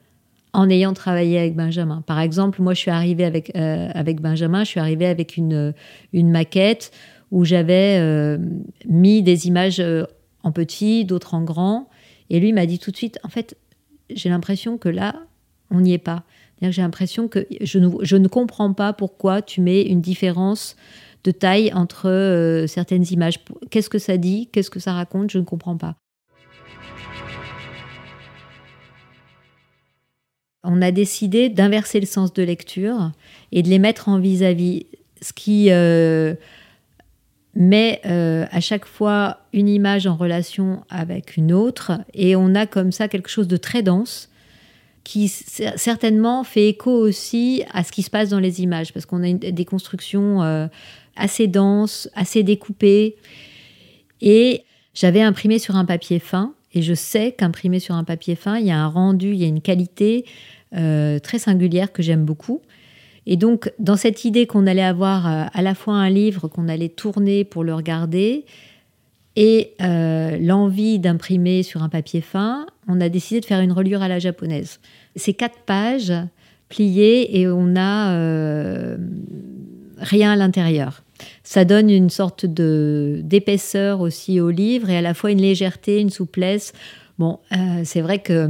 en 0.58 0.68
ayant 0.70 0.92
travaillé 0.92 1.38
avec 1.38 1.54
Benjamin. 1.54 2.02
Par 2.04 2.18
exemple, 2.18 2.60
moi, 2.60 2.74
je 2.74 2.80
suis 2.80 2.90
arrivée 2.90 3.24
avec, 3.24 3.52
euh, 3.54 3.88
avec 3.94 4.20
Benjamin, 4.20 4.64
je 4.64 4.70
suis 4.70 4.80
arrivée 4.80 5.06
avec 5.06 5.36
une, 5.36 5.72
une 6.12 6.30
maquette 6.32 6.90
où 7.30 7.44
j'avais 7.44 7.98
euh, 8.00 8.38
mis 8.84 9.22
des 9.22 9.46
images 9.46 9.78
euh, 9.78 10.02
en 10.42 10.50
petit, 10.50 11.04
d'autres 11.04 11.34
en 11.34 11.42
grand. 11.42 11.88
Et 12.28 12.40
lui 12.40 12.52
m'a 12.52 12.66
dit 12.66 12.80
tout 12.80 12.90
de 12.90 12.96
suite, 12.96 13.20
en 13.22 13.28
fait, 13.28 13.56
j'ai 14.10 14.30
l'impression 14.30 14.78
que 14.78 14.88
là, 14.88 15.14
on 15.70 15.80
n'y 15.80 15.92
est 15.92 15.98
pas. 15.98 16.24
J'ai 16.60 16.82
l'impression 16.82 17.28
que 17.28 17.46
je 17.60 17.78
ne, 17.78 17.88
je 18.02 18.16
ne, 18.16 18.26
comprends 18.26 18.72
pas 18.72 18.92
pourquoi 18.92 19.42
tu 19.42 19.60
mets 19.60 19.82
une 19.82 20.00
différence 20.00 20.74
de 21.22 21.30
taille 21.30 21.72
entre 21.72 22.08
euh, 22.08 22.66
certaines 22.66 23.04
images. 23.12 23.38
Qu'est-ce 23.70 23.88
que 23.88 24.00
ça 24.00 24.16
dit? 24.16 24.48
Qu'est-ce 24.50 24.70
que 24.70 24.80
ça 24.80 24.92
raconte? 24.92 25.30
Je 25.30 25.38
ne 25.38 25.44
comprends 25.44 25.76
pas. 25.76 25.94
On 30.64 30.82
a 30.82 30.90
décidé 30.90 31.48
d'inverser 31.48 32.00
le 32.00 32.06
sens 32.06 32.32
de 32.32 32.42
lecture 32.42 33.12
et 33.52 33.62
de 33.62 33.68
les 33.68 33.78
mettre 33.78 34.08
en 34.08 34.18
vis-à-vis. 34.18 34.86
ce 35.20 35.32
qui 35.32 35.70
met 37.58 38.00
euh, 38.06 38.46
à 38.52 38.60
chaque 38.60 38.84
fois 38.84 39.40
une 39.52 39.68
image 39.68 40.06
en 40.06 40.14
relation 40.14 40.84
avec 40.88 41.36
une 41.36 41.52
autre, 41.52 41.92
et 42.14 42.36
on 42.36 42.54
a 42.54 42.66
comme 42.66 42.92
ça 42.92 43.08
quelque 43.08 43.28
chose 43.28 43.48
de 43.48 43.56
très 43.56 43.82
dense 43.82 44.30
qui 45.02 45.28
certainement 45.28 46.44
fait 46.44 46.68
écho 46.68 46.90
aussi 46.90 47.64
à 47.72 47.82
ce 47.82 47.92
qui 47.92 48.02
se 48.02 48.10
passe 48.10 48.28
dans 48.28 48.40
les 48.40 48.60
images, 48.60 48.92
parce 48.92 49.06
qu'on 49.06 49.24
a 49.24 49.32
des 49.32 49.64
constructions 49.64 50.42
euh, 50.42 50.66
assez 51.16 51.46
denses, 51.46 52.08
assez 52.14 52.42
découpées, 52.42 53.16
et 54.20 54.64
j'avais 54.94 55.22
imprimé 55.22 55.58
sur 55.58 55.76
un 55.76 55.84
papier 55.84 56.18
fin, 56.18 56.54
et 56.74 56.82
je 56.82 56.94
sais 56.94 57.32
qu'imprimer 57.32 57.80
sur 57.80 57.94
un 57.94 58.04
papier 58.04 58.34
fin, 58.34 58.58
il 58.58 58.66
y 58.66 58.70
a 58.70 58.78
un 58.78 58.88
rendu, 58.88 59.28
il 59.28 59.36
y 59.36 59.44
a 59.44 59.48
une 59.48 59.60
qualité 59.60 60.24
euh, 60.76 61.18
très 61.18 61.38
singulière 61.38 61.92
que 61.92 62.02
j'aime 62.02 62.24
beaucoup. 62.24 62.60
Et 63.26 63.36
donc, 63.36 63.72
dans 63.78 63.96
cette 63.96 64.24
idée 64.24 64.46
qu'on 64.46 64.66
allait 64.66 64.82
avoir 64.82 65.26
euh, 65.26 65.44
à 65.52 65.62
la 65.62 65.74
fois 65.74 65.94
un 65.94 66.10
livre 66.10 66.48
qu'on 66.48 66.68
allait 66.68 66.88
tourner 66.88 67.44
pour 67.44 67.64
le 67.64 67.74
regarder 67.74 68.44
et 69.36 69.72
euh, 69.80 70.36
l'envie 70.38 70.98
d'imprimer 70.98 71.62
sur 71.62 71.82
un 71.82 71.88
papier 71.88 72.20
fin, 72.20 72.66
on 72.86 73.00
a 73.00 73.08
décidé 73.08 73.40
de 73.40 73.46
faire 73.46 73.60
une 73.60 73.72
reliure 73.72 74.02
à 74.02 74.08
la 74.08 74.18
japonaise. 74.18 74.80
C'est 75.16 75.34
quatre 75.34 75.60
pages 75.60 76.12
pliées 76.68 77.38
et 77.38 77.48
on 77.48 77.64
n'a 77.64 78.96
rien 79.98 80.32
à 80.32 80.36
l'intérieur. 80.36 81.02
Ça 81.42 81.64
donne 81.64 81.90
une 81.90 82.10
sorte 82.10 82.46
de 82.46 83.20
d'épaisseur 83.24 84.00
aussi 84.00 84.40
au 84.40 84.50
livre 84.50 84.90
et 84.90 84.96
à 84.96 85.00
la 85.00 85.14
fois 85.14 85.30
une 85.30 85.40
légèreté, 85.40 86.00
une 86.00 86.10
souplesse. 86.10 86.72
Bon, 87.18 87.40
euh, 87.52 87.82
c'est 87.84 88.00
vrai 88.00 88.20
que 88.20 88.48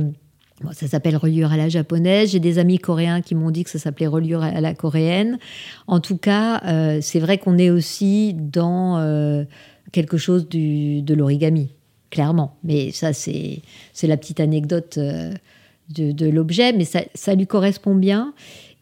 ça 0.72 0.88
s'appelle 0.88 1.16
reliure 1.16 1.52
à 1.52 1.56
la 1.56 1.68
japonaise. 1.68 2.32
J'ai 2.32 2.40
des 2.40 2.58
amis 2.58 2.78
coréens 2.78 3.22
qui 3.22 3.34
m'ont 3.34 3.50
dit 3.50 3.64
que 3.64 3.70
ça 3.70 3.78
s'appelait 3.78 4.06
reliure 4.06 4.42
à 4.42 4.60
la 4.60 4.74
coréenne. 4.74 5.38
En 5.86 6.00
tout 6.00 6.16
cas, 6.16 6.60
euh, 6.64 6.98
c'est 7.00 7.20
vrai 7.20 7.38
qu'on 7.38 7.56
est 7.58 7.70
aussi 7.70 8.34
dans 8.34 8.98
euh, 8.98 9.44
quelque 9.92 10.18
chose 10.18 10.48
du, 10.48 11.00
de 11.02 11.14
l'origami, 11.14 11.70
clairement. 12.10 12.56
Mais 12.64 12.90
ça, 12.90 13.12
c'est 13.12 13.62
la 14.02 14.16
petite 14.16 14.40
anecdote 14.40 14.98
de, 14.98 16.12
de 16.12 16.28
l'objet, 16.28 16.72
mais 16.72 16.84
ça, 16.84 17.02
ça, 17.14 17.34
lui 17.34 17.46
correspond 17.46 17.94
bien. 17.94 18.34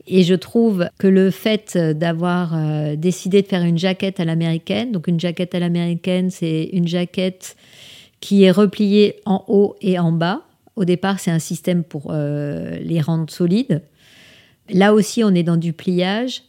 Et 0.07 0.23
je 0.23 0.35
trouve 0.35 0.89
que 0.99 1.09
le 1.09 1.31
fait 1.31 1.77
d'avoir 1.77 2.55
euh, 2.55 2.95
décidé 2.97 3.43
de 3.43 3.47
faire 3.47 3.63
une 3.63 3.79
jaquette 3.79 4.21
à 4.21 4.25
l'américaine, 4.25 4.93
donc 4.93 5.09
une 5.09 5.19
jaquette 5.19 5.55
à 5.55 5.59
l'américaine, 5.59 6.31
c'est 6.31 6.71
une 6.73 6.87
jaquette 6.87 7.57
qui 8.21 8.45
est 8.45 8.53
repliée 8.53 9.17
en 9.27 9.45
haut 9.49 9.75
et 9.81 9.99
en 9.99 10.13
bas. 10.13 10.43
Au 10.77 10.85
départ, 10.85 11.19
c'est 11.19 11.33
un 11.33 11.41
système 11.41 11.83
pour 11.83 12.09
euh, 12.11 12.79
les 12.79 13.01
rendre 13.01 13.31
solides. 13.31 13.83
Là 14.71 14.95
aussi, 14.95 15.25
on 15.25 15.35
est 15.35 15.43
dans 15.43 15.57
du 15.57 15.73
pliage. 15.73 16.43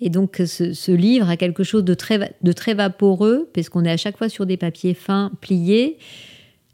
Et 0.00 0.08
donc, 0.08 0.40
ce, 0.46 0.92
livre 0.92 1.28
a 1.28 1.36
quelque 1.36 1.62
chose 1.62 1.84
de 1.84 1.94
très, 1.94 2.34
de 2.40 2.52
très 2.52 2.74
vaporeux, 2.74 3.50
puisqu'on 3.52 3.84
est 3.84 3.90
à 3.90 3.96
chaque 3.96 4.16
fois 4.16 4.28
sur 4.28 4.46
des 4.46 4.56
papiers 4.56 4.94
fins, 4.94 5.30
pliés. 5.40 5.98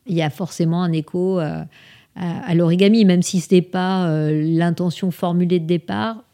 Il 0.06 0.14
y 0.14 0.22
a 0.22 0.30
forcément 0.30 0.82
un 0.82 0.92
écho 0.92 1.40
euh, 1.40 1.62
à, 2.14 2.54
l'origami, 2.54 3.04
même 3.04 3.22
si 3.22 3.40
ce 3.40 3.54
n'est 3.54 3.62
pas 3.62 4.08
l'intention 4.30 5.10
formulée 5.10 5.58
de 5.58 5.66
départ 5.66 6.25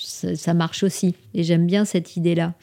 ça, 0.00 0.54
marche 0.54 0.82
aussi. 0.82 1.14
Et 1.34 1.42
j'aime 1.42 1.66
bien 1.66 1.84
cette 1.84 2.16
idée-là. 2.16 2.54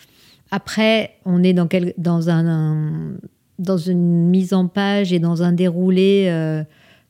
Après, 0.52 1.16
on 1.26 1.44
est 1.44 1.54
dans, 1.54 1.68
dans, 1.98 2.30
un, 2.30 3.14
dans 3.60 3.78
une 3.78 4.30
mise 4.30 4.54
en 4.54 4.68
page 4.68 5.14
et 5.14 5.20
dans 5.20 5.44
un 5.44 5.52
déroulé, 5.52 6.28
euh, 6.30 6.64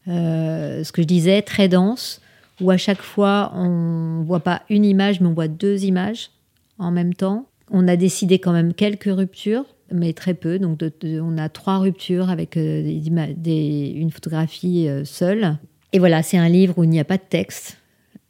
euh, 0.07 0.83
ce 0.83 0.91
que 0.91 1.01
je 1.01 1.07
disais, 1.07 1.41
très 1.41 1.67
dense, 1.67 2.21
où 2.61 2.71
à 2.71 2.77
chaque 2.77 3.01
fois, 3.01 3.51
on 3.55 4.19
ne 4.19 4.25
voit 4.25 4.39
pas 4.39 4.63
une 4.69 4.85
image, 4.85 5.21
mais 5.21 5.27
on 5.27 5.33
voit 5.33 5.47
deux 5.47 5.85
images 5.85 6.31
en 6.79 6.91
même 6.91 7.13
temps. 7.13 7.45
On 7.69 7.87
a 7.87 7.95
décidé 7.95 8.39
quand 8.39 8.53
même 8.53 8.73
quelques 8.73 9.11
ruptures, 9.11 9.65
mais 9.91 10.13
très 10.13 10.33
peu. 10.33 10.57
Donc, 10.57 10.79
on 11.03 11.37
a 11.37 11.49
trois 11.49 11.77
ruptures 11.77 12.29
avec 12.29 12.57
euh, 12.57 12.81
une 12.81 14.11
photographie 14.11 14.87
seule. 15.03 15.57
Et 15.93 15.99
voilà, 15.99 16.23
c'est 16.23 16.37
un 16.37 16.49
livre 16.49 16.77
où 16.77 16.83
il 16.83 16.89
n'y 16.89 16.99
a 16.99 17.05
pas 17.05 17.17
de 17.17 17.23
texte. 17.29 17.77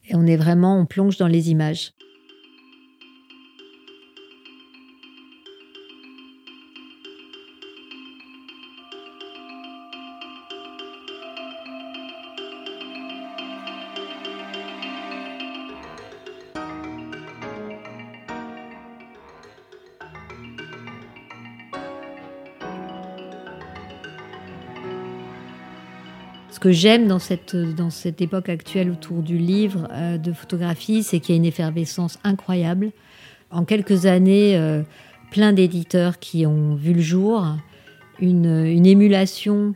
Et 0.08 0.16
on 0.16 0.26
est 0.26 0.38
vraiment, 0.38 0.80
on 0.80 0.86
plonge 0.86 1.18
dans 1.18 1.28
les 1.28 1.52
images. 1.52 1.92
Que 26.68 26.74
j'aime 26.74 27.08
dans 27.08 27.20
cette, 27.20 28.22
époque 28.22 28.50
actuelle 28.50 28.90
autour 28.90 29.22
du 29.22 29.38
livre 29.38 29.88
euh, 29.94 30.18
de 30.18 30.34
photographie, 30.34 31.02
c'est 31.02 31.22
qu'il 31.22 31.34
y 31.34 31.38
a 31.38 31.40
une 31.40 31.46
effervescence 31.46 32.20
incroyable. 32.26 32.92
En 33.52 33.64
quelques 33.64 34.06
années, 34.06 34.58
euh, 34.58 34.82
plein 35.32 35.54
d'éditeurs 35.54 36.20
qui 36.20 36.46
ont 36.46 36.76
vu 36.76 36.92
le 36.92 37.00
jour, 37.00 37.46
une, 38.20 38.66
une, 38.66 38.86
émulation 38.86 39.76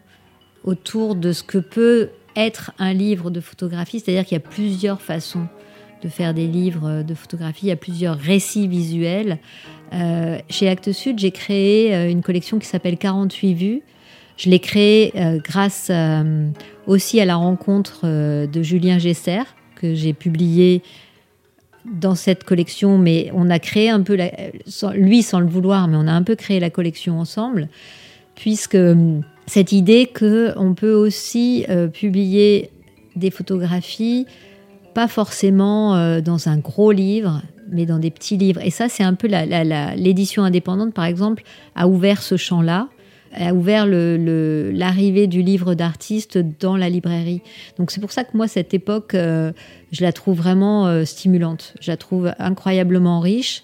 autour 0.65 1.15
de 1.15 1.31
ce 1.31 1.43
que 1.43 1.59
peut 1.59 2.09
être 2.35 2.73
un 2.77 2.91
livre 2.91 3.31
de 3.31 3.39
photographie, 3.39 4.01
c'est-à-dire 4.01 4.25
qu'il 4.25 4.35
y 4.35 4.41
a 4.41 4.45
plusieurs 4.45 5.01
façons 5.01 5.47
de 6.03 6.09
faire 6.09 6.33
des 6.33 6.47
livres 6.47 7.03
de 7.03 7.13
photographie, 7.13 7.67
il 7.67 7.69
y 7.69 7.71
a 7.71 7.77
plusieurs 7.77 8.17
récits 8.17 8.67
visuels. 8.67 9.37
Euh, 9.93 10.39
chez 10.49 10.67
Actes 10.67 10.91
Sud, 10.91 11.19
j'ai 11.19 11.31
créé 11.31 12.11
une 12.11 12.21
collection 12.21 12.59
qui 12.59 12.67
s'appelle 12.67 12.97
48 12.97 13.53
vues, 13.53 13.81
je 14.37 14.49
l'ai 14.49 14.59
créé 14.59 15.13
euh, 15.15 15.39
grâce 15.39 15.87
euh, 15.89 16.49
aussi 16.87 17.19
à 17.19 17.25
la 17.25 17.35
rencontre 17.35 18.01
euh, 18.03 18.47
de 18.47 18.61
Julien 18.63 18.97
Gesser, 18.97 19.43
que 19.75 19.93
j'ai 19.93 20.13
publié 20.13 20.81
dans 21.85 22.15
cette 22.15 22.43
collection, 22.43 22.97
mais 22.97 23.31
on 23.33 23.49
a 23.49 23.59
créé 23.59 23.89
un 23.89 24.01
peu, 24.01 24.15
lui 24.93 25.23
sans 25.23 25.39
le 25.39 25.47
vouloir, 25.47 25.87
mais 25.87 25.97
on 25.97 26.07
a 26.07 26.11
un 26.11 26.21
peu 26.21 26.35
créé 26.35 26.59
la 26.59 26.69
collection 26.69 27.19
ensemble, 27.19 27.69
puisque 28.35 28.77
cette 29.47 29.71
idée 29.71 30.05
qu'on 30.07 30.75
peut 30.75 30.93
aussi 30.93 31.65
publier 31.91 32.69
des 33.15 33.31
photographies, 33.31 34.27
pas 34.93 35.07
forcément 35.07 36.21
dans 36.21 36.49
un 36.49 36.57
gros 36.57 36.91
livre, 36.91 37.41
mais 37.71 37.87
dans 37.87 37.97
des 37.97 38.11
petits 38.11 38.37
livres. 38.37 38.61
Et 38.63 38.69
ça, 38.69 38.87
c'est 38.87 39.03
un 39.03 39.15
peu 39.15 39.27
l'édition 39.95 40.43
indépendante, 40.43 40.93
par 40.93 41.05
exemple, 41.05 41.41
a 41.75 41.87
ouvert 41.87 42.21
ce 42.21 42.37
champ-là 42.37 42.89
a 43.33 43.53
ouvert 43.53 43.85
l'arrivée 43.87 45.27
du 45.27 45.41
livre 45.41 45.73
d'artiste 45.73 46.37
dans 46.59 46.75
la 46.75 46.89
librairie. 46.89 47.41
Donc 47.77 47.91
c'est 47.91 48.01
pour 48.01 48.11
ça 48.11 48.23
que 48.23 48.35
moi, 48.35 48.47
cette 48.47 48.73
époque, 48.73 49.15
euh, 49.15 49.51
je 49.91 50.03
la 50.03 50.11
trouve 50.11 50.37
vraiment 50.37 50.87
euh, 50.87 51.05
stimulante. 51.05 51.73
Je 51.79 51.91
la 51.91 51.97
trouve 51.97 52.33
incroyablement 52.39 53.19
riche. 53.19 53.63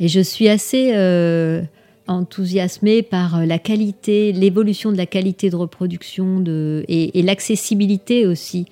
Et 0.00 0.08
je 0.08 0.20
suis 0.20 0.48
assez 0.48 0.92
euh, 0.94 1.62
enthousiasmée 2.06 3.02
par 3.02 3.46
la 3.46 3.58
qualité, 3.58 4.32
l'évolution 4.32 4.92
de 4.92 4.96
la 4.96 5.06
qualité 5.06 5.50
de 5.50 5.56
reproduction 5.56 6.44
et 6.88 7.22
l'accessibilité 7.22 8.26
aussi 8.26 8.66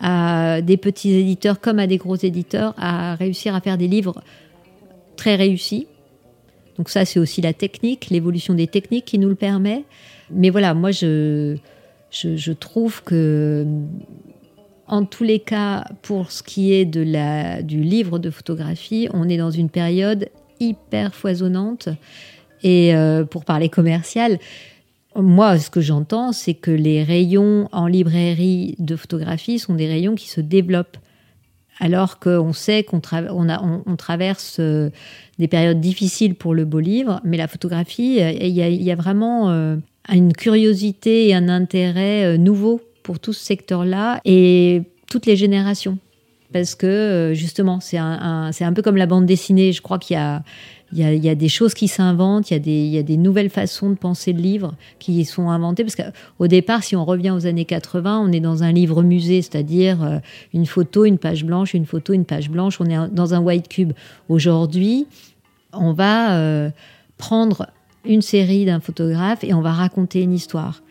à 0.00 0.60
des 0.60 0.76
petits 0.76 1.12
éditeurs 1.12 1.60
comme 1.60 1.78
à 1.78 1.86
des 1.86 1.96
gros 1.96 2.16
éditeurs 2.16 2.74
à 2.76 3.14
réussir 3.14 3.54
à 3.54 3.60
faire 3.60 3.78
des 3.78 3.86
livres 3.86 4.22
très 5.16 5.36
réussis 5.36 5.86
donc 6.76 6.88
ça, 6.88 7.04
c'est 7.04 7.18
aussi 7.18 7.40
la 7.40 7.52
technique, 7.52 8.08
l'évolution 8.10 8.54
des 8.54 8.66
techniques 8.66 9.04
qui 9.04 9.18
nous 9.18 9.28
le 9.28 9.34
permet. 9.34 9.84
Mais 10.30 10.50
voilà, 10.50 10.74
moi, 10.74 10.90
je, 10.90 11.56
je, 12.10 12.52
trouve 12.52 13.02
que, 13.02 13.66
en 14.86 15.04
tous 15.04 15.24
les 15.24 15.38
cas, 15.38 15.84
pour 16.02 16.32
ce 16.32 16.42
qui 16.42 16.72
est 16.72 16.84
de 16.84 17.02
la, 17.02 17.62
du 17.62 17.80
livre 17.80 18.18
de 18.18 18.30
photographie, 18.30 19.08
on 19.12 19.28
est 19.28 19.36
dans 19.36 19.50
une 19.50 19.70
période 19.70 20.28
hyper 20.60 21.14
foisonnante. 21.14 21.88
Et 22.62 22.94
euh, 22.94 23.24
pour 23.24 23.44
parler 23.44 23.68
commercial, 23.68 24.38
moi, 25.14 25.58
ce 25.58 25.70
que 25.70 25.80
j'entends, 25.80 26.32
c'est 26.32 26.54
que 26.54 26.70
les 26.70 27.04
rayons 27.04 27.68
en 27.70 27.86
librairie 27.86 28.74
de 28.78 28.96
photographie 28.96 29.58
sont 29.60 29.74
des 29.74 29.86
rayons 29.86 30.16
qui 30.16 30.28
se 30.28 30.40
développent 30.40 30.96
alors 31.80 32.18
qu'on 32.18 32.52
sait 32.52 32.84
qu'on 32.84 33.00
on, 33.02 33.96
traverse 33.96 34.56
euh, 34.60 34.90
des 35.38 35.48
périodes 35.48 35.80
difficiles 35.80 36.34
pour 36.34 36.54
le 36.54 36.64
beau 36.64 36.80
livre, 36.80 37.20
mais 37.24 37.36
la 37.36 37.48
photographie, 37.48 38.22
euh, 38.22 38.30
il 38.30 38.48
y, 38.48 38.90
a, 38.90 38.94
vraiment 38.94 39.50
euh, 39.50 39.76
une 40.12 40.32
curiosité 40.32 41.28
et 41.28 41.34
un 41.34 41.48
intérêt 41.48 42.38
nouveau 42.38 42.80
pour 43.02 43.18
tout 43.18 43.32
ce 43.32 43.44
secteur-là 43.44 44.20
et 44.24 44.82
toutes 45.10 45.26
les 45.26 45.36
générations. 45.36 45.98
Parce 46.52 46.76
que 46.76 47.32
justement, 47.34 47.80
c'est 47.80 47.98
un, 47.98 48.50
un, 48.58 48.72
peu 48.72 48.82
comme 48.82 48.96
la 48.96 49.06
bande 49.06 49.26
dessinée. 49.26 49.72
Je 49.72 49.82
crois 49.82 49.98
qu'il 49.98 50.14
y 50.14 50.18
a, 50.18 50.44
il 50.92 51.24
y, 51.24 51.28
a, 51.28 51.34
des 51.34 51.48
choses 51.48 51.74
qui 51.74 51.88
s'inventent, 51.88 52.50
il, 52.50 52.70
y 52.70 52.98
a 52.98 53.02
des 53.02 53.16
nouvelles 53.16 53.50
façons 53.50 53.90
de 53.90 53.96
penser 53.96 54.32
le 54.32 54.40
livre 54.40 54.74
qui 55.00 55.24
sont 55.24 55.50
inventées. 55.50 55.82
Parce 55.82 55.96
qu'au 55.96 56.46
départ, 56.46 56.84
si 56.84 56.94
on 56.94 57.04
revient 57.04 57.30
aux 57.30 57.46
années 57.46 57.64
80, 57.64 58.20
on 58.20 58.30
est 58.30 58.40
dans 58.40 58.62
un 58.62 58.70
livre 58.70 59.02
musée, 59.02 59.42
c'est-à-dire 59.42 60.04
euh, 60.04 60.18
une 60.52 60.66
photo, 60.66 61.04
une 61.04 61.18
page 61.18 61.44
blanche, 61.44 61.74
une 61.74 61.86
photo, 61.86 62.12
une 62.12 62.24
page 62.24 62.48
blanche. 62.48 62.80
On 62.80 62.84
est 62.84 63.08
dans 63.10 63.34
un 63.34 63.40
white 63.40 63.68
cube. 63.68 63.92
Aujourd'hui, 64.28 65.06
on 65.72 65.92
va 65.92 66.36
euh, 66.36 66.70
prendre 67.18 67.66
une 68.04 68.22
série 68.22 68.64
d'un 68.64 68.80
photographe 68.80 69.42
et 69.42 69.52
on 69.52 69.62
va 69.62 69.72
raconter 69.72 70.22
une 70.22 70.32
histoire. 70.32 70.82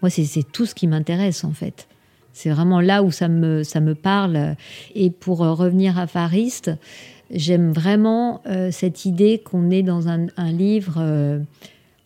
Moi, 0.00 0.10
c'est 0.10 0.42
tout 0.50 0.66
ce 0.66 0.74
qui 0.74 0.88
m'intéresse 0.88 1.44
en 1.44 1.52
fait. 1.52 1.86
C'est 2.32 2.50
vraiment 2.50 2.80
là 2.80 3.02
où 3.02 3.10
ça 3.10 3.28
me, 3.28 3.62
ça 3.62 3.80
me 3.80 3.94
parle. 3.94 4.56
Et 4.94 5.10
pour 5.10 5.44
euh, 5.44 5.52
revenir 5.52 5.98
à 5.98 6.06
Fariste, 6.06 6.72
j'aime 7.32 7.72
vraiment 7.72 8.42
euh, 8.46 8.70
cette 8.70 9.04
idée 9.04 9.38
qu'on 9.38 9.70
est 9.70 9.82
dans 9.82 10.08
un, 10.08 10.26
livre, 10.52 10.96
euh, 10.98 11.40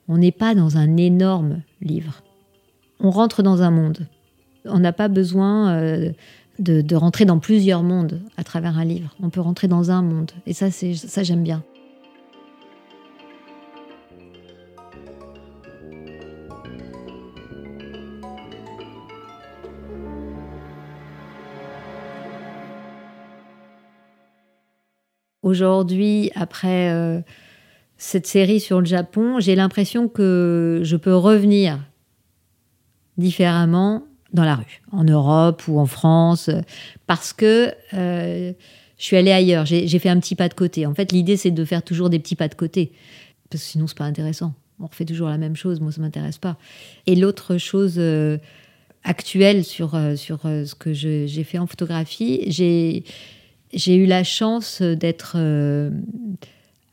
on 0.08 0.18
n'est 0.18 0.32
pas 0.32 0.54
dans 0.54 0.76
un 0.76 0.96
énorme 0.96 1.62
livre. 1.82 2.22
On 3.00 3.10
rentre 3.10 3.42
dans 3.42 3.62
un 3.62 3.70
monde. 3.70 4.06
On 4.64 4.78
n'a 4.78 4.92
pas 4.92 5.08
besoin 5.08 5.70
euh, 5.74 6.10
de, 6.58 6.80
de, 6.80 6.96
rentrer 6.96 7.24
dans 7.24 7.38
plusieurs 7.38 7.82
mondes 7.82 8.20
à 8.36 8.44
travers 8.44 8.78
un 8.78 8.84
livre. 8.84 9.14
On 9.22 9.30
peut 9.30 9.40
rentrer 9.40 9.68
dans 9.68 9.90
un 9.90 10.02
monde. 10.02 10.32
Et 10.46 10.54
ça, 10.54 10.70
ça 10.70 11.22
j'aime 11.22 11.42
bien. 11.42 11.62
Aujourd'hui, 25.46 26.32
après 26.34 27.22
cette 27.98 28.26
série 28.26 28.60
sur 28.60 28.80
le 28.80 28.86
Japon, 28.86 29.38
j'ai 29.40 29.54
l'impression 29.54 30.08
que 30.08 30.80
je 30.82 30.96
peux 30.96 31.14
revenir 31.14 31.78
différemment 33.16 34.02
dans 34.32 34.44
la 34.44 34.56
rue, 34.56 34.82
en 34.92 35.04
Europe 35.04 35.62
ou 35.68 35.78
en 35.78 35.86
France, 35.86 36.50
parce 37.06 37.32
que 37.32 37.72
euh, 37.94 38.52
je 38.98 39.04
suis 39.04 39.16
allée 39.16 39.32
ailleurs, 39.32 39.64
j'ai 39.66 39.98
fait 39.98 40.08
un 40.08 40.18
petit 40.20 40.34
pas 40.34 40.48
de 40.48 40.54
côté. 40.54 40.86
En 40.86 40.94
fait, 40.94 41.12
l'idée, 41.12 41.36
c'est 41.36 41.50
de 41.50 41.64
faire 41.64 41.82
toujours 41.82 42.10
des 42.10 42.18
petits 42.18 42.36
pas 42.36 42.48
de 42.48 42.54
côté, 42.54 42.92
parce 43.50 43.62
que 43.62 43.70
sinon, 43.70 43.86
c'est 43.86 43.96
pas 43.96 44.04
intéressant. 44.04 44.54
On 44.80 44.86
refait 44.86 45.04
toujours 45.04 45.28
la 45.28 45.38
même 45.38 45.56
chose, 45.56 45.80
moi, 45.80 45.92
ça 45.92 46.00
m'intéresse 46.00 46.38
pas. 46.38 46.58
Et 47.06 47.14
l'autre 47.14 47.56
chose 47.56 47.94
euh, 47.98 48.36
actuelle 49.04 49.64
sur, 49.64 49.94
euh, 49.94 50.16
sur 50.16 50.40
ce 50.42 50.74
que 50.74 50.92
j'ai 50.92 51.44
fait 51.44 51.58
en 51.58 51.66
photographie, 51.66 52.42
j'ai 52.48 53.04
eu 53.72 54.06
la 54.06 54.24
chance 54.24 54.82
d'être 54.82 55.36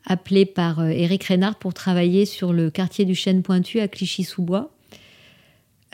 appelé 0.06 0.46
par 0.46 0.80
euh, 0.80 0.90
Éric 0.90 1.26
Reynard 1.26 1.56
pour 1.56 1.74
travailler 1.74 2.26
sur 2.26 2.54
le 2.54 2.70
quartier 2.70 3.06
du 3.06 3.16
Chêne 3.16 3.42
Pointu 3.42 3.80
à 3.80 3.88
Clichy-sous-Bois, 3.88 4.72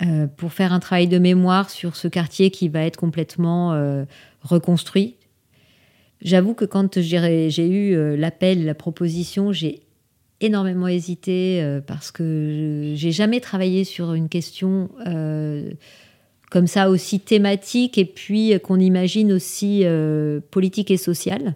euh, 0.02 0.28
pour 0.28 0.54
faire 0.54 0.74
un 0.74 0.80
travail 0.80 1.08
de 1.08 1.20
mémoire 1.20 1.70
sur 1.70 1.96
ce 1.96 2.08
quartier 2.08 2.52
qui 2.52 2.70
va 2.70 2.84
être 2.86 2.98
complètement 2.98 3.74
euh, 3.74 4.06
reconstruit. 4.42 5.16
J'avoue 6.22 6.54
que 6.54 6.66
quand 6.66 7.00
j'ai 7.00 7.68
eu 7.70 8.18
l'appel, 8.18 8.66
la 8.66 8.76
proposition, 8.76 9.54
j'ai 9.54 9.80
énormément 10.42 10.90
hésité 10.90 11.80
parce 11.88 12.12
que 12.12 12.92
j'ai 12.94 13.14
jamais 13.14 13.40
travaillé 13.40 13.86
sur 13.86 14.14
une 14.14 14.28
question 14.28 14.90
comme 16.50 16.68
ça 16.68 16.90
aussi 16.90 17.20
thématique 17.20 17.98
et 17.98 18.06
puis 18.06 18.54
qu'on 18.62 18.80
imagine 18.80 19.32
aussi 19.32 19.84
politique 20.52 20.92
et 20.92 20.98
sociale. 20.98 21.56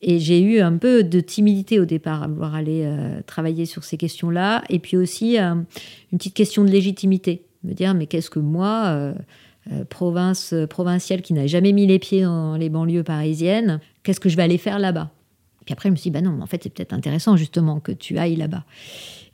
Et 0.00 0.20
j'ai 0.20 0.40
eu 0.40 0.60
un 0.60 0.76
peu 0.76 1.02
de 1.02 1.20
timidité 1.20 1.80
au 1.80 1.84
départ 1.84 2.22
à 2.22 2.28
vouloir 2.28 2.54
aller 2.54 2.82
euh, 2.84 3.20
travailler 3.26 3.66
sur 3.66 3.84
ces 3.84 3.96
questions-là. 3.96 4.62
Et 4.68 4.78
puis 4.78 4.96
aussi 4.96 5.38
euh, 5.38 5.54
une 6.12 6.18
petite 6.18 6.34
question 6.34 6.64
de 6.64 6.70
légitimité. 6.70 7.42
Me 7.64 7.72
dire, 7.72 7.94
mais 7.94 8.06
qu'est-ce 8.06 8.30
que 8.30 8.38
moi, 8.38 8.84
euh, 8.86 9.14
province 9.90 10.54
provinciale 10.70 11.22
qui 11.22 11.32
n'a 11.32 11.46
jamais 11.48 11.72
mis 11.72 11.86
les 11.86 11.98
pieds 11.98 12.22
dans 12.22 12.56
les 12.56 12.68
banlieues 12.68 13.02
parisiennes, 13.02 13.80
qu'est-ce 14.04 14.20
que 14.20 14.28
je 14.28 14.36
vais 14.36 14.44
aller 14.44 14.58
faire 14.58 14.78
là-bas? 14.78 15.10
Puis 15.64 15.72
après, 15.72 15.88
je 15.88 15.92
me 15.92 15.96
suis 15.96 16.10
dit, 16.10 16.14
bah 16.14 16.22
non, 16.22 16.40
en 16.40 16.46
fait, 16.46 16.62
c'est 16.62 16.70
peut-être 16.70 16.92
intéressant 16.92 17.36
justement 17.36 17.80
que 17.80 17.92
tu 17.92 18.16
ailles 18.16 18.36
là-bas. 18.36 18.64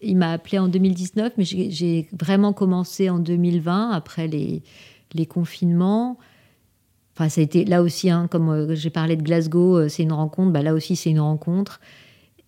Il 0.05 0.17
m'a 0.17 0.33
appelé 0.33 0.59
en 0.59 0.69
2019, 0.69 1.33
mais 1.37 1.45
j'ai 1.45 2.09
vraiment 2.13 2.53
commencé 2.53 3.11
en 3.11 3.19
2020, 3.19 3.91
après 3.91 4.29
les, 4.29 4.63
les 5.15 5.27
confinements. 5.27 6.19
Enfin, 7.15 7.29
ça 7.29 7.41
a 7.41 7.45
été 7.45 7.65
là 7.65 7.83
aussi, 7.83 8.11
hein, 8.11 8.27
comme 8.29 8.49
euh, 8.51 8.75
j'ai 8.75 8.91
parlé 8.91 9.17
de 9.17 9.23
Glasgow, 9.23 9.79
euh, 9.79 9.89
c'est 9.89 10.03
une 10.03 10.13
rencontre. 10.13 10.53
Bah, 10.53 10.63
là 10.63 10.75
aussi, 10.75 10.97
c'est 10.97 11.11
une 11.11 11.21
rencontre. 11.21 11.81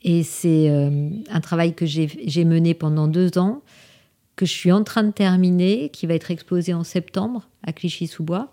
Et 0.02 0.22
c'est 0.24 0.68
euh, 0.68 1.08
un 1.30 1.40
travail 1.40 1.74
que 1.74 1.86
j'ai 1.86 2.44
mené 2.44 2.74
pendant 2.74 3.08
deux 3.08 3.38
ans, 3.38 3.62
que 4.34 4.44
je 4.44 4.52
suis 4.52 4.72
en 4.72 4.84
train 4.84 5.04
de 5.04 5.12
terminer, 5.12 5.88
qui 5.90 6.06
va 6.06 6.14
être 6.14 6.30
exposé 6.30 6.74
en 6.74 6.84
septembre 6.84 7.48
à 7.64 7.72
Clichy-sous-Bois, 7.72 8.52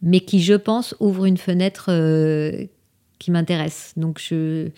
mais 0.00 0.20
qui, 0.20 0.40
je 0.40 0.54
pense, 0.54 0.94
ouvre 1.00 1.24
une 1.26 1.36
fenêtre 1.36 1.90
qui 3.18 3.30
m'intéresse. 3.30 3.92
Donc, 3.96 4.20
je 4.20 4.70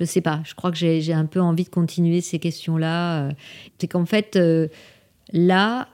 ne 0.00 0.04
sais 0.04 0.20
pas. 0.20 0.40
Je 0.44 0.54
crois 0.54 0.70
que 0.70 0.76
j'ai 0.76 1.12
un 1.12 1.26
peu 1.26 1.40
envie 1.40 1.64
de 1.64 1.68
continuer 1.68 2.20
ces 2.20 2.38
questions-là. 2.38 3.30
C'est 3.78 3.88
qu'en 3.88 4.06
fait, 4.06 4.38
là, 5.32 5.88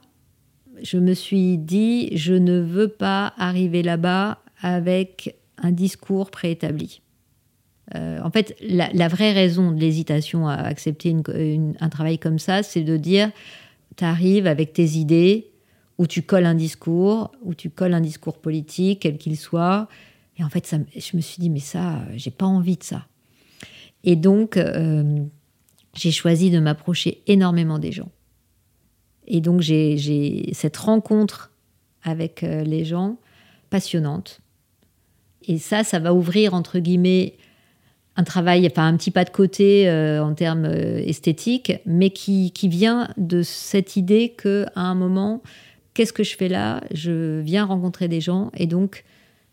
je 0.83 0.97
me 0.97 1.13
suis 1.13 1.57
dit, 1.57 2.15
je 2.15 2.33
ne 2.33 2.59
veux 2.59 2.87
pas 2.87 3.33
arriver 3.37 3.83
là-bas 3.83 4.39
avec 4.61 5.35
un 5.57 5.71
discours 5.71 6.31
préétabli. 6.31 7.01
Euh, 7.93 8.19
en 8.23 8.31
fait, 8.31 8.55
la, 8.61 9.07
vraie 9.07 9.31
raison 9.31 9.71
de 9.71 9.79
l'hésitation 9.79 10.47
à 10.47 10.55
accepter 10.55 11.15
un 11.79 11.89
travail 11.89 12.17
comme 12.17 12.39
ça, 12.39 12.63
c'est 12.63 12.81
de 12.81 12.97
dire, 12.97 13.31
tu 13.95 14.03
arrives 14.03 14.47
avec 14.47 14.73
tes 14.73 14.85
idées, 14.85 15.51
où 15.97 16.07
tu 16.07 16.23
colles 16.23 16.45
un 16.45 16.55
discours, 16.55 17.31
où 17.43 17.53
tu 17.53 17.69
colles 17.69 17.93
un 17.93 18.01
discours 18.01 18.37
politique, 18.39 19.01
quel 19.01 19.17
qu'il 19.17 19.37
soit. 19.37 19.87
Et 20.37 20.43
en 20.43 20.49
fait, 20.49 20.75
je 20.95 21.15
me 21.15 21.21
suis 21.21 21.39
dit, 21.39 21.49
mais 21.49 21.59
ça, 21.59 22.01
j'ai 22.15 22.31
pas 22.31 22.45
envie 22.45 22.77
de 22.77 22.83
ça. 22.83 23.07
Et 24.03 24.15
donc, 24.15 24.57
euh, 24.57 25.25
j'ai 25.95 26.11
choisi 26.11 26.51
de 26.51 26.59
m'approcher 26.59 27.21
énormément 27.27 27.79
des 27.79 27.91
gens. 27.91 28.11
Et 29.27 29.41
donc 29.41 29.61
j'ai 29.61 30.49
cette 30.53 30.77
rencontre 30.77 31.51
avec 32.03 32.43
euh, 32.43 32.63
les 32.63 32.85
gens 32.85 33.17
passionnante. 33.69 34.41
Et 35.47 35.57
ça, 35.57 35.83
ça 35.83 35.99
va 35.99 36.13
ouvrir, 36.13 36.53
entre 36.53 36.79
guillemets, 36.79 37.35
un 38.15 38.23
travail, 38.23 38.65
enfin 38.67 38.87
un 38.87 38.97
petit 38.97 39.11
pas 39.11 39.25
de 39.25 39.29
côté 39.29 39.89
euh, 39.89 40.23
en 40.23 40.33
termes 40.33 40.65
euh, 40.65 40.99
esthétiques, 40.99 41.73
mais 41.85 42.11
qui, 42.11 42.51
qui, 42.51 42.67
vient 42.69 43.09
de 43.17 43.41
cette 43.41 43.95
idée 43.95 44.29
que 44.29 44.65
à 44.75 44.81
un 44.81 44.95
moment, 44.95 45.41
qu'est-ce 45.93 46.13
que 46.13 46.23
je 46.23 46.35
fais 46.35 46.47
là? 46.47 46.81
Je 46.93 47.41
viens 47.41 47.65
rencontrer 47.65 48.07
des 48.07 48.21
gens 48.21 48.51
et 48.55 48.67
donc 48.67 49.03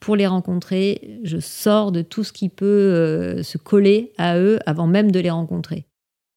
pour 0.03 0.16
les 0.16 0.26
rencontrer, 0.26 1.20
je 1.22 1.38
sors 1.38 1.92
de 1.92 2.03
tout 2.03 2.24
ce 2.24 2.32
qui 2.32 2.48
peut 2.48 3.40
se 3.44 3.57
coller 3.57 4.12
à 4.18 4.36
eux 4.36 4.59
avant 4.66 4.88
même 4.88 5.12
de 5.12 5.20
les 5.20 5.30
rencontrer. 5.30 5.86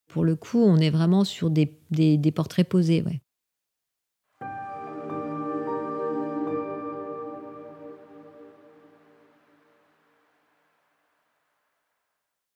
Pour 0.08 0.24
le 0.24 0.36
coup, 0.36 0.64
on 0.64 0.78
est 0.78 0.92
vraiment 0.92 1.24
sur 1.24 1.50
des, 1.50 1.76
des, 1.90 2.18
des 2.18 2.32
portraits 2.32 2.70
posés. 2.70 3.02
Ouais. 3.02 3.22